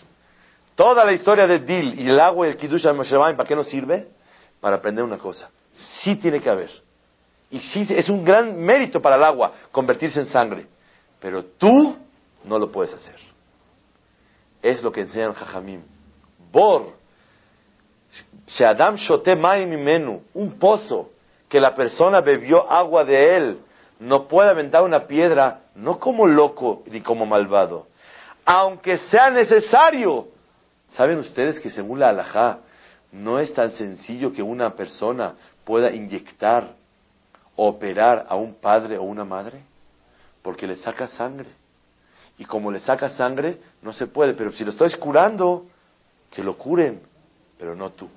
Toda 0.75 1.05
la 1.05 1.13
historia 1.13 1.47
de 1.47 1.59
Dil 1.59 2.01
y 2.01 2.09
el 2.09 2.19
agua 2.19 2.47
y 2.47 2.51
el 2.51 2.57
Kiddush 2.57 2.83
Shamaim, 2.83 3.37
¿para 3.37 3.47
qué 3.47 3.55
nos 3.55 3.69
sirve? 3.69 4.09
Para 4.61 4.77
aprender 4.77 5.05
una 5.05 5.19
cosa. 5.19 5.51
Sí 6.03 6.17
tiene 6.17 6.41
que 6.41 6.49
haber. 6.49 6.71
Y 7.51 7.61
sí 7.61 7.87
es 7.91 8.09
un 8.09 8.25
gran 8.25 8.57
mérito 8.59 9.01
para 9.01 9.17
el 9.17 9.25
agua 9.25 9.53
convertirse 9.71 10.21
en 10.21 10.27
sangre. 10.27 10.67
Pero 11.21 11.45
tú 11.45 11.97
no 12.45 12.59
lo 12.59 12.71
puedes 12.71 12.95
hacer. 12.95 13.17
Es 14.63 14.83
lo 14.83 14.91
que 14.91 15.03
enseñan 15.03 15.35
Jajamim. 15.35 15.83
Bor 16.51 17.04
Adam 18.61 18.97
Shote 18.97 19.37
Menu, 19.37 20.23
un 20.35 20.59
pozo 20.59 21.11
que 21.49 21.61
la 21.61 21.75
persona 21.75 22.21
bebió 22.21 22.71
agua 22.71 23.05
de 23.05 23.37
él, 23.37 23.59
no 24.01 24.29
puede 24.29 24.51
aventar 24.51 24.83
una 24.83 25.07
piedra, 25.07 25.61
no 25.75 25.99
como 25.99 26.27
loco 26.27 26.83
ni 26.87 27.01
como 27.01 27.27
malvado, 27.27 27.87
aunque 28.45 28.99
sea 28.99 29.31
necesario. 29.31 30.29
¿Saben 30.89 31.19
ustedes 31.19 31.59
que 31.59 31.71
según 31.71 32.01
la 32.01 32.11
halajá, 32.11 32.59
no 33.11 33.39
es 33.39 33.53
tan 33.55 33.71
sencillo 33.73 34.33
que 34.33 34.43
una 34.43 34.75
persona 34.75 35.35
pueda 35.65 35.91
inyectar 35.91 36.75
o 37.57 37.69
operar 37.69 38.27
a 38.29 38.37
un 38.37 38.55
padre 38.55 38.99
o 38.99 39.03
una 39.03 39.25
madre? 39.25 39.61
Porque 40.43 40.67
le 40.67 40.77
saca 40.77 41.09
sangre. 41.09 41.49
Y 42.39 42.45
como 42.45 42.71
le 42.71 42.81
saca 42.81 43.09
sangre, 43.09 43.59
no 43.83 43.93
se 43.93 44.07
puede. 44.07 44.35
Pero 44.35 44.53
si 44.53 44.65
lo 44.65 44.71
estoy 44.71 44.93
curando, 44.95 45.67
que 46.31 46.43
lo 46.43 46.57
curen 46.57 47.01
pero 47.59 47.75
no 47.75 47.91
tú. 47.91 48.09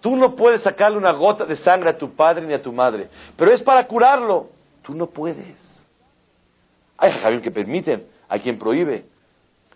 Tú 0.00 0.16
no 0.16 0.36
puedes 0.36 0.62
sacarle 0.62 0.96
una 0.96 1.12
gota 1.12 1.44
de 1.44 1.56
sangre 1.56 1.90
a 1.90 1.98
tu 1.98 2.14
padre 2.14 2.46
ni 2.46 2.54
a 2.54 2.62
tu 2.62 2.72
madre, 2.72 3.08
pero 3.36 3.50
es 3.50 3.62
para 3.62 3.86
curarlo. 3.86 4.48
Tú 4.82 4.94
no 4.94 5.06
puedes. 5.06 5.56
Hay 6.96 7.12
jajamim 7.12 7.40
que 7.40 7.50
permiten, 7.50 8.06
hay 8.28 8.40
quien 8.40 8.58
prohíbe, 8.58 9.04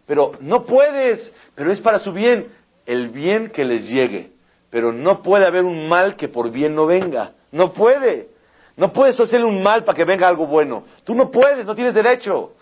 pero 0.07 0.33
no 0.41 0.65
puedes, 0.65 1.33
pero 1.55 1.73
es 1.73 1.81
para 1.81 1.99
su 1.99 2.13
bien, 2.13 2.49
el 2.87 3.09
bien 3.09 3.51
que 3.51 3.65
les 3.65 3.89
llegue. 3.89 4.33
Pero 4.71 4.93
no 4.93 5.23
puede 5.23 5.47
haber 5.47 5.65
un 5.65 5.89
mal 5.89 6.17
que 6.17 6.29
por 6.29 6.51
bien 6.51 6.75
no 6.75 6.87
venga. 6.87 7.33
No 7.51 7.73
puede. 7.75 8.29
No 8.75 8.93
puedes 8.93 9.21
hacerle 9.21 9.45
un 9.45 9.63
mal 9.63 9.85
para 9.85 9.95
que 9.95 10.05
venga 10.05 10.27
algo 10.27 10.47
bueno. 10.47 10.85
Tú 11.05 11.15
no 11.15 11.31
puedes, 11.31 11.67
no 11.67 11.75
tienes 11.75 11.93
derecho 11.93 12.53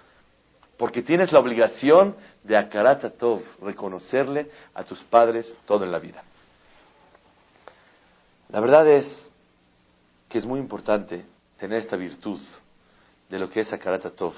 porque 0.80 1.02
tienes 1.02 1.30
la 1.30 1.40
obligación 1.40 2.16
de 2.42 2.56
Akarat 2.56 3.18
Tov, 3.18 3.42
reconocerle 3.60 4.50
a 4.72 4.82
tus 4.82 4.98
padres 5.04 5.54
todo 5.66 5.84
en 5.84 5.92
la 5.92 5.98
vida. 5.98 6.24
La 8.48 8.60
verdad 8.60 8.88
es 8.88 9.30
que 10.26 10.38
es 10.38 10.46
muy 10.46 10.58
importante 10.58 11.26
tener 11.58 11.80
esta 11.80 11.96
virtud 11.96 12.40
de 13.28 13.38
lo 13.38 13.50
que 13.50 13.60
es 13.60 13.70
Akarat 13.70 14.10
Tov, 14.14 14.32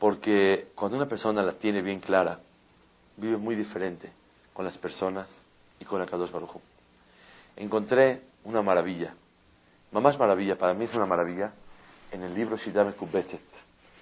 porque 0.00 0.72
cuando 0.74 0.96
una 0.96 1.06
persona 1.06 1.44
la 1.44 1.52
tiene 1.52 1.80
bien 1.80 2.00
clara, 2.00 2.40
vive 3.16 3.36
muy 3.36 3.54
diferente 3.54 4.10
con 4.52 4.64
las 4.64 4.76
personas 4.78 5.30
y 5.78 5.84
con 5.84 6.02
Akadosh 6.02 6.32
Baruj 6.32 6.56
Encontré 7.54 8.22
una 8.42 8.62
maravilla, 8.62 9.14
mamás 9.92 10.18
maravilla, 10.18 10.58
para 10.58 10.74
mí 10.74 10.86
es 10.86 10.94
una 10.96 11.06
maravilla, 11.06 11.52
en 12.10 12.24
el 12.24 12.34
libro 12.34 12.56
Shidame 12.56 12.94
Kubetet 12.94 13.47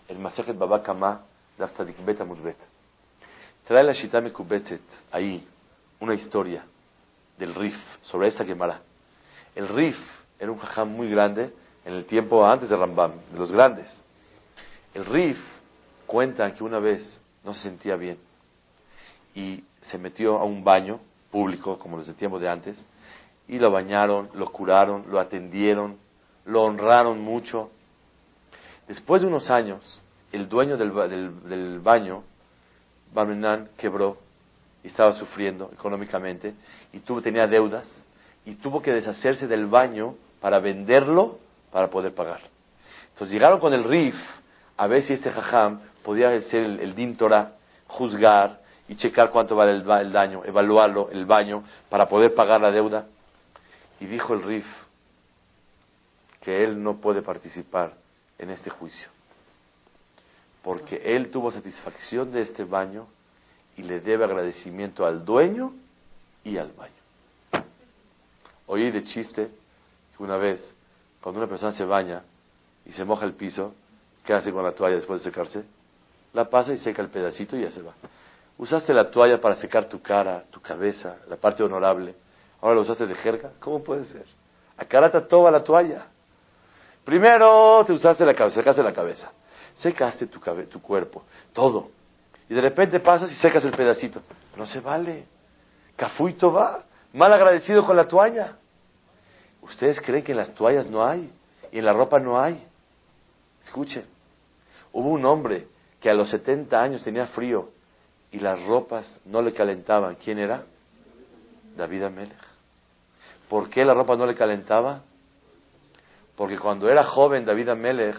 el 0.08 0.18
Masejet 0.18 0.56
Baba 0.56 0.82
Kama 0.82 1.22
Bet 1.58 2.18
Bet. 2.42 2.56
Trae 3.66 3.82
la 3.82 3.92
Shita 3.92 4.20
Mekubetet 4.20 4.82
ahí 5.10 5.46
una 6.00 6.14
historia 6.14 6.64
del 7.38 7.54
Rif 7.54 7.74
sobre 8.02 8.28
esta 8.28 8.44
quemará. 8.44 8.80
El 9.54 9.68
Rif 9.68 9.96
era 10.38 10.52
un 10.52 10.58
jajam 10.58 10.88
muy 10.88 11.10
grande 11.10 11.52
en 11.84 11.94
el 11.94 12.04
tiempo 12.04 12.44
antes 12.44 12.68
de 12.68 12.76
Rambam, 12.76 13.12
de 13.32 13.38
los 13.38 13.50
grandes. 13.50 13.88
El 14.94 15.04
Rif 15.06 15.38
cuenta 16.06 16.52
que 16.52 16.62
una 16.62 16.78
vez 16.78 17.20
no 17.44 17.54
se 17.54 17.62
sentía 17.62 17.96
bien 17.96 18.18
y 19.34 19.64
se 19.80 19.98
metió 19.98 20.38
a 20.38 20.44
un 20.44 20.62
baño 20.62 21.00
público, 21.30 21.78
como 21.78 21.96
los 21.96 22.06
de 22.06 22.14
tiempo 22.14 22.38
de 22.38 22.48
antes, 22.48 22.84
y 23.48 23.58
lo 23.58 23.70
bañaron, 23.70 24.30
lo 24.34 24.50
curaron, 24.50 25.04
lo 25.08 25.20
atendieron, 25.20 25.98
lo 26.44 26.62
honraron 26.62 27.20
mucho 27.20 27.70
Después 28.88 29.22
de 29.22 29.28
unos 29.28 29.50
años, 29.50 30.00
el 30.32 30.48
dueño 30.48 30.76
del, 30.76 30.92
del, 31.48 31.80
baño, 31.80 32.22
Barmenan, 33.12 33.68
quebró 33.76 34.18
y 34.84 34.88
estaba 34.88 35.12
sufriendo 35.14 35.70
económicamente 35.72 36.54
y 36.92 37.00
tuvo, 37.00 37.20
tenía 37.20 37.46
deudas 37.46 37.84
y 38.44 38.54
tuvo 38.54 38.80
que 38.80 38.92
deshacerse 38.92 39.48
del 39.48 39.66
baño 39.66 40.14
para 40.40 40.60
venderlo 40.60 41.38
para 41.72 41.88
poder 41.88 42.14
pagar. 42.14 42.40
Entonces 43.12 43.32
llegaron 43.32 43.58
con 43.58 43.74
el 43.74 43.84
RIF 43.84 44.14
a 44.76 44.86
ver 44.86 45.02
si 45.02 45.14
este 45.14 45.32
jajam 45.32 45.80
podía 46.04 46.40
ser 46.42 46.62
el, 46.62 46.80
el 46.80 47.18
juzgar 47.88 48.60
y 48.88 48.94
checar 48.94 49.30
cuánto 49.30 49.56
vale 49.56 49.72
el, 49.72 49.90
el, 49.90 50.12
daño, 50.12 50.44
evaluarlo, 50.44 51.08
el 51.10 51.24
baño, 51.24 51.64
para 51.88 52.06
poder 52.06 52.34
pagar 52.34 52.60
la 52.60 52.70
deuda. 52.70 53.06
Y 53.98 54.06
dijo 54.06 54.34
el 54.34 54.42
RIF 54.42 54.66
que 56.42 56.62
él 56.62 56.80
no 56.80 56.98
puede 56.98 57.22
participar 57.22 57.94
en 58.38 58.50
este 58.50 58.70
juicio. 58.70 59.08
Porque 60.62 60.96
él 61.04 61.30
tuvo 61.30 61.50
satisfacción 61.50 62.32
de 62.32 62.42
este 62.42 62.64
baño 62.64 63.06
y 63.76 63.82
le 63.82 64.00
debe 64.00 64.24
agradecimiento 64.24 65.06
al 65.06 65.24
dueño 65.24 65.72
y 66.44 66.56
al 66.56 66.72
baño. 66.72 66.94
Oí 68.66 68.90
de 68.90 69.04
chiste 69.04 69.50
una 70.18 70.36
vez, 70.36 70.72
cuando 71.20 71.40
una 71.40 71.48
persona 71.48 71.72
se 71.72 71.84
baña 71.84 72.22
y 72.84 72.92
se 72.92 73.04
moja 73.04 73.26
el 73.26 73.34
piso, 73.34 73.74
¿qué 74.24 74.32
hace 74.32 74.50
con 74.50 74.64
la 74.64 74.72
toalla 74.72 74.96
después 74.96 75.20
de 75.20 75.30
secarse? 75.30 75.64
La 76.32 76.48
pasa 76.48 76.72
y 76.72 76.78
seca 76.78 77.02
el 77.02 77.08
pedacito 77.08 77.56
y 77.56 77.62
ya 77.62 77.70
se 77.70 77.82
va. 77.82 77.92
Usaste 78.58 78.94
la 78.94 79.10
toalla 79.10 79.40
para 79.40 79.56
secar 79.56 79.88
tu 79.88 80.00
cara, 80.00 80.44
tu 80.50 80.60
cabeza, 80.60 81.16
la 81.28 81.36
parte 81.36 81.62
honorable. 81.62 82.14
Ahora 82.60 82.76
la 82.76 82.80
usaste 82.80 83.06
de 83.06 83.14
jerga. 83.14 83.52
¿Cómo 83.60 83.82
puede 83.82 84.06
ser? 84.06 84.24
Acarata 84.76 85.26
toda 85.26 85.50
la 85.50 85.62
toalla. 85.62 86.06
Primero 87.06 87.84
te 87.86 87.92
usaste 87.92 88.26
la 88.26 88.34
cabeza, 88.34 88.56
secaste 88.56 88.82
la 88.82 88.92
cabeza, 88.92 89.30
secaste 89.76 90.26
tu, 90.26 90.40
tu 90.40 90.82
cuerpo, 90.82 91.22
todo. 91.52 91.90
Y 92.48 92.54
de 92.54 92.60
repente 92.60 92.98
pasas 92.98 93.30
y 93.30 93.36
secas 93.36 93.64
el 93.64 93.70
pedacito. 93.70 94.22
No 94.56 94.66
se 94.66 94.80
vale. 94.80 95.24
Cafuito 95.94 96.52
va, 96.52 96.82
mal 97.12 97.32
agradecido 97.32 97.86
con 97.86 97.96
la 97.96 98.08
toalla. 98.08 98.56
¿Ustedes 99.62 100.00
creen 100.00 100.24
que 100.24 100.32
en 100.32 100.38
las 100.38 100.52
toallas 100.56 100.90
no 100.90 101.06
hay? 101.06 101.30
Y 101.70 101.78
en 101.78 101.84
la 101.84 101.92
ropa 101.92 102.18
no 102.18 102.40
hay. 102.40 102.66
Escuchen, 103.62 104.04
hubo 104.92 105.08
un 105.10 105.24
hombre 105.26 105.68
que 106.00 106.10
a 106.10 106.14
los 106.14 106.28
70 106.30 106.82
años 106.82 107.04
tenía 107.04 107.28
frío 107.28 107.68
y 108.32 108.40
las 108.40 108.60
ropas 108.66 109.20
no 109.24 109.42
le 109.42 109.52
calentaban. 109.52 110.16
¿Quién 110.16 110.40
era? 110.40 110.64
David 111.76 112.02
Amelech. 112.02 112.36
¿Por 113.48 113.70
qué 113.70 113.84
la 113.84 113.94
ropa 113.94 114.16
no 114.16 114.26
le 114.26 114.34
calentaba? 114.34 115.02
Porque 116.36 116.58
cuando 116.58 116.88
era 116.88 117.04
joven 117.04 117.44
David 117.44 117.70
Amelech, 117.70 118.16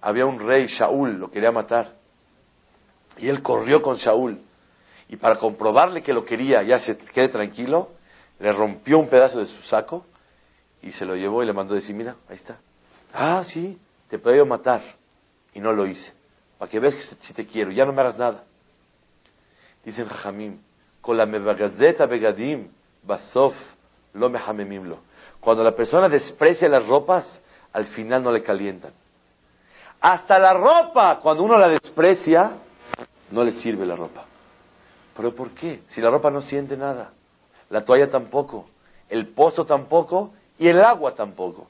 había 0.00 0.26
un 0.26 0.38
rey, 0.38 0.66
Shaul, 0.66 1.18
lo 1.18 1.30
quería 1.30 1.52
matar. 1.52 1.92
Y 3.16 3.28
él 3.28 3.42
corrió 3.42 3.80
con 3.80 3.96
Shaul. 3.96 4.40
Y 5.08 5.16
para 5.16 5.36
comprobarle 5.36 6.02
que 6.02 6.12
lo 6.12 6.24
quería, 6.24 6.62
ya 6.62 6.78
se 6.78 6.96
quede 6.96 7.28
tranquilo, 7.28 7.90
le 8.40 8.52
rompió 8.52 8.98
un 8.98 9.08
pedazo 9.08 9.38
de 9.38 9.46
su 9.46 9.62
saco 9.62 10.04
y 10.82 10.92
se 10.92 11.04
lo 11.04 11.14
llevó 11.14 11.42
y 11.42 11.46
le 11.46 11.52
mandó 11.52 11.74
decir, 11.74 11.94
mira, 11.94 12.16
ahí 12.28 12.36
está. 12.36 12.58
Ah, 13.12 13.44
sí, 13.46 13.78
te 14.08 14.18
puedo 14.18 14.44
matar. 14.44 14.82
Y 15.54 15.60
no 15.60 15.72
lo 15.72 15.86
hice. 15.86 16.12
Para 16.58 16.70
que 16.70 16.80
veas 16.80 16.94
que 16.94 17.02
si 17.02 17.32
te 17.32 17.46
quiero, 17.46 17.70
ya 17.70 17.84
no 17.84 17.92
me 17.92 18.02
hagas 18.02 18.18
nada. 18.18 18.44
Dicen 19.84 20.08
Jajamim, 20.08 20.58
con 21.00 21.16
la 21.16 21.26
begadim, 21.26 22.68
basof, 23.02 23.54
lo 24.14 24.28
lo. 24.28 24.98
Cuando 25.44 25.62
la 25.62 25.72
persona 25.72 26.08
desprecia 26.08 26.68
las 26.70 26.86
ropas, 26.86 27.40
al 27.74 27.84
final 27.86 28.22
no 28.22 28.32
le 28.32 28.42
calientan. 28.42 28.92
Hasta 30.00 30.38
la 30.38 30.54
ropa, 30.54 31.18
cuando 31.20 31.42
uno 31.42 31.58
la 31.58 31.68
desprecia, 31.68 32.52
no 33.30 33.44
le 33.44 33.52
sirve 33.52 33.84
la 33.84 33.94
ropa. 33.94 34.24
¿Pero 35.14 35.34
por 35.34 35.50
qué? 35.50 35.82
Si 35.88 36.00
la 36.00 36.08
ropa 36.08 36.30
no 36.30 36.40
siente 36.40 36.76
nada, 36.76 37.10
la 37.68 37.84
toalla 37.84 38.10
tampoco, 38.10 38.66
el 39.10 39.28
pozo 39.28 39.66
tampoco 39.66 40.32
y 40.58 40.68
el 40.68 40.82
agua 40.82 41.14
tampoco. 41.14 41.68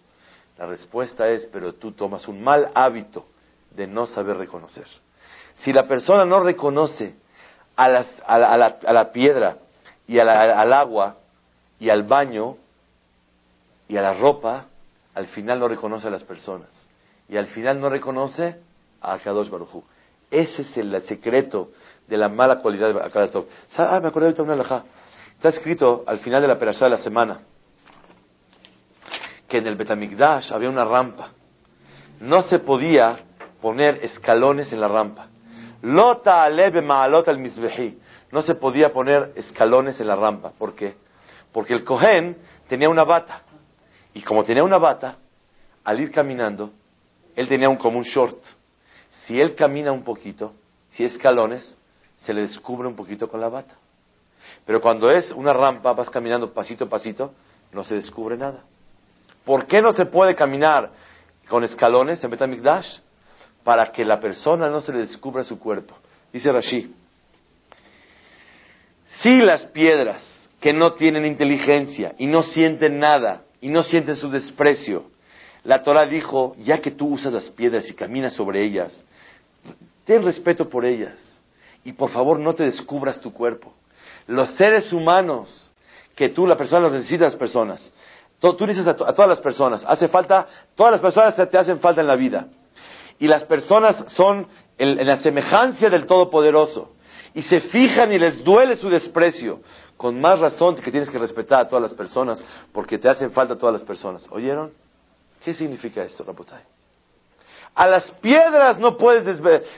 La 0.56 0.66
respuesta 0.66 1.28
es, 1.28 1.46
pero 1.46 1.74
tú 1.74 1.92
tomas 1.92 2.28
un 2.28 2.42
mal 2.42 2.70
hábito 2.74 3.26
de 3.72 3.88
no 3.88 4.06
saber 4.06 4.36
reconocer. 4.36 4.86
Si 5.56 5.72
la 5.72 5.88
persona 5.88 6.24
no 6.24 6.40
reconoce 6.40 7.14
a, 7.76 7.88
la, 7.88 9.10
piedra 9.12 9.56
y 10.06 10.18
al 10.18 10.72
agua 10.72 11.16
y 11.80 11.90
al 11.90 12.04
baño 12.04 12.56
y 13.88 13.96
a 13.96 14.02
la 14.02 14.14
ropa, 14.14 14.66
al 15.14 15.26
final 15.26 15.60
no 15.60 15.68
reconoce 15.68 16.08
a 16.08 16.10
las 16.10 16.24
personas. 16.24 16.68
Y 17.28 17.36
al 17.36 17.46
final 17.46 17.80
no 17.80 17.88
reconoce 17.88 18.60
a 19.00 19.18
Kadosh 19.18 19.48
Barujú. 19.48 19.84
Ese 20.30 20.62
es 20.62 20.76
el 20.76 21.00
secreto 21.02 21.70
de 22.08 22.16
la 22.16 22.28
mala 22.28 22.60
cualidad 22.60 22.92
de 22.92 23.00
Akaratov. 23.00 23.46
Ah, 23.76 24.00
me 24.00 24.08
acordé 24.08 24.32
de 24.32 24.42
una 24.42 24.54
alajá. 24.54 24.84
Está 25.36 25.50
escrito 25.50 26.04
al 26.06 26.18
final 26.18 26.42
de 26.42 26.48
la 26.48 26.58
perashá 26.58 26.86
de 26.86 26.92
la 26.92 26.98
semana 26.98 27.40
que 29.48 29.58
en 29.58 29.66
el 29.66 29.76
Betamigdash 29.76 30.52
había 30.52 30.68
una 30.68 30.84
rampa. 30.84 31.28
No 32.20 32.42
se 32.42 32.58
podía 32.58 33.20
poner 33.60 34.00
escalones 34.02 34.72
en 34.72 34.80
la 34.80 34.88
rampa. 34.88 35.28
Lota 35.82 36.42
alebe 36.42 36.82
maalot 36.82 37.28
al 37.28 37.38
misbehi. 37.38 37.98
No 38.32 38.42
se 38.42 38.54
podía 38.54 38.92
poner 38.92 39.32
escalones 39.36 40.00
en 40.00 40.08
la 40.08 40.16
rampa. 40.16 40.50
¿Por 40.58 40.74
qué? 40.74 40.96
Porque 41.52 41.74
el 41.74 41.84
Cohen 41.84 42.36
tenía 42.68 42.88
una 42.88 43.04
bata. 43.04 43.42
Y 44.14 44.22
como 44.22 44.44
tenía 44.44 44.62
una 44.62 44.78
bata, 44.78 45.18
al 45.82 46.00
ir 46.00 46.10
caminando, 46.10 46.70
él 47.34 47.48
tenía 47.48 47.68
un, 47.68 47.76
como 47.76 47.98
un 47.98 48.04
short. 48.04 48.38
Si 49.24 49.40
él 49.40 49.54
camina 49.54 49.92
un 49.92 50.04
poquito, 50.04 50.54
si 50.90 51.04
escalones, 51.04 51.76
se 52.16 52.32
le 52.32 52.42
descubre 52.42 52.86
un 52.88 52.94
poquito 52.94 53.28
con 53.28 53.40
la 53.40 53.48
bata. 53.48 53.74
Pero 54.64 54.80
cuando 54.80 55.10
es 55.10 55.30
una 55.32 55.52
rampa, 55.52 55.92
vas 55.92 56.08
caminando 56.10 56.52
pasito 56.52 56.84
a 56.84 56.88
pasito, 56.88 57.34
no 57.72 57.82
se 57.82 57.96
descubre 57.96 58.36
nada. 58.36 58.62
¿Por 59.44 59.66
qué 59.66 59.80
no 59.80 59.92
se 59.92 60.06
puede 60.06 60.34
caminar 60.34 60.90
con 61.48 61.64
escalones 61.64 62.22
en 62.22 62.30
Betamikdash? 62.30 62.98
Para 63.62 63.90
que 63.92 64.04
la 64.04 64.20
persona 64.20 64.68
no 64.68 64.80
se 64.80 64.92
le 64.92 65.00
descubra 65.00 65.42
su 65.42 65.58
cuerpo. 65.58 65.94
Dice 66.32 66.52
Rashi. 66.52 66.94
Si 69.06 69.38
las 69.38 69.66
piedras 69.66 70.48
que 70.60 70.72
no 70.72 70.92
tienen 70.92 71.26
inteligencia 71.26 72.14
y 72.18 72.26
no 72.26 72.42
sienten 72.42 72.98
nada 72.98 73.42
y 73.64 73.70
no 73.70 73.82
sienten 73.82 74.16
su 74.16 74.28
desprecio, 74.28 75.04
la 75.62 75.82
Torah 75.82 76.04
dijo, 76.04 76.54
ya 76.58 76.82
que 76.82 76.90
tú 76.90 77.14
usas 77.14 77.32
las 77.32 77.48
piedras 77.48 77.88
y 77.88 77.94
caminas 77.94 78.34
sobre 78.34 78.62
ellas, 78.62 79.02
ten 80.04 80.22
respeto 80.22 80.68
por 80.68 80.84
ellas 80.84 81.14
y 81.82 81.94
por 81.94 82.10
favor 82.10 82.38
no 82.38 82.52
te 82.52 82.64
descubras 82.64 83.18
tu 83.22 83.32
cuerpo. 83.32 83.72
Los 84.26 84.50
seres 84.56 84.92
humanos 84.92 85.72
que 86.14 86.28
tú, 86.28 86.46
la 86.46 86.58
persona, 86.58 86.82
los 86.82 86.92
necesitas 86.92 87.32
las 87.32 87.36
personas. 87.36 87.90
Tú 88.38 88.54
dices 88.66 88.86
a, 88.86 88.94
todas 88.94 89.28
las 89.28 89.40
personas, 89.40 89.82
hace 89.88 90.08
falta, 90.08 90.46
todas 90.74 90.92
las 90.92 91.00
personas 91.00 91.34
te 91.50 91.56
hacen 91.56 91.80
falta 91.80 92.02
en 92.02 92.06
la 92.06 92.16
vida. 92.16 92.48
Y 93.18 93.28
las 93.28 93.44
personas 93.44 94.12
son 94.12 94.46
en, 94.76 95.06
la 95.06 95.16
semejanza 95.20 95.88
del 95.88 96.04
Todopoderoso. 96.04 96.92
Y 97.34 97.42
se 97.42 97.60
fijan 97.60 98.12
y 98.12 98.18
les 98.18 98.42
duele 98.44 98.76
su 98.76 98.88
desprecio. 98.88 99.60
Con 99.96 100.20
más 100.20 100.38
razón 100.38 100.76
que 100.76 100.90
tienes 100.90 101.10
que 101.10 101.18
respetar 101.18 101.60
a 101.60 101.68
todas 101.68 101.82
las 101.82 101.94
personas, 101.94 102.42
porque 102.72 102.98
te 102.98 103.08
hacen 103.08 103.30
falta 103.32 103.56
todas 103.56 103.74
las 103.74 103.82
personas. 103.82 104.26
¿Oyeron? 104.30 104.72
¿Qué 105.44 105.54
significa 105.54 106.02
esto, 106.02 106.24
Rabotai? 106.24 106.62
A 107.74 107.86
las 107.86 108.10
piedras 108.12 108.78
no 108.78 108.96
puedes 108.96 109.24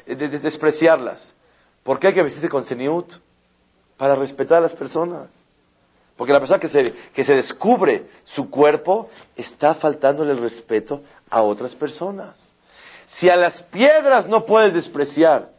despreciarlas. 0.06 1.34
¿Por 1.82 1.98
qué 1.98 2.08
hay 2.08 2.14
que 2.14 2.22
vestirse 2.22 2.48
con 2.48 2.64
seniut? 2.64 3.10
Para 3.96 4.14
respetar 4.14 4.58
a 4.58 4.62
las 4.62 4.74
personas. 4.74 5.28
Porque 6.16 6.32
la 6.32 6.40
persona 6.40 6.58
que 6.58 6.94
que 7.14 7.24
se 7.24 7.34
descubre 7.34 8.06
su 8.24 8.50
cuerpo 8.50 9.10
está 9.34 9.74
faltándole 9.74 10.32
el 10.32 10.40
respeto 10.40 11.02
a 11.30 11.42
otras 11.42 11.74
personas. 11.74 12.36
Si 13.08 13.28
a 13.28 13.36
las 13.36 13.62
piedras 13.64 14.26
no 14.26 14.44
puedes 14.44 14.74
despreciar, 14.74 15.50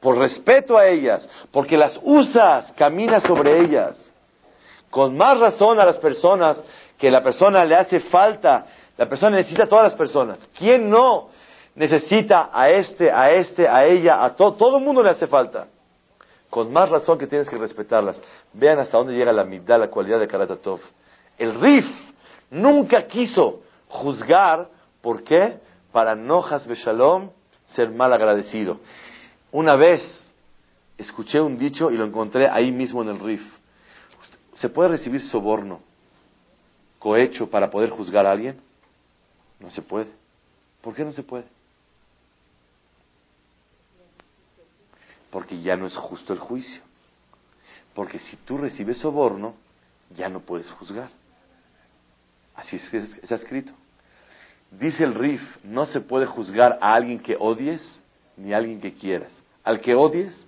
por 0.00 0.16
respeto 0.16 0.78
a 0.78 0.86
ellas, 0.86 1.28
porque 1.50 1.76
las 1.76 1.98
usas, 2.02 2.72
caminas 2.72 3.22
sobre 3.22 3.58
ellas, 3.62 4.12
con 4.90 5.16
más 5.16 5.38
razón 5.38 5.78
a 5.80 5.84
las 5.84 5.98
personas 5.98 6.62
que 6.96 7.10
la 7.10 7.22
persona 7.22 7.64
le 7.64 7.74
hace 7.76 8.00
falta, 8.00 8.66
la 8.96 9.08
persona 9.08 9.36
necesita 9.36 9.64
a 9.64 9.68
todas 9.68 9.84
las 9.84 9.94
personas. 9.94 10.48
¿Quién 10.56 10.88
no 10.88 11.28
necesita 11.74 12.50
a 12.52 12.70
este, 12.70 13.10
a 13.10 13.30
este, 13.30 13.68
a 13.68 13.84
ella, 13.84 14.24
a 14.24 14.34
todo? 14.34 14.54
Todo 14.54 14.78
el 14.78 14.84
mundo 14.84 15.02
le 15.02 15.10
hace 15.10 15.26
falta 15.26 15.66
con 16.50 16.72
más 16.72 16.88
razón 16.88 17.18
que 17.18 17.26
tienes 17.26 17.48
que 17.48 17.58
respetarlas. 17.58 18.20
Vean 18.52 18.78
hasta 18.78 18.96
dónde 18.96 19.14
llega 19.14 19.32
la 19.32 19.44
mitad, 19.44 19.78
la 19.78 19.88
cualidad 19.88 20.18
de 20.18 20.28
Karatatov. 20.28 20.80
El 21.36 21.60
Rif 21.60 21.86
nunca 22.50 23.06
quiso 23.06 23.60
juzgar, 23.88 24.68
¿por 25.00 25.22
qué? 25.22 25.58
Para 25.92 26.14
no 26.14 26.42
Shalom 26.42 27.30
ser 27.66 27.90
mal 27.90 28.12
agradecido. 28.12 28.78
Una 29.50 29.76
vez 29.76 30.02
escuché 30.96 31.40
un 31.40 31.56
dicho 31.58 31.90
y 31.90 31.96
lo 31.96 32.04
encontré 32.04 32.48
ahí 32.48 32.72
mismo 32.72 33.02
en 33.02 33.08
el 33.08 33.18
Rif. 33.18 33.42
¿Se 34.54 34.68
puede 34.68 34.90
recibir 34.90 35.22
soborno, 35.22 35.80
cohecho, 36.98 37.48
para 37.48 37.70
poder 37.70 37.90
juzgar 37.90 38.26
a 38.26 38.32
alguien? 38.32 38.60
No 39.60 39.70
se 39.70 39.82
puede. 39.82 40.10
¿Por 40.80 40.94
qué 40.94 41.04
no 41.04 41.12
se 41.12 41.22
puede? 41.22 41.44
porque 45.30 45.60
ya 45.60 45.76
no 45.76 45.86
es 45.86 45.96
justo 45.96 46.32
el 46.32 46.38
juicio. 46.38 46.82
Porque 47.94 48.18
si 48.18 48.36
tú 48.36 48.58
recibes 48.58 48.98
soborno, 48.98 49.54
ya 50.14 50.28
no 50.28 50.40
puedes 50.40 50.70
juzgar. 50.70 51.10
Así 52.54 52.76
es 52.76 52.88
que 52.90 52.98
está 52.98 53.34
escrito. 53.34 53.72
Dice 54.70 55.04
el 55.04 55.14
Rif, 55.14 55.42
no 55.64 55.86
se 55.86 56.00
puede 56.00 56.26
juzgar 56.26 56.78
a 56.80 56.94
alguien 56.94 57.20
que 57.20 57.36
odies 57.38 58.02
ni 58.38 58.52
a 58.52 58.56
alguien 58.56 58.80
que 58.80 58.94
quieras. 58.94 59.42
Al 59.64 59.80
que 59.80 59.94
odies, 59.94 60.46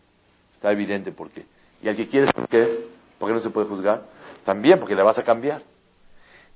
está 0.54 0.72
evidente 0.72 1.12
por 1.12 1.30
qué. 1.30 1.44
Y 1.82 1.88
al 1.88 1.96
que 1.96 2.08
quieres, 2.08 2.32
¿por 2.32 2.48
qué? 2.48 2.86
¿Por 3.18 3.28
qué 3.28 3.34
no 3.34 3.40
se 3.40 3.50
puede 3.50 3.66
juzgar? 3.66 4.02
También 4.44 4.78
porque 4.78 4.94
le 4.94 5.02
vas 5.02 5.18
a 5.18 5.22
cambiar. 5.22 5.62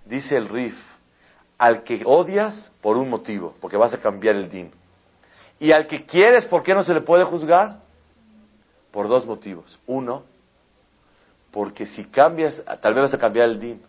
Dice 0.04 0.36
el 0.36 0.48
Rif, 0.48 0.76
al 1.58 1.82
que 1.82 2.02
odias 2.04 2.70
por 2.80 2.96
un 2.96 3.08
motivo, 3.08 3.54
porque 3.60 3.76
vas 3.76 3.92
a 3.92 3.98
cambiar 3.98 4.36
el 4.36 4.50
din. 4.50 4.70
Y 5.58 5.72
al 5.72 5.86
que 5.86 6.04
quieres, 6.04 6.44
¿por 6.46 6.62
qué 6.62 6.74
no 6.74 6.84
se 6.84 6.94
le 6.94 7.00
puede 7.00 7.24
juzgar? 7.24 7.80
Por 8.90 9.08
dos 9.08 9.26
motivos. 9.26 9.78
Uno, 9.86 10.24
porque 11.50 11.86
si 11.86 12.04
cambias, 12.04 12.62
tal 12.80 12.94
vez 12.94 13.04
vas 13.04 13.14
a 13.14 13.18
cambiar 13.18 13.48
el 13.48 13.60
din. 13.60 13.82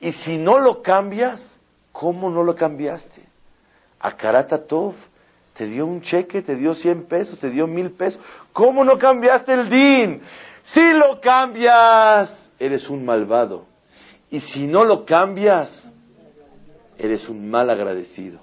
Y 0.00 0.12
si 0.12 0.38
no 0.38 0.58
lo 0.58 0.82
cambias, 0.82 1.60
¿cómo 1.92 2.30
no 2.30 2.42
lo 2.42 2.54
cambiaste? 2.54 3.22
A 4.00 4.16
Karata 4.16 4.64
Tov 4.66 4.94
te 5.56 5.66
dio 5.66 5.86
un 5.86 6.02
cheque, 6.02 6.42
te 6.42 6.54
dio 6.54 6.74
100 6.74 7.04
pesos, 7.04 7.38
te 7.38 7.50
dio 7.50 7.66
mil 7.66 7.92
pesos. 7.92 8.20
¿Cómo 8.52 8.84
no 8.84 8.98
cambiaste 8.98 9.54
el 9.54 9.70
din? 9.70 10.22
Si 10.64 10.92
lo 10.92 11.20
cambias, 11.20 12.50
eres 12.58 12.88
un 12.90 13.04
malvado. 13.04 13.66
Y 14.30 14.40
si 14.40 14.66
no 14.66 14.84
lo 14.84 15.04
cambias, 15.06 15.90
eres 16.98 17.28
un 17.28 17.48
mal 17.48 17.70
agradecido. 17.70 18.40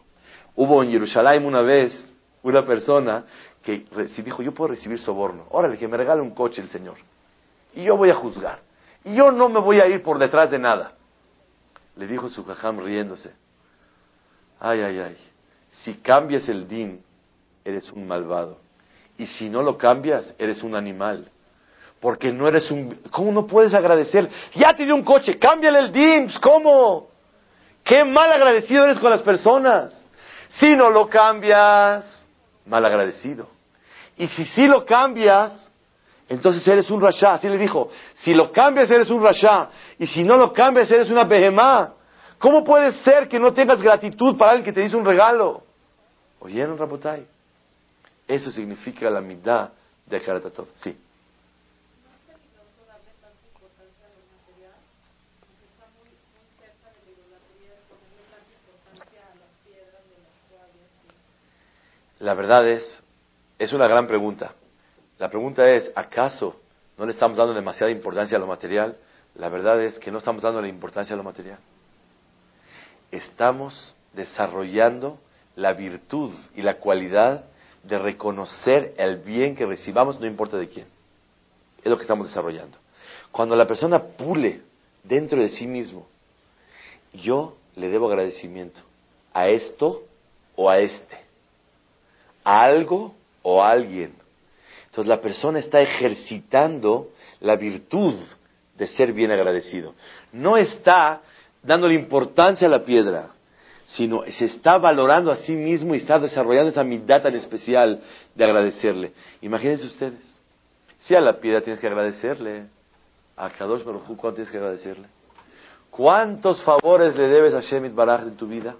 Hubo 0.56 0.84
en 0.84 0.92
Jerusalén 0.92 1.46
una 1.46 1.62
vez 1.62 2.14
una 2.42 2.66
persona 2.66 3.26
que 3.62 3.86
dijo, 4.24 4.42
yo 4.42 4.54
puedo 4.54 4.70
recibir 4.70 5.00
soborno, 5.00 5.46
órale, 5.50 5.78
que 5.78 5.88
me 5.88 5.98
regale 5.98 6.22
un 6.22 6.32
coche 6.32 6.62
el 6.62 6.70
Señor. 6.70 6.96
Y 7.76 7.84
yo 7.84 7.96
voy 7.96 8.10
a 8.10 8.16
juzgar. 8.16 8.60
Y 9.04 9.16
yo 9.16 9.32
no 9.32 9.50
me 9.50 9.60
voy 9.60 9.80
a 9.80 9.88
ir 9.88 10.02
por 10.02 10.18
detrás 10.18 10.50
de 10.50 10.60
nada. 10.60 10.94
Le 11.96 12.08
dijo 12.08 12.30
su 12.30 12.44
jajam 12.44 12.80
riéndose. 12.80 13.32
Ay, 14.60 14.82
ay, 14.82 15.00
ay. 15.00 15.33
Si 15.82 15.96
cambias 15.96 16.48
el 16.50 16.68
din, 16.68 17.04
eres 17.66 17.92
un 17.92 18.08
malvado. 18.08 18.58
Y 19.18 19.26
si 19.26 19.50
no 19.50 19.62
lo 19.62 19.78
cambias, 19.78 20.34
eres 20.38 20.64
un 20.64 20.76
animal. 20.76 21.30
Porque 22.00 22.32
no 22.32 22.48
eres 22.48 22.70
un... 22.72 23.00
¿Cómo 23.12 23.32
no 23.32 23.48
puedes 23.48 23.74
agradecer? 23.74 24.30
Ya 24.56 24.74
te 24.74 24.86
dio 24.86 24.96
un 24.96 25.04
coche, 25.04 25.38
cámbiale 25.38 25.80
el 25.80 25.92
din. 25.92 26.26
Pues, 26.26 26.40
¿Cómo? 26.40 27.08
Qué 27.84 28.04
mal 28.04 28.32
agradecido 28.32 28.86
eres 28.86 29.00
con 29.00 29.10
las 29.10 29.22
personas. 29.22 29.94
Si 30.50 30.76
no 30.76 30.90
lo 30.90 31.08
cambias, 31.08 32.24
mal 32.66 32.86
agradecido. 32.86 33.50
Y 34.18 34.28
si 34.28 34.46
sí 34.46 34.68
lo 34.68 34.86
cambias, 34.86 35.70
entonces 36.30 36.66
eres 36.68 36.90
un 36.90 37.02
rasha. 37.02 37.34
Así 37.34 37.50
le 37.50 37.58
dijo, 37.58 37.90
si 38.16 38.34
lo 38.34 38.52
cambias 38.52 38.90
eres 38.92 39.10
un 39.10 39.24
rasha. 39.24 39.70
Y 39.98 40.08
si 40.08 40.24
no 40.24 40.38
lo 40.38 40.54
cambias 40.54 40.90
eres 40.92 41.10
una 41.10 41.24
behemá. 41.24 41.94
¿Cómo 42.38 42.64
puede 42.64 42.92
ser 43.04 43.28
que 43.28 43.40
no 43.40 43.54
tengas 43.54 43.82
gratitud 43.82 44.38
para 44.38 44.52
alguien 44.52 44.66
que 44.66 44.74
te 44.74 44.86
hizo 44.86 44.98
un 44.98 45.06
regalo? 45.06 45.63
¿Oyeron, 46.44 46.78
Rabotai? 46.78 47.26
Eso 48.28 48.52
significa 48.52 49.10
la 49.10 49.22
mitad 49.22 49.70
de 50.06 50.22
Karatatov. 50.22 50.68
Sí. 50.76 50.94
La 62.20 62.34
verdad 62.34 62.68
es, 62.68 63.02
es 63.58 63.72
una 63.72 63.88
gran 63.88 64.08
pregunta. 64.08 64.54
La 65.20 65.30
pregunta 65.30 65.70
es, 65.70 65.92
¿acaso 65.96 66.60
no 66.98 67.06
le 67.06 67.14
estamos 67.14 67.38
dando 67.38 67.54
demasiada 67.54 67.92
importancia 67.92 68.38
a 68.38 68.42
lo 68.42 68.48
material? 68.48 68.98
La 69.36 69.48
verdad 69.48 69.82
es 69.82 69.98
que 69.98 70.12
no 70.12 70.18
estamos 70.18 70.42
dando 70.42 70.62
la 70.62 70.68
importancia 70.68 71.14
a 71.14 71.18
lo 71.18 71.24
material. 71.24 71.60
Estamos 73.12 73.96
desarrollando 74.14 75.20
la 75.56 75.74
virtud 75.74 76.32
y 76.56 76.62
la 76.62 76.76
cualidad 76.78 77.46
de 77.84 78.00
reconocer 78.00 78.94
el 78.98 79.18
bien 79.18 79.56
que 79.56 79.66
recibamos, 79.66 80.20
no 80.20 80.26
importa 80.26 80.58
de 80.58 80.70
quién. 80.70 80.88
Es 81.84 81.90
lo 81.90 81.98
que 81.98 82.04
estamos 82.04 82.28
desarrollando. 82.28 82.78
Cuando 83.32 83.56
la 83.56 83.68
persona 83.68 84.00
pule 84.00 84.62
dentro 85.04 85.42
de 85.42 85.50
sí 85.50 85.68
mismo, 85.68 86.08
yo 87.14 87.56
le 87.76 87.90
debo 87.90 88.08
agradecimiento 88.08 88.80
a 89.34 89.48
esto 89.48 90.04
o 90.56 90.70
a 90.70 90.80
este 90.80 91.24
a 92.44 92.64
algo 92.64 93.14
o 93.42 93.64
a 93.64 93.72
alguien. 93.72 94.14
Entonces 94.86 95.08
la 95.08 95.22
persona 95.22 95.60
está 95.60 95.82
ejercitando 95.82 97.10
la 97.40 97.56
virtud 97.56 98.16
de 98.78 98.88
ser 98.88 99.14
bien 99.14 99.32
agradecido. 99.32 99.94
No 100.32 100.58
está 100.58 101.22
dándole 101.62 101.96
importancia 101.96 102.68
a 102.68 102.72
la 102.72 102.84
piedra, 102.84 103.30
sino 103.96 104.24
se 104.24 104.46
está 104.46 104.78
valorando 104.78 105.32
a 105.32 105.36
sí 105.36 105.56
mismo 105.56 105.94
y 105.94 105.98
está 105.98 106.18
desarrollando 106.18 106.70
esa 106.70 106.84
mitad 106.84 107.22
tan 107.22 107.36
especial 107.36 108.02
de 108.34 108.44
agradecerle. 108.44 109.14
Imagínense 109.42 109.86
ustedes, 109.86 110.42
si 110.98 111.14
a 111.16 111.22
la 111.22 111.40
piedra 111.40 111.62
tienes 111.62 111.80
que 111.80 111.88
agradecerle, 111.88 112.68
a 113.36 113.50
Kadosh 113.50 113.84
Baruj 113.84 114.04
¿cuánto 114.06 114.34
tienes 114.34 114.52
que 114.52 114.58
agradecerle? 114.58 115.08
¿Cuántos 115.92 116.64
favores 116.64 117.16
le 117.16 117.28
debes 117.28 117.54
a 117.54 117.62
Shemit 117.62 117.94
Baraj 117.94 118.24
en 118.24 118.36
tu 118.36 118.48
vida? 118.48 118.76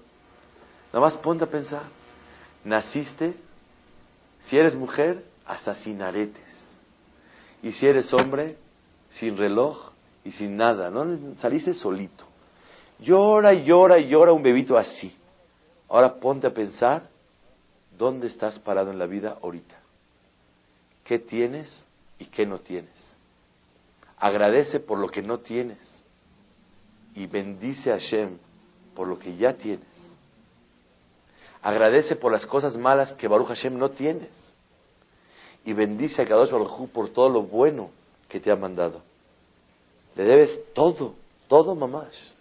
Nada 0.92 1.06
más 1.06 1.16
ponte 1.18 1.44
a 1.44 1.48
pensar. 1.48 1.82
Naciste, 2.64 3.34
si 4.40 4.56
eres 4.58 4.74
mujer, 4.74 5.24
hasta 5.46 5.76
sin 5.76 6.02
aretes. 6.02 6.42
Y 7.62 7.70
si 7.72 7.86
eres 7.86 8.12
hombre, 8.12 8.56
sin 9.10 9.36
reloj 9.36 9.92
y 10.24 10.32
sin 10.32 10.56
nada. 10.56 10.90
¿no? 10.90 11.36
Saliste 11.36 11.72
solito. 11.72 12.24
Llora 13.04 13.52
y 13.52 13.64
llora 13.64 13.98
y 13.98 14.08
llora 14.08 14.32
un 14.32 14.42
bebito 14.42 14.78
así. 14.78 15.14
Ahora 15.88 16.14
ponte 16.14 16.46
a 16.46 16.54
pensar 16.54 17.02
dónde 17.98 18.28
estás 18.28 18.58
parado 18.58 18.90
en 18.90 18.98
la 18.98 19.06
vida 19.06 19.38
ahorita. 19.42 19.76
¿Qué 21.04 21.18
tienes 21.18 21.86
y 22.18 22.24
qué 22.26 22.46
no 22.46 22.58
tienes? 22.58 23.14
Agradece 24.18 24.80
por 24.80 24.98
lo 24.98 25.08
que 25.08 25.20
no 25.20 25.40
tienes 25.40 25.78
y 27.14 27.26
bendice 27.26 27.90
a 27.90 27.98
Hashem 27.98 28.38
por 28.94 29.06
lo 29.06 29.18
que 29.18 29.36
ya 29.36 29.52
tienes. 29.52 29.86
Agradece 31.62 32.16
por 32.16 32.32
las 32.32 32.46
cosas 32.46 32.76
malas 32.76 33.12
que 33.12 33.28
Baruch 33.28 33.48
Hashem 33.48 33.76
no 33.78 33.90
tienes. 33.90 34.30
Y 35.66 35.72
bendice 35.74 36.22
a 36.22 36.26
Kadosh 36.26 36.50
Baruch 36.50 36.90
por 36.90 37.10
todo 37.10 37.28
lo 37.28 37.42
bueno 37.42 37.90
que 38.28 38.40
te 38.40 38.50
ha 38.50 38.56
mandado. 38.56 39.02
Le 40.16 40.24
debes 40.24 40.58
todo, 40.74 41.14
todo 41.48 41.74
mamás 41.74 42.34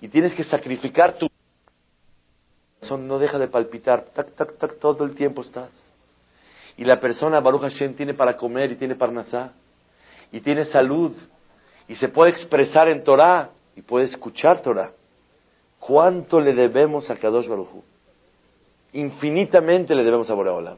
y 0.00 0.08
tienes 0.08 0.34
que 0.34 0.44
sacrificar 0.44 1.14
tu 1.18 1.28
corazón, 2.80 3.06
no 3.06 3.18
deja 3.18 3.38
de 3.38 3.48
palpitar, 3.48 4.06
tac, 4.14 4.34
tac, 4.34 4.56
tac, 4.56 4.78
todo 4.78 5.04
el 5.04 5.14
tiempo 5.14 5.42
estás. 5.42 5.70
Y 6.76 6.84
la 6.84 6.98
persona, 6.98 7.40
Baruch 7.40 7.62
Hashem, 7.62 7.94
tiene 7.94 8.14
para 8.14 8.36
comer 8.36 8.72
y 8.72 8.76
tiene 8.76 8.94
para 8.94 9.12
nazar, 9.12 9.52
y 10.32 10.40
tiene 10.40 10.64
salud, 10.64 11.14
y 11.86 11.94
se 11.96 12.08
puede 12.08 12.30
expresar 12.30 12.88
en 12.88 13.04
Torah, 13.04 13.50
y 13.76 13.82
puede 13.82 14.06
escuchar 14.06 14.62
Torah. 14.62 14.92
¿Cuánto 15.78 16.40
le 16.40 16.54
debemos 16.54 17.10
a 17.10 17.16
Kadosh 17.16 17.48
Baruch 17.48 17.68
Infinitamente 18.92 19.94
le 19.94 20.02
debemos 20.02 20.28
a 20.30 20.34
Boreola. 20.34 20.76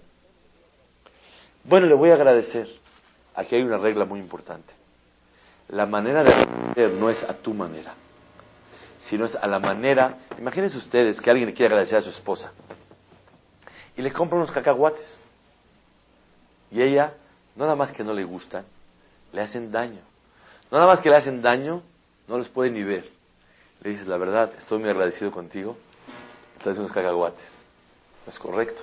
Bueno, 1.65 1.87
le 1.87 1.95
voy 1.95 2.11
a 2.11 2.15
agradecer. 2.15 2.69
Aquí 3.35 3.55
hay 3.55 3.63
una 3.63 3.79
regla 3.79 4.05
muy 4.05 4.21
importante. 4.21 4.73
La 5.69 5.87
manera 5.87 6.23
de 6.23 6.33
agradecer 6.33 6.91
no 6.93 7.09
es 7.09 7.23
a 7.23 7.35
tu 7.35 7.55
manera 7.55 7.95
sino 9.09 9.27
es 9.27 9.35
a 9.35 9.47
la 9.47 9.59
manera. 9.59 10.19
Imagínense 10.39 10.77
ustedes 10.77 11.21
que 11.21 11.31
alguien 11.31 11.49
le 11.49 11.55
quiere 11.55 11.73
agradecer 11.73 11.99
a 11.99 12.03
su 12.03 12.11
esposa 12.11 12.53
y 13.97 14.03
le 14.03 14.13
compra 14.13 14.37
unos 14.37 14.51
cacahuates. 14.51 15.21
Y 16.71 16.81
ella, 16.81 17.15
nada 17.57 17.77
más 17.77 17.93
que 17.93 18.03
no 18.03 18.13
le 18.13 18.25
gustan, 18.25 18.65
le 19.33 19.43
hacen 19.43 19.71
daño. 19.71 20.01
Nada 20.71 20.87
más 20.87 21.01
que 21.01 21.11
le 21.11 21.17
hacen 21.17 21.43
daño, 21.43 21.83
no 22.27 22.39
los 22.39 22.49
puede 22.49 22.71
ni 22.71 22.83
ver. 22.83 23.11
Le 23.83 23.91
dices, 23.91 24.07
la 24.07 24.17
verdad, 24.17 24.53
estoy 24.57 24.79
muy 24.79 24.89
agradecido 24.89 25.31
contigo, 25.31 25.77
traes 26.63 26.79
unos 26.79 26.93
cacahuates. 26.93 27.45
No 28.25 28.33
es 28.33 28.39
correcto. 28.39 28.83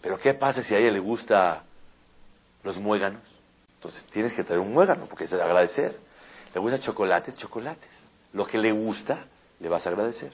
Pero 0.00 0.18
¿qué 0.18 0.34
pasa 0.34 0.62
si 0.62 0.74
a 0.74 0.78
ella 0.78 0.90
le 0.90 0.98
gusta 0.98 1.62
los 2.64 2.76
muéganos? 2.78 3.22
Entonces 3.76 4.04
tienes 4.06 4.32
que 4.32 4.42
traer 4.42 4.60
un 4.60 4.72
muégano, 4.72 5.06
porque 5.06 5.24
es 5.24 5.32
agradecer. 5.32 5.96
¿Le 6.54 6.60
gusta 6.60 6.78
chocolates? 6.80 7.34
Chocolates. 7.36 7.90
Lo 8.32 8.46
que 8.46 8.58
le 8.58 8.72
gusta, 8.72 9.26
le 9.60 9.68
vas 9.68 9.86
a 9.86 9.90
agradecer. 9.90 10.32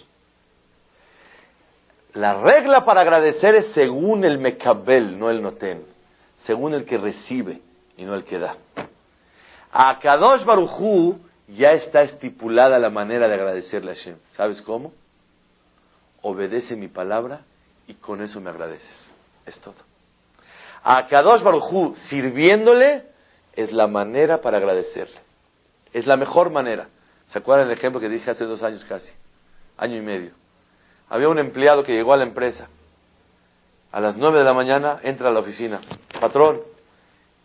La 2.14 2.34
regla 2.34 2.84
para 2.84 3.02
agradecer 3.02 3.54
es 3.54 3.72
según 3.72 4.24
el 4.24 4.38
mecabel, 4.38 5.18
no 5.18 5.30
el 5.30 5.42
noten. 5.42 5.84
Según 6.44 6.74
el 6.74 6.84
que 6.84 6.98
recibe 6.98 7.60
y 7.96 8.04
no 8.04 8.14
el 8.14 8.24
que 8.24 8.38
da. 8.38 8.56
A 9.70 9.98
Kadosh 9.98 10.44
Barujú 10.44 11.18
ya 11.48 11.72
está 11.72 12.02
estipulada 12.02 12.78
la 12.78 12.90
manera 12.90 13.28
de 13.28 13.34
agradecerle 13.34 13.92
a 13.92 13.94
Hashem. 13.94 14.16
¿Sabes 14.32 14.62
cómo? 14.62 14.92
Obedece 16.22 16.74
mi 16.74 16.88
palabra 16.88 17.42
y 17.86 17.94
con 17.94 18.22
eso 18.22 18.40
me 18.40 18.50
agradeces. 18.50 19.10
Es 19.44 19.60
todo. 19.60 19.76
A 20.82 21.06
Kadosh 21.06 21.42
Barujú 21.42 21.94
sirviéndole 22.08 23.04
es 23.54 23.72
la 23.72 23.86
manera 23.86 24.40
para 24.40 24.58
agradecerle. 24.58 25.27
Es 25.92 26.06
la 26.06 26.16
mejor 26.16 26.50
manera. 26.50 26.88
¿Se 27.26 27.38
acuerdan 27.38 27.66
el 27.66 27.72
ejemplo 27.72 28.00
que 28.00 28.08
dije 28.08 28.30
hace 28.30 28.44
dos 28.44 28.62
años 28.62 28.84
casi? 28.84 29.10
Año 29.76 29.96
y 29.96 30.00
medio. 30.00 30.32
Había 31.08 31.28
un 31.28 31.38
empleado 31.38 31.82
que 31.82 31.92
llegó 31.92 32.12
a 32.12 32.16
la 32.16 32.24
empresa. 32.24 32.68
A 33.92 34.00
las 34.00 34.16
nueve 34.16 34.38
de 34.38 34.44
la 34.44 34.52
mañana 34.52 35.00
entra 35.02 35.28
a 35.28 35.32
la 35.32 35.40
oficina. 35.40 35.80
Patrón, 36.20 36.60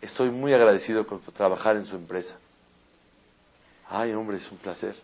estoy 0.00 0.30
muy 0.30 0.52
agradecido 0.52 1.04
por 1.04 1.20
trabajar 1.32 1.76
en 1.76 1.86
su 1.86 1.96
empresa. 1.96 2.36
Ay, 3.88 4.12
hombre, 4.12 4.38
es 4.38 4.50
un 4.50 4.58
placer. 4.58 4.94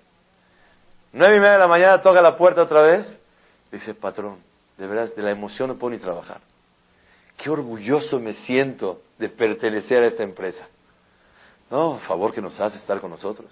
Nueve 1.12 1.36
y 1.36 1.40
media 1.40 1.52
de 1.52 1.58
la 1.58 1.66
mañana 1.66 2.00
toca 2.00 2.20
la 2.20 2.36
puerta 2.36 2.62
otra 2.62 2.82
vez. 2.82 3.18
Dice, 3.72 3.94
patrón, 3.94 4.38
de 4.76 4.86
verdad, 4.86 5.14
de 5.14 5.22
la 5.22 5.30
emoción 5.30 5.68
no 5.68 5.76
puedo 5.76 5.92
ni 5.92 5.98
trabajar. 5.98 6.40
Qué 7.36 7.48
orgulloso 7.48 8.18
me 8.20 8.32
siento 8.32 9.00
de 9.18 9.28
pertenecer 9.28 10.02
a 10.02 10.06
esta 10.06 10.22
empresa. 10.22 10.66
No, 11.70 11.98
favor 12.00 12.32
que 12.34 12.40
nos 12.40 12.58
hace 12.58 12.78
estar 12.78 13.00
con 13.00 13.10
nosotros. 13.10 13.48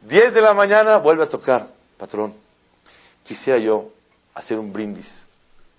Diez 0.00 0.32
de 0.32 0.40
la 0.40 0.54
mañana 0.54 0.98
vuelve 0.98 1.24
a 1.24 1.28
tocar, 1.28 1.68
patrón. 1.98 2.34
Quisiera 3.24 3.58
yo 3.58 3.90
hacer 4.34 4.58
un 4.58 4.72
brindis. 4.72 5.26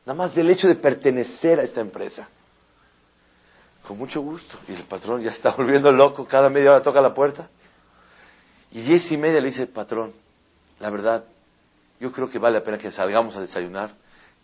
Nada 0.06 0.18
más 0.18 0.36
del 0.36 0.50
hecho 0.50 0.68
de 0.68 0.76
pertenecer 0.76 1.60
a 1.60 1.64
esta 1.64 1.80
empresa. 1.80 2.28
Con 3.88 3.98
mucho 3.98 4.22
gusto. 4.22 4.58
Y 4.68 4.74
el 4.74 4.84
patrón 4.84 5.22
ya 5.22 5.32
está 5.32 5.52
volviendo 5.58 5.92
loco, 5.92 6.26
cada 6.26 6.50
media 6.50 6.72
hora 6.72 6.82
toca 6.82 7.02
la 7.02 7.14
puerta. 7.14 7.50
Y 8.72 8.82
diez 8.82 9.10
y 9.12 9.18
media 9.18 9.40
le 9.40 9.48
dice, 9.48 9.68
patrón, 9.68 10.12
la 10.80 10.90
verdad, 10.90 11.24
yo 12.00 12.12
creo 12.12 12.30
que 12.30 12.40
vale 12.40 12.60
la 12.60 12.64
pena 12.64 12.78
que 12.78 12.92
salgamos 12.92 13.36
a 13.36 13.42
desayunar. 13.42 13.92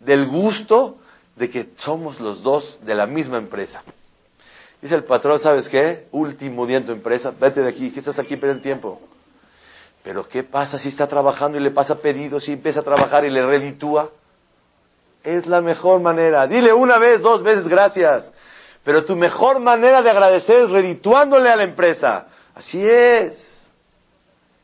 Del 0.00 0.26
gusto 0.26 0.98
de 1.36 1.50
que 1.50 1.70
somos 1.76 2.18
los 2.18 2.42
dos 2.42 2.80
de 2.82 2.94
la 2.94 3.06
misma 3.06 3.38
empresa. 3.38 3.82
Dice 4.82 4.96
el 4.96 5.04
patrón, 5.04 5.38
¿sabes 5.38 5.68
qué? 5.68 6.08
Último 6.10 6.66
día 6.66 6.78
en 6.78 6.86
tu 6.86 6.92
empresa, 6.92 7.32
vete 7.38 7.62
de 7.62 7.68
aquí, 7.68 7.92
¿qué 7.92 8.00
estás 8.00 8.18
aquí 8.18 8.34
el 8.34 8.60
tiempo? 8.60 9.00
Pero 10.02 10.28
¿qué 10.28 10.42
pasa 10.42 10.76
si 10.80 10.88
está 10.88 11.06
trabajando 11.06 11.56
y 11.56 11.62
le 11.62 11.70
pasa 11.70 11.94
pedidos 11.94 12.48
y 12.48 12.52
empieza 12.54 12.80
a 12.80 12.82
trabajar 12.82 13.24
y 13.24 13.30
le 13.30 13.46
reditúa? 13.46 14.10
Es 15.22 15.46
la 15.46 15.60
mejor 15.60 16.00
manera. 16.00 16.48
Dile 16.48 16.72
una 16.72 16.98
vez, 16.98 17.22
dos 17.22 17.44
veces 17.44 17.68
gracias. 17.68 18.28
Pero 18.82 19.04
tu 19.04 19.14
mejor 19.14 19.60
manera 19.60 20.02
de 20.02 20.10
agradecer 20.10 20.64
es 20.64 20.70
redituándole 20.70 21.48
a 21.48 21.54
la 21.54 21.62
empresa. 21.62 22.26
Así 22.52 22.84
es. 22.84 23.34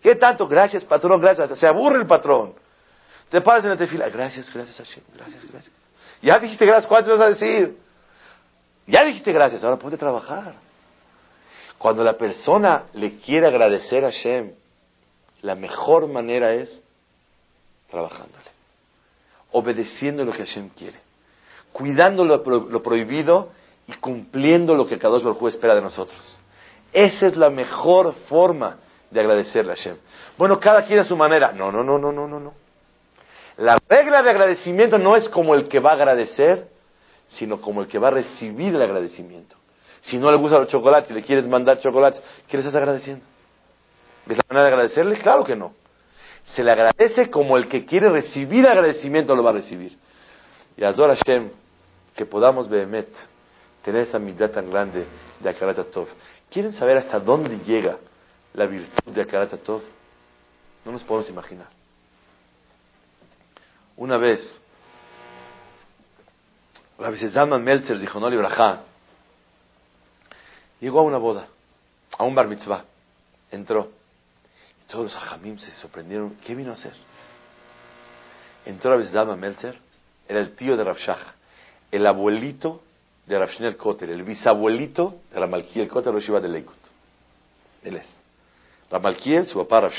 ¿Qué 0.02 0.16
tanto? 0.16 0.48
Gracias, 0.48 0.82
patrón, 0.82 1.20
gracias. 1.20 1.56
Se 1.56 1.66
aburre 1.68 2.00
el 2.00 2.06
patrón. 2.06 2.54
Te 3.28 3.40
paras 3.40 3.62
en 3.62 3.70
la 3.70 3.76
tefila. 3.76 4.08
Gracias, 4.08 4.52
gracias, 4.52 4.76
Gracias, 5.14 5.44
gracias. 5.48 5.74
Ya 6.20 6.40
dijiste 6.40 6.66
gracias, 6.66 6.88
¿cuánto 6.88 7.12
vas 7.12 7.20
a 7.20 7.28
decir? 7.28 7.78
Ya 8.88 9.04
dijiste 9.04 9.32
gracias, 9.32 9.62
ahora 9.62 9.76
ponte 9.76 9.96
a 9.96 9.98
trabajar. 9.98 10.54
Cuando 11.76 12.02
la 12.02 12.14
persona 12.14 12.84
le 12.94 13.18
quiere 13.18 13.46
agradecer 13.46 14.04
a 14.04 14.10
Hashem, 14.10 14.52
la 15.42 15.54
mejor 15.54 16.08
manera 16.08 16.54
es 16.54 16.82
trabajándole, 17.90 18.46
obedeciendo 19.52 20.24
lo 20.24 20.32
que 20.32 20.38
Hashem 20.38 20.70
quiere, 20.70 20.98
cuidando 21.70 22.24
lo, 22.24 22.42
prohibido 22.82 23.50
y 23.86 23.92
cumpliendo 23.92 24.74
lo 24.74 24.86
que 24.86 24.98
Kadosh 24.98 25.22
Baruj 25.22 25.48
espera 25.48 25.74
de 25.74 25.82
nosotros. 25.82 26.40
Esa 26.92 27.26
es 27.26 27.36
la 27.36 27.50
mejor 27.50 28.14
forma 28.28 28.78
de 29.10 29.20
agradecerle 29.20 29.72
a 29.72 29.76
Hashem. 29.76 29.96
Bueno, 30.38 30.58
cada 30.58 30.82
quien 30.84 30.98
a 30.98 31.04
su 31.04 31.16
manera. 31.16 31.52
No, 31.52 31.70
no, 31.70 31.84
no, 31.84 31.98
no, 31.98 32.10
no, 32.10 32.26
no, 32.26 32.40
no. 32.40 32.54
La 33.58 33.76
regla 33.86 34.22
de 34.22 34.30
agradecimiento 34.30 34.96
no 34.96 35.14
es 35.14 35.28
como 35.28 35.54
el 35.54 35.68
que 35.68 35.78
va 35.78 35.90
a 35.90 35.94
agradecer, 35.94 36.68
sino 37.28 37.60
como 37.60 37.82
el 37.82 37.88
que 37.88 37.98
va 37.98 38.08
a 38.08 38.12
recibir 38.12 38.74
el 38.74 38.82
agradecimiento. 38.82 39.56
Si 40.02 40.18
no 40.18 40.30
le 40.30 40.36
gustan 40.36 40.60
los 40.60 40.68
chocolates 40.68 41.10
y 41.10 41.14
le 41.14 41.22
quieres 41.22 41.46
mandar 41.46 41.78
chocolates, 41.78 42.22
¿qué 42.46 42.56
le 42.56 42.62
estás 42.62 42.74
agradeciendo? 42.74 43.24
¿Es 44.28 44.36
la 44.36 44.44
manera 44.48 44.64
de 44.64 44.68
agradecerle? 44.68 45.18
Claro 45.18 45.44
que 45.44 45.56
no. 45.56 45.74
Se 46.44 46.62
le 46.62 46.70
agradece 46.70 47.30
como 47.30 47.56
el 47.56 47.68
que 47.68 47.84
quiere 47.84 48.08
recibir 48.08 48.66
agradecimiento 48.66 49.34
lo 49.34 49.42
va 49.42 49.50
a 49.50 49.54
recibir. 49.54 49.96
Y 50.76 50.84
Azor 50.84 51.14
Hashem, 51.14 51.50
que 52.14 52.24
podamos 52.24 52.68
Behemet 52.68 53.08
tener 53.82 54.02
esa 54.02 54.18
mitad 54.18 54.50
tan 54.50 54.70
grande 54.70 55.06
de 55.40 55.50
Akarat 55.50 55.90
Tov. 55.90 56.08
¿Quieren 56.50 56.72
saber 56.72 56.98
hasta 56.98 57.18
dónde 57.18 57.58
llega 57.58 57.98
la 58.54 58.66
virtud 58.66 59.12
de 59.12 59.22
Akarat 59.22 59.54
Tov? 59.62 59.82
No 60.84 60.92
nos 60.92 61.02
podemos 61.02 61.28
imaginar. 61.28 61.68
Una 63.96 64.16
vez 64.16 64.60
La 66.98 67.16
Zalman 67.16 67.62
Meltzer 67.62 67.98
dijo, 67.98 68.18
no 68.18 68.28
libraja. 68.28 68.82
Llegó 70.80 71.00
a 71.00 71.02
una 71.02 71.18
boda, 71.18 71.46
a 72.16 72.24
un 72.24 72.34
bar 72.34 72.48
mitzvah. 72.48 72.84
Entró. 73.52 73.90
Y 74.82 74.90
todos 74.90 75.04
los 75.04 75.16
ajamim 75.16 75.58
se 75.58 75.70
sorprendieron. 75.72 76.36
¿Qué 76.44 76.54
vino 76.54 76.72
a 76.72 76.74
hacer? 76.74 76.94
Entró 78.66 78.98
a 78.98 79.02
Zalman 79.04 79.38
Meltzer. 79.38 79.78
Era 80.28 80.40
el 80.40 80.54
tío 80.56 80.76
de 80.76 80.84
Rav 80.84 80.96
el 81.90 82.06
abuelito 82.06 82.82
de 83.26 83.38
Rav 83.38 83.48
Shneur 83.50 83.76
Kotel, 83.76 84.10
el 84.10 84.24
bisabuelito 84.24 85.20
de 85.32 85.40
Ramalkiel 85.40 85.88
Kotel, 85.88 86.12
Roshiva 86.12 86.40
de 86.40 86.48
Leikut. 86.48 86.76
Él 87.82 87.96
es. 87.96 88.08
Ramalkiel, 88.90 89.46
su 89.46 89.58
papá 89.58 89.80
Rav 89.80 89.92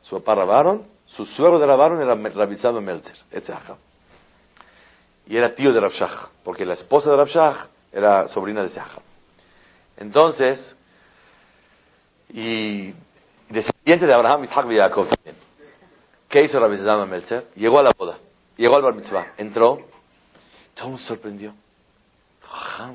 su 0.00 0.20
papá 0.20 0.34
Rav 0.34 0.82
su 1.06 1.24
suegro 1.24 1.58
de 1.58 1.66
Rav 1.66 1.80
Aaron 1.80 2.02
era 2.02 2.14
Rabbi 2.14 2.56
Zalman 2.56 2.84
Meltzer. 2.84 3.16
Este 3.30 3.52
ajam 3.52 3.78
y 5.26 5.36
era 5.36 5.54
tío 5.54 5.72
de 5.72 5.80
Rav 5.80 5.92
porque 6.42 6.64
la 6.64 6.74
esposa 6.74 7.10
de 7.10 7.16
Rav 7.16 7.68
era 7.92 8.28
sobrina 8.28 8.62
de 8.62 8.68
Shach. 8.68 8.98
Entonces, 9.96 10.74
y 12.28 12.92
descendiente 13.48 14.06
de 14.06 14.14
Abraham, 14.14 14.44
Isaac 14.44 14.66
y 14.70 14.76
Jacob 14.76 15.08
también. 15.08 15.36
¿Qué 16.28 16.42
hizo 16.42 16.58
Rabbi 16.58 16.76
Zalman 16.78 17.08
Meltzer? 17.08 17.46
Llegó 17.54 17.78
a 17.78 17.84
la 17.84 17.92
boda, 17.96 18.18
llegó 18.56 18.74
al 18.74 18.82
bar 18.82 18.94
mitzvah, 18.94 19.34
entró, 19.36 19.78
todo 20.74 20.90
me 20.90 20.98
sorprendió. 20.98 21.54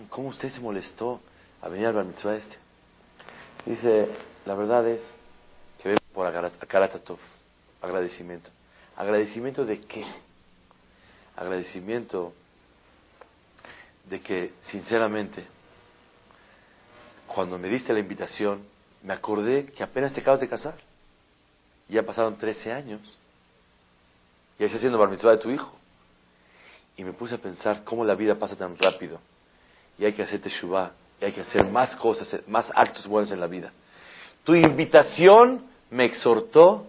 ¿Cómo 0.09 0.30
usted 0.30 0.49
se 0.49 0.59
molestó 0.59 1.21
a 1.61 1.69
venir 1.69 1.88
al 1.88 1.93
bar 1.93 2.05
mitzvah 2.05 2.36
este? 2.36 2.57
Dice, 3.65 4.09
la 4.45 4.55
verdad 4.55 4.86
es 4.88 5.01
que 5.82 5.89
vengo 5.89 6.01
por 6.13 6.27
Akaratatov, 6.27 7.19
agradecimiento. 7.82 8.49
¿Agradecimiento 8.97 9.63
de 9.63 9.80
qué? 9.80 10.05
Agradecimiento 11.39 12.33
de 14.09 14.19
que, 14.19 14.53
sinceramente, 14.61 15.45
cuando 17.27 17.57
me 17.57 17.69
diste 17.69 17.93
la 17.93 17.99
invitación, 17.99 18.63
me 19.03 19.13
acordé 19.13 19.67
que 19.67 19.81
apenas 19.81 20.11
te 20.11 20.19
acabas 20.19 20.41
de 20.41 20.49
casar. 20.49 20.75
Ya 21.87 22.03
pasaron 22.03 22.37
13 22.37 22.73
años. 22.73 23.01
Y 24.59 24.65
estás 24.65 24.79
haciendo 24.79 24.97
bar 24.97 25.09
de 25.09 25.37
tu 25.37 25.49
hijo. 25.49 25.71
Y 26.97 27.05
me 27.05 27.13
puse 27.13 27.35
a 27.35 27.37
pensar 27.37 27.85
cómo 27.85 28.03
la 28.03 28.15
vida 28.15 28.35
pasa 28.35 28.57
tan 28.57 28.77
rápido. 28.77 29.21
Y 29.97 30.03
hay 30.03 30.11
que 30.11 30.23
hacer 30.23 30.41
teshuvah. 30.41 30.91
Y 31.21 31.25
hay 31.25 31.31
que 31.31 31.41
hacer 31.41 31.65
más 31.65 31.95
cosas, 31.95 32.35
más 32.47 32.69
actos 32.75 33.07
buenos 33.07 33.31
en 33.31 33.39
la 33.39 33.47
vida. 33.47 33.71
Tu 34.43 34.55
invitación 34.55 35.65
me 35.89 36.03
exhortó 36.03 36.87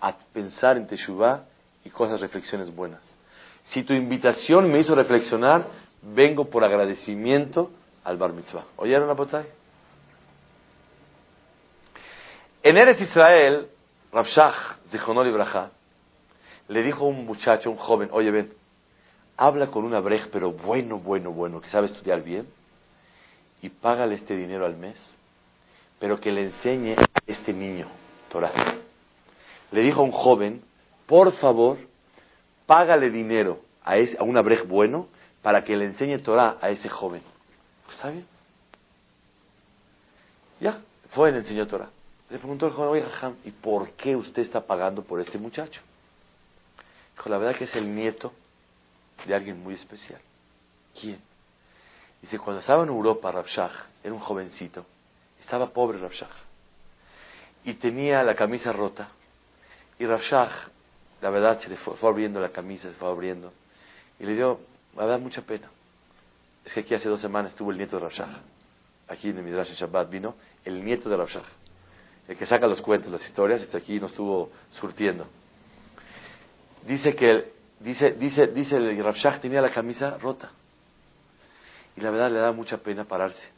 a 0.00 0.16
pensar 0.32 0.76
en 0.76 0.88
teshuvah 0.88 1.44
y 1.84 1.90
cosas, 1.90 2.20
reflexiones 2.20 2.74
buenas. 2.74 3.02
Si 3.64 3.82
tu 3.82 3.92
invitación 3.94 4.70
me 4.70 4.80
hizo 4.80 4.94
reflexionar, 4.94 5.66
vengo 6.02 6.44
por 6.46 6.64
agradecimiento 6.64 7.70
al 8.04 8.16
bar 8.16 8.32
mitzvah. 8.32 8.64
¿Oyeron 8.76 9.08
la 9.08 9.14
batalla? 9.14 9.48
En 12.62 12.76
Eretz 12.76 13.00
Israel, 13.00 13.68
Rabshach, 14.12 14.78
Zichonol 14.88 15.28
Ibrahá, 15.28 15.70
le 16.68 16.82
dijo 16.82 17.04
a 17.04 17.08
un 17.08 17.26
muchacho, 17.26 17.70
un 17.70 17.76
joven, 17.76 18.08
oye, 18.12 18.30
ven, 18.30 18.52
habla 19.36 19.66
con 19.66 19.84
una 19.84 20.00
brej, 20.00 20.28
pero 20.30 20.52
bueno, 20.52 20.98
bueno, 20.98 21.30
bueno, 21.30 21.60
que 21.60 21.68
sabe 21.68 21.88
estudiar 21.88 22.22
bien, 22.22 22.46
y 23.60 23.68
págale 23.68 24.14
este 24.14 24.36
dinero 24.36 24.64
al 24.64 24.76
mes, 24.76 24.98
pero 25.98 26.20
que 26.20 26.32
le 26.32 26.44
enseñe 26.44 26.94
a 26.94 27.06
este 27.26 27.52
niño 27.52 27.86
Torah. 28.30 28.52
Le 29.70 29.80
dijo 29.82 30.00
a 30.00 30.04
un 30.04 30.12
joven, 30.12 30.62
por 31.06 31.32
favor, 31.32 31.76
págale 32.66 33.10
dinero 33.10 33.60
a, 33.84 33.96
ese, 33.96 34.16
a 34.18 34.22
un 34.22 34.36
abrej 34.36 34.66
bueno 34.66 35.08
para 35.42 35.62
que 35.62 35.76
le 35.76 35.84
enseñe 35.84 36.18
Torah 36.18 36.56
a 36.60 36.70
ese 36.70 36.88
joven. 36.88 37.22
¿Está 37.90 38.10
bien? 38.10 38.26
Ya, 40.60 40.80
fue 41.10 41.28
y 41.28 41.32
le 41.32 41.38
enseñó 41.38 41.66
Torah. 41.66 41.90
Le 42.30 42.38
preguntó 42.38 42.66
el 42.66 42.72
joven, 42.72 42.90
oye, 42.90 43.02
Jajam, 43.02 43.36
¿y 43.44 43.50
por 43.50 43.90
qué 43.92 44.16
usted 44.16 44.42
está 44.42 44.60
pagando 44.60 45.02
por 45.02 45.20
este 45.20 45.38
muchacho? 45.38 45.82
Dijo, 47.14 47.28
la 47.28 47.38
verdad 47.38 47.56
que 47.56 47.64
es 47.64 47.76
el 47.76 47.94
nieto 47.94 48.32
de 49.26 49.34
alguien 49.34 49.62
muy 49.62 49.74
especial. 49.74 50.20
¿Quién? 50.98 51.20
Dice, 52.22 52.38
cuando 52.38 52.60
estaba 52.60 52.82
en 52.82 52.88
Europa, 52.88 53.30
Rabshah, 53.30 53.70
era 54.02 54.14
un 54.14 54.20
jovencito, 54.20 54.86
estaba 55.40 55.68
pobre 55.70 55.98
Rabshah, 55.98 56.30
y 57.64 57.74
tenía 57.74 58.22
la 58.22 58.34
camisa 58.34 58.72
rota, 58.72 59.08
y 59.98 60.06
Rabshah 60.06 60.70
la 61.24 61.30
verdad 61.30 61.58
se 61.58 61.70
le 61.70 61.76
fue, 61.78 61.96
abriendo 62.06 62.38
la 62.38 62.50
camisa, 62.50 62.86
se 62.86 62.96
fue 62.96 63.08
abriendo. 63.08 63.50
Y 64.20 64.26
le 64.26 64.34
dio, 64.34 64.60
la 64.94 65.06
verdad, 65.06 65.18
mucha 65.18 65.40
pena. 65.40 65.70
Es 66.62 66.74
que 66.74 66.80
aquí 66.80 66.94
hace 66.94 67.08
dos 67.08 67.22
semanas 67.22 67.52
estuvo 67.52 67.70
el 67.70 67.78
nieto 67.78 67.96
de 67.96 68.04
Rashah. 68.04 68.42
Aquí 69.08 69.30
en 69.30 69.38
el 69.38 69.42
Midrash 69.42 69.72
Shabbat 69.72 70.10
vino 70.10 70.34
el 70.66 70.84
nieto 70.84 71.08
de 71.08 71.16
Rashah. 71.16 71.44
El 72.28 72.36
que 72.36 72.44
saca 72.44 72.66
los 72.66 72.82
cuentos, 72.82 73.10
las 73.10 73.24
historias, 73.24 73.62
está 73.62 73.78
aquí 73.78 73.98
nos 73.98 74.10
estuvo 74.10 74.50
surtiendo. 74.68 75.26
Dice 76.86 77.14
que, 77.14 77.52
dice, 77.80 78.12
dice, 78.12 78.48
dice 78.48 78.76
el 78.76 79.40
tenía 79.40 79.62
la 79.62 79.70
camisa 79.70 80.18
rota. 80.18 80.50
Y 81.96 82.02
la 82.02 82.10
verdad 82.10 82.30
le 82.32 82.38
da 82.40 82.52
mucha 82.52 82.76
pena 82.76 83.06
pararse. 83.06 83.48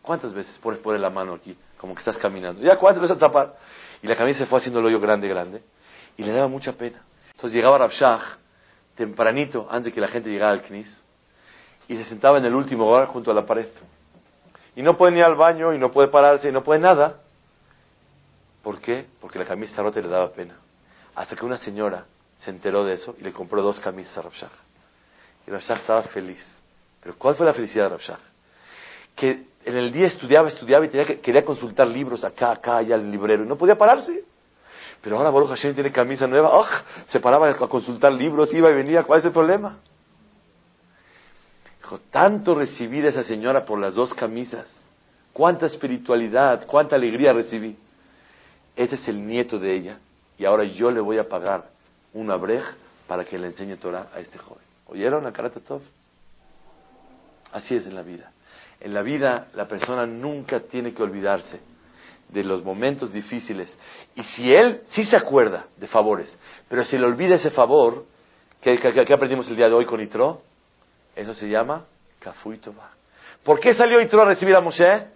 ¿Cuántas 0.00 0.32
veces 0.32 0.58
pones 0.58 0.80
por 0.80 0.98
la 0.98 1.10
mano 1.10 1.34
aquí? 1.34 1.54
Como 1.76 1.94
que 1.94 1.98
estás 1.98 2.16
caminando. 2.16 2.62
Ya, 2.62 2.78
¿cuántas 2.78 3.02
veces 3.02 3.18
tapar? 3.18 3.58
Y 4.02 4.06
la 4.06 4.16
camisa 4.16 4.38
se 4.38 4.46
fue 4.46 4.58
haciendo 4.58 4.80
el 4.80 4.86
hoyo 4.86 5.00
grande, 5.00 5.28
grande. 5.28 5.62
Y 6.16 6.22
le 6.22 6.32
daba 6.32 6.48
mucha 6.48 6.72
pena. 6.72 7.02
Entonces 7.40 7.56
llegaba 7.56 7.78
Rabshah 7.78 8.36
tempranito, 8.94 9.66
antes 9.70 9.86
de 9.86 9.92
que 9.94 10.00
la 10.02 10.08
gente 10.08 10.28
llegara 10.28 10.52
al 10.52 10.60
Knis, 10.60 11.02
y 11.88 11.96
se 11.96 12.04
sentaba 12.04 12.36
en 12.36 12.44
el 12.44 12.54
último 12.54 12.84
lugar 12.84 13.06
junto 13.06 13.30
a 13.30 13.34
la 13.34 13.46
pared. 13.46 13.66
Y 14.76 14.82
no 14.82 14.94
puede 14.98 15.16
ir 15.16 15.24
al 15.24 15.36
baño, 15.36 15.72
y 15.72 15.78
no 15.78 15.90
puede 15.90 16.08
pararse, 16.08 16.50
y 16.50 16.52
no 16.52 16.62
puede 16.62 16.80
nada. 16.80 17.22
¿Por 18.62 18.78
qué? 18.78 19.06
Porque 19.22 19.38
la 19.38 19.46
camisa 19.46 19.80
rota 19.80 20.02
le 20.02 20.08
daba 20.08 20.30
pena. 20.32 20.54
Hasta 21.14 21.34
que 21.34 21.46
una 21.46 21.56
señora 21.56 22.04
se 22.40 22.50
enteró 22.50 22.84
de 22.84 22.92
eso 22.92 23.16
y 23.18 23.22
le 23.22 23.32
compró 23.32 23.62
dos 23.62 23.80
camisas 23.80 24.18
a 24.18 24.20
Rabshah. 24.20 24.50
Y 25.46 25.50
Rabshah 25.50 25.76
estaba 25.76 26.02
feliz. 26.02 26.44
Pero 27.02 27.14
¿cuál 27.16 27.36
fue 27.36 27.46
la 27.46 27.54
felicidad 27.54 27.84
de 27.84 27.88
Rabshah? 27.88 28.18
Que 29.16 29.46
en 29.64 29.76
el 29.78 29.90
día 29.90 30.08
estudiaba, 30.08 30.48
estudiaba 30.48 30.84
y 30.84 30.90
tenía 30.90 31.06
que, 31.06 31.20
quería 31.20 31.42
consultar 31.42 31.86
libros 31.86 32.22
acá, 32.22 32.52
acá, 32.52 32.76
allá 32.76 32.96
al 32.96 33.10
librero 33.10 33.44
y 33.44 33.46
no 33.46 33.56
podía 33.56 33.78
pararse. 33.78 34.24
Pero 35.02 35.16
ahora 35.16 35.30
Baruch 35.30 35.50
Hashem 35.50 35.74
tiene 35.74 35.92
camisa 35.92 36.26
nueva. 36.26 36.50
¡Oh! 36.52 36.66
Se 37.06 37.20
paraba 37.20 37.48
a 37.48 37.54
consultar 37.54 38.12
libros, 38.12 38.52
iba 38.52 38.70
y 38.70 38.74
venía. 38.74 39.02
¿Cuál 39.04 39.20
es 39.20 39.24
el 39.24 39.32
problema? 39.32 39.78
Dijo, 41.78 42.00
tanto 42.10 42.54
recibí 42.54 43.00
de 43.00 43.08
esa 43.08 43.22
señora 43.22 43.64
por 43.64 43.78
las 43.78 43.94
dos 43.94 44.12
camisas. 44.12 44.68
Cuánta 45.32 45.66
espiritualidad, 45.66 46.66
cuánta 46.66 46.96
alegría 46.96 47.32
recibí. 47.32 47.78
Este 48.76 48.96
es 48.96 49.08
el 49.08 49.26
nieto 49.26 49.58
de 49.58 49.74
ella. 49.74 49.98
Y 50.36 50.44
ahora 50.44 50.64
yo 50.64 50.90
le 50.90 51.00
voy 51.00 51.18
a 51.18 51.28
pagar 51.28 51.70
una 52.12 52.36
brej 52.36 52.62
para 53.06 53.24
que 53.24 53.38
le 53.38 53.46
enseñe 53.46 53.76
Torah 53.76 54.08
a 54.14 54.20
este 54.20 54.38
joven. 54.38 54.62
¿Oyeron 54.86 55.26
a 55.26 55.32
Karatatov? 55.32 55.80
Así 57.52 57.74
es 57.74 57.86
en 57.86 57.94
la 57.94 58.02
vida. 58.02 58.32
En 58.80 58.92
la 58.92 59.02
vida 59.02 59.48
la 59.54 59.66
persona 59.66 60.06
nunca 60.06 60.60
tiene 60.60 60.92
que 60.92 61.02
olvidarse 61.02 61.60
de 62.32 62.44
los 62.44 62.64
momentos 62.64 63.12
difíciles. 63.12 63.76
Y 64.14 64.22
si 64.22 64.52
él 64.52 64.82
sí 64.86 65.04
se 65.04 65.16
acuerda 65.16 65.66
de 65.76 65.86
favores, 65.86 66.36
pero 66.68 66.84
si 66.84 66.96
le 66.96 67.06
olvida 67.06 67.36
ese 67.36 67.50
favor, 67.50 68.04
que, 68.60 68.72
aprendimos 69.12 69.48
el 69.48 69.56
día 69.56 69.68
de 69.68 69.74
hoy 69.74 69.86
con 69.86 70.00
Itro? 70.00 70.42
Eso 71.16 71.34
se 71.34 71.48
llama 71.48 71.84
Kafuitova. 72.18 72.90
¿Por 73.42 73.58
qué 73.58 73.74
salió 73.74 74.00
Itro 74.00 74.22
a 74.22 74.26
recibir 74.26 74.54
a 74.54 74.60
Moshe? 74.60 75.06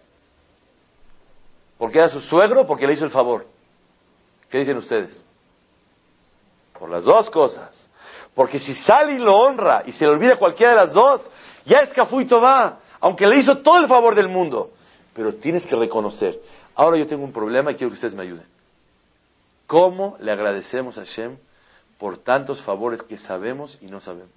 ¿Porque 1.78 1.98
era 1.98 2.08
su 2.08 2.20
suegro 2.20 2.66
porque 2.66 2.86
le 2.86 2.94
hizo 2.94 3.04
el 3.04 3.10
favor? 3.10 3.46
¿Qué 4.48 4.58
dicen 4.58 4.76
ustedes? 4.76 5.22
Por 6.78 6.90
las 6.90 7.04
dos 7.04 7.28
cosas. 7.30 7.70
Porque 8.34 8.58
si 8.58 8.74
sale 8.74 9.12
y 9.12 9.18
lo 9.18 9.36
honra 9.36 9.82
y 9.86 9.92
se 9.92 10.04
le 10.04 10.10
olvida 10.10 10.36
cualquiera 10.36 10.72
de 10.72 10.78
las 10.78 10.92
dos, 10.92 11.28
ya 11.64 11.78
es 11.78 11.92
Kafuitova, 11.92 12.80
aunque 13.00 13.26
le 13.26 13.38
hizo 13.38 13.58
todo 13.58 13.78
el 13.78 13.86
favor 13.86 14.14
del 14.14 14.28
mundo. 14.28 14.70
Pero 15.12 15.34
tienes 15.34 15.64
que 15.66 15.76
reconocer, 15.76 16.40
Ahora 16.74 16.96
yo 16.96 17.06
tengo 17.06 17.24
un 17.24 17.32
problema 17.32 17.72
y 17.72 17.76
quiero 17.76 17.90
que 17.90 17.94
ustedes 17.94 18.14
me 18.14 18.22
ayuden. 18.22 18.46
¿Cómo 19.66 20.16
le 20.20 20.30
agradecemos 20.30 20.98
a 20.98 21.04
Hashem 21.04 21.36
por 21.98 22.18
tantos 22.18 22.62
favores 22.62 23.02
que 23.02 23.18
sabemos 23.18 23.78
y 23.80 23.86
no 23.86 24.00
sabemos? 24.00 24.30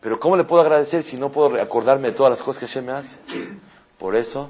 Pero 0.00 0.18
¿cómo 0.18 0.36
le 0.36 0.44
puedo 0.44 0.62
agradecer 0.62 1.04
si 1.04 1.16
no 1.16 1.30
puedo 1.30 1.60
acordarme 1.60 2.08
de 2.08 2.14
todas 2.14 2.30
las 2.30 2.42
cosas 2.42 2.60
que 2.60 2.66
Hashem 2.66 2.84
me 2.84 2.92
hace? 2.92 3.16
Por 3.98 4.16
eso 4.16 4.48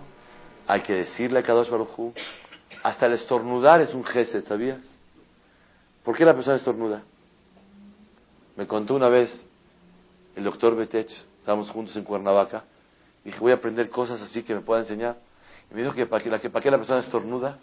hay 0.67 0.83
que 0.83 0.95
decirle 0.95 1.41
a 1.41 1.43
Kadosh 1.43 1.69
Baruj 1.69 2.15
hasta 2.83 3.07
el 3.07 3.15
estornudar 3.15 3.81
es 3.81 3.93
un 3.93 4.05
gesto, 4.05 4.41
¿sabías? 4.43 4.81
¿Por 6.05 6.17
qué 6.17 6.25
la 6.25 6.35
persona 6.35 6.57
estornuda? 6.57 7.03
Me 8.57 8.67
contó 8.67 8.95
una 8.95 9.09
vez 9.09 9.47
el 10.37 10.45
doctor 10.45 10.77
Betech, 10.77 11.11
estábamos 11.39 11.71
juntos 11.71 11.97
en 11.97 12.05
Cuernavaca, 12.05 12.65
Dije, 13.31 13.41
voy 13.41 13.53
a 13.53 13.55
aprender 13.55 13.89
cosas 13.91 14.21
así 14.21 14.43
que 14.43 14.53
me 14.53 14.61
pueda 14.61 14.81
enseñar. 14.81 15.17
Y 15.71 15.75
me 15.75 15.83
dijo 15.83 15.95
que 15.95 16.05
para, 16.05 16.21
que, 16.21 16.29
la, 16.29 16.41
que 16.41 16.51
para 16.51 16.61
qué 16.61 16.69
la 16.69 16.79
persona 16.79 16.99
estornuda. 16.99 17.59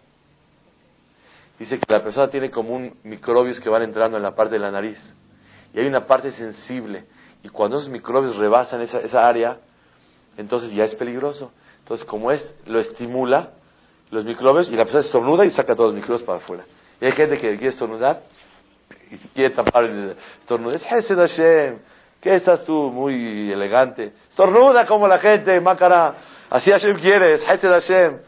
Dice 1.60 1.78
que 1.78 1.92
la 1.92 2.02
persona 2.02 2.30
tiene 2.30 2.50
como 2.50 2.74
un 2.74 2.96
microbios 3.04 3.60
que 3.60 3.68
van 3.68 3.82
entrando 3.82 4.16
en 4.16 4.24
la 4.24 4.34
parte 4.34 4.54
de 4.54 4.60
la 4.60 4.72
nariz. 4.72 4.98
Y 5.74 5.80
hay 5.80 5.88
una 5.88 6.08
parte 6.08 6.32
sensible. 6.32 7.04
Y 7.44 7.50
cuando 7.50 7.80
esos 7.80 7.90
microbios 7.90 8.38
rebasan 8.38 8.80
esa, 8.80 9.00
esa 9.00 9.28
área, 9.28 9.58
entonces 10.38 10.72
ya 10.72 10.86
es 10.86 10.96
peligroso. 10.96 11.52
Entonces, 11.80 12.06
como 12.06 12.32
es, 12.32 12.48
lo 12.66 12.80
estimula 12.80 13.52
los 14.10 14.24
microbios 14.24 14.70
y 14.70 14.76
la 14.78 14.86
persona 14.86 15.04
estornuda 15.04 15.44
y 15.44 15.50
saca 15.50 15.76
todos 15.76 15.90
los 15.92 15.96
microbios 15.96 16.24
para 16.24 16.38
afuera. 16.38 16.64
Y 17.02 17.06
hay 17.06 17.12
gente 17.12 17.36
que 17.36 17.50
quiere 17.58 17.68
estornudar 17.68 18.22
y 19.12 19.18
quiere 19.18 19.54
tapar 19.54 19.84
el 19.84 20.16
estornudo. 20.40 20.76
Es 20.76 20.84
Hashem. 20.84 21.80
¿Qué 22.22 22.36
estás 22.36 22.64
tú 22.66 22.92
muy 22.92 23.52
elegante? 23.52 24.14
Estornuda 24.30 24.86
como 24.86 25.08
la 25.08 25.20
gente, 25.20 25.60
Mácara. 25.62 26.16
Así 26.50 26.72
Hashem 26.72 26.98
quiere, 26.98 27.34
es 27.34 27.44
Hashem. 27.44 28.20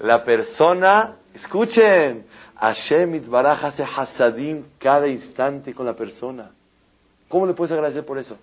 La 0.00 0.24
persona, 0.24 1.16
escuchen, 1.34 2.26
Hashem 2.56 3.14
Itbaraj 3.14 3.64
hace 3.64 3.84
hasadim 3.84 4.64
cada 4.78 5.06
instante 5.06 5.74
con 5.74 5.86
la 5.86 5.94
persona. 5.94 6.50
¿Cómo 7.28 7.46
le 7.46 7.54
puedes 7.54 7.72
agradecer 7.72 8.04
por 8.04 8.18
eso? 8.18 8.36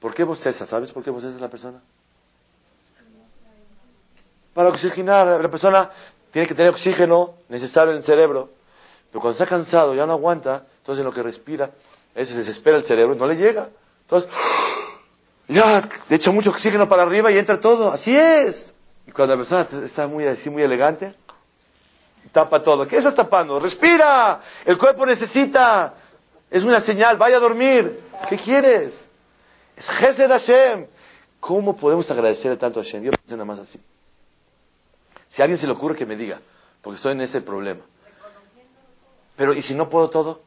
¿Por 0.00 0.14
qué 0.14 0.24
bosteza? 0.24 0.66
¿Sabes 0.66 0.90
por 0.92 1.02
qué 1.02 1.10
bosteza 1.10 1.38
la 1.38 1.48
persona? 1.48 1.80
Para 4.52 4.68
oxigenar. 4.68 5.40
La 5.40 5.48
persona 5.48 5.90
tiene 6.30 6.48
que 6.48 6.54
tener 6.54 6.70
oxígeno 6.70 7.34
necesario 7.48 7.92
en 7.92 7.98
el 7.98 8.02
cerebro. 8.02 8.50
Pero 9.10 9.20
cuando 9.20 9.42
está 9.42 9.46
cansado, 9.46 9.94
ya 9.94 10.06
no 10.06 10.12
aguanta, 10.12 10.64
entonces 10.78 11.04
lo 11.04 11.12
que 11.12 11.22
respira, 11.22 11.70
eso 12.14 12.32
se 12.32 12.38
desespera 12.38 12.76
el 12.76 12.84
cerebro 12.84 13.14
no 13.14 13.26
le 13.26 13.36
llega. 13.36 13.68
Entonces, 14.02 14.30
ya, 15.48 15.88
le 16.08 16.16
echa 16.16 16.30
mucho 16.30 16.50
oxígeno 16.50 16.88
para 16.88 17.02
arriba 17.02 17.30
y 17.30 17.38
entra 17.38 17.58
todo. 17.58 17.90
Así 17.90 18.14
es. 18.14 18.72
Y 19.06 19.12
cuando 19.12 19.34
la 19.34 19.42
persona 19.42 19.84
está 19.84 20.06
muy 20.06 20.26
así, 20.26 20.50
muy 20.50 20.62
elegante, 20.62 21.14
tapa 22.32 22.62
todo. 22.62 22.86
¿Qué 22.86 22.98
estás 22.98 23.14
tapando? 23.14 23.58
Respira. 23.58 24.40
El 24.64 24.78
cuerpo 24.78 25.06
necesita. 25.06 25.94
Es 26.50 26.64
una 26.64 26.80
señal. 26.80 27.16
Vaya 27.16 27.36
a 27.36 27.40
dormir. 27.40 28.00
¿Qué 28.28 28.36
quieres? 28.36 29.08
Es 29.76 29.86
Gesed 29.86 30.28
Hashem. 30.28 30.86
¿Cómo 31.40 31.76
podemos 31.76 32.08
agradecerle 32.10 32.56
tanto 32.56 32.80
a 32.80 32.84
Hashem? 32.84 33.02
Yo 33.02 33.10
pensé 33.10 33.32
nada 33.32 33.44
más 33.44 33.58
así. 33.58 33.80
Si 35.28 35.40
a 35.40 35.44
alguien 35.44 35.58
se 35.58 35.66
le 35.66 35.72
ocurre 35.72 35.96
que 35.96 36.06
me 36.06 36.14
diga, 36.14 36.38
porque 36.82 36.96
estoy 36.96 37.12
en 37.12 37.22
ese 37.22 37.40
problema. 37.40 37.80
Pero, 39.34 39.54
¿y 39.54 39.62
si 39.62 39.74
no 39.74 39.88
puedo 39.88 40.10
todo? 40.10 40.42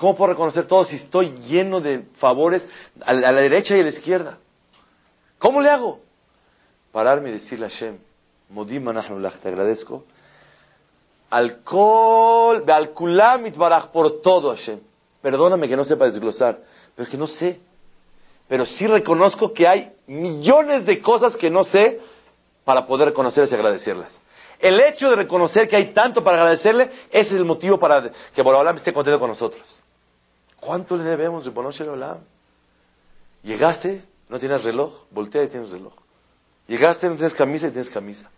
¿Cómo 0.00 0.16
puedo 0.16 0.32
reconocer 0.32 0.64
todo 0.64 0.86
si 0.86 0.96
estoy 0.96 1.28
lleno 1.46 1.78
de 1.78 2.04
favores 2.16 2.66
a 3.02 3.12
la, 3.12 3.32
derecha 3.34 3.76
y 3.76 3.80
a 3.80 3.82
la 3.82 3.90
izquierda? 3.90 4.38
¿Cómo 5.38 5.60
le 5.60 5.68
hago? 5.68 6.00
Pararme 6.90 7.28
y 7.28 7.32
decirle 7.32 7.66
a 7.66 7.68
Hashem, 7.68 7.98
Modim 8.48 8.82
te 9.42 9.48
agradezco. 9.48 10.04
Alcohol, 11.28 12.64
al 12.66 12.92
kulamit 12.92 13.54
baraj 13.56 13.88
por 13.88 14.22
todo 14.22 14.54
Hashem. 14.54 14.80
Perdóname 15.20 15.68
que 15.68 15.76
no 15.76 15.84
sepa 15.84 16.06
desglosar, 16.06 16.60
pero 16.96 17.04
es 17.04 17.10
que 17.10 17.18
no 17.18 17.26
sé. 17.26 17.60
Pero 18.48 18.64
sí 18.64 18.86
reconozco 18.86 19.52
que 19.52 19.68
hay 19.68 19.92
millones 20.06 20.86
de 20.86 21.02
cosas 21.02 21.36
que 21.36 21.50
no 21.50 21.62
sé 21.62 22.00
para 22.64 22.86
poder 22.86 23.08
reconocerlas 23.08 23.52
y 23.52 23.54
agradecerlas. 23.54 24.18
El 24.60 24.80
hecho 24.80 25.10
de 25.10 25.16
reconocer 25.16 25.68
que 25.68 25.76
hay 25.76 25.92
tanto 25.92 26.24
para 26.24 26.38
agradecerle, 26.38 26.84
ese 27.10 27.20
es 27.20 27.32
el 27.32 27.44
motivo 27.44 27.78
para 27.78 28.10
que 28.34 28.40
Borobalam 28.40 28.76
esté 28.76 28.94
contento 28.94 29.20
con 29.20 29.28
nosotros. 29.28 29.80
¿Cuánto 30.60 30.96
le 30.96 31.04
debemos 31.04 31.44
de 31.44 31.88
Olam? 31.88 32.18
Llegaste, 33.42 34.04
no 34.28 34.38
tienes 34.38 34.62
reloj, 34.62 35.06
voltea 35.10 35.44
y 35.44 35.48
tienes 35.48 35.70
reloj. 35.70 35.94
Llegaste, 36.66 37.08
no 37.08 37.16
tienes 37.16 37.34
camisa 37.34 37.68
y 37.68 37.70
tienes 37.70 37.90
camisa. 37.90 38.30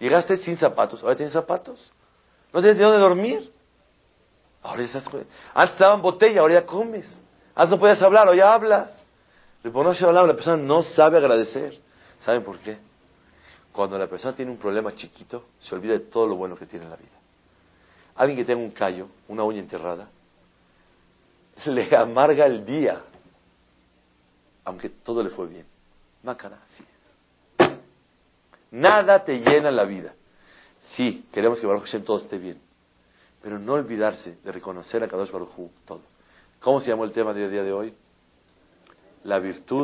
Llegaste 0.00 0.36
sin 0.38 0.56
zapatos, 0.56 1.02
ahora 1.02 1.14
tienes 1.14 1.32
zapatos. 1.32 1.92
No 2.52 2.60
tienes 2.60 2.78
de 2.78 2.84
dónde 2.84 2.98
dormir. 2.98 3.52
Ahora 4.62 4.80
ya 4.80 4.86
estás... 4.86 5.08
Antes 5.54 5.74
estaban 5.74 6.02
botella, 6.02 6.40
ahora 6.40 6.54
ya 6.54 6.66
comes. 6.66 7.06
Antes 7.54 7.70
no 7.70 7.78
podías 7.78 8.02
hablar, 8.02 8.26
ahora 8.26 8.36
ya 8.36 8.52
hablas. 8.52 9.02
Olam, 9.64 10.26
la 10.26 10.34
persona 10.34 10.56
no 10.56 10.82
sabe 10.82 11.18
agradecer. 11.18 11.78
¿Saben 12.24 12.42
por 12.42 12.58
qué? 12.58 12.76
Cuando 13.72 13.98
la 13.98 14.06
persona 14.06 14.34
tiene 14.34 14.50
un 14.50 14.58
problema 14.58 14.94
chiquito, 14.94 15.44
se 15.58 15.74
olvida 15.74 15.94
de 15.94 16.00
todo 16.00 16.26
lo 16.26 16.36
bueno 16.36 16.56
que 16.56 16.66
tiene 16.66 16.84
en 16.84 16.90
la 16.90 16.96
vida. 16.96 17.10
Alguien 18.16 18.38
que 18.38 18.44
tenga 18.44 18.62
un 18.62 18.70
callo, 18.70 19.08
una 19.28 19.42
uña 19.42 19.58
enterrada, 19.58 20.08
le 21.66 21.94
amarga 21.96 22.46
el 22.46 22.64
día, 22.64 23.00
aunque 24.64 24.88
todo 24.88 25.22
le 25.22 25.30
fue 25.30 25.46
bien. 25.46 25.66
Mácara, 26.22 26.58
así. 26.64 26.84
Nada 28.70 29.22
te 29.24 29.38
llena 29.38 29.70
la 29.70 29.84
vida. 29.84 30.14
Sí, 30.80 31.26
queremos 31.32 31.60
que 31.60 31.66
Baruch 31.66 31.88
todo 32.04 32.18
esté 32.18 32.38
bien, 32.38 32.60
pero 33.42 33.58
no 33.58 33.74
olvidarse 33.74 34.36
de 34.42 34.52
reconocer 34.52 35.02
a 35.02 35.08
Kadosh 35.08 35.30
Baruch 35.30 35.50
todo. 35.84 36.00
¿Cómo 36.60 36.80
se 36.80 36.90
llamó 36.90 37.04
el 37.04 37.12
tema 37.12 37.32
del 37.32 37.50
día 37.50 37.62
de 37.62 37.72
hoy? 37.72 37.94
La 39.24 39.38
virtud 39.38 39.64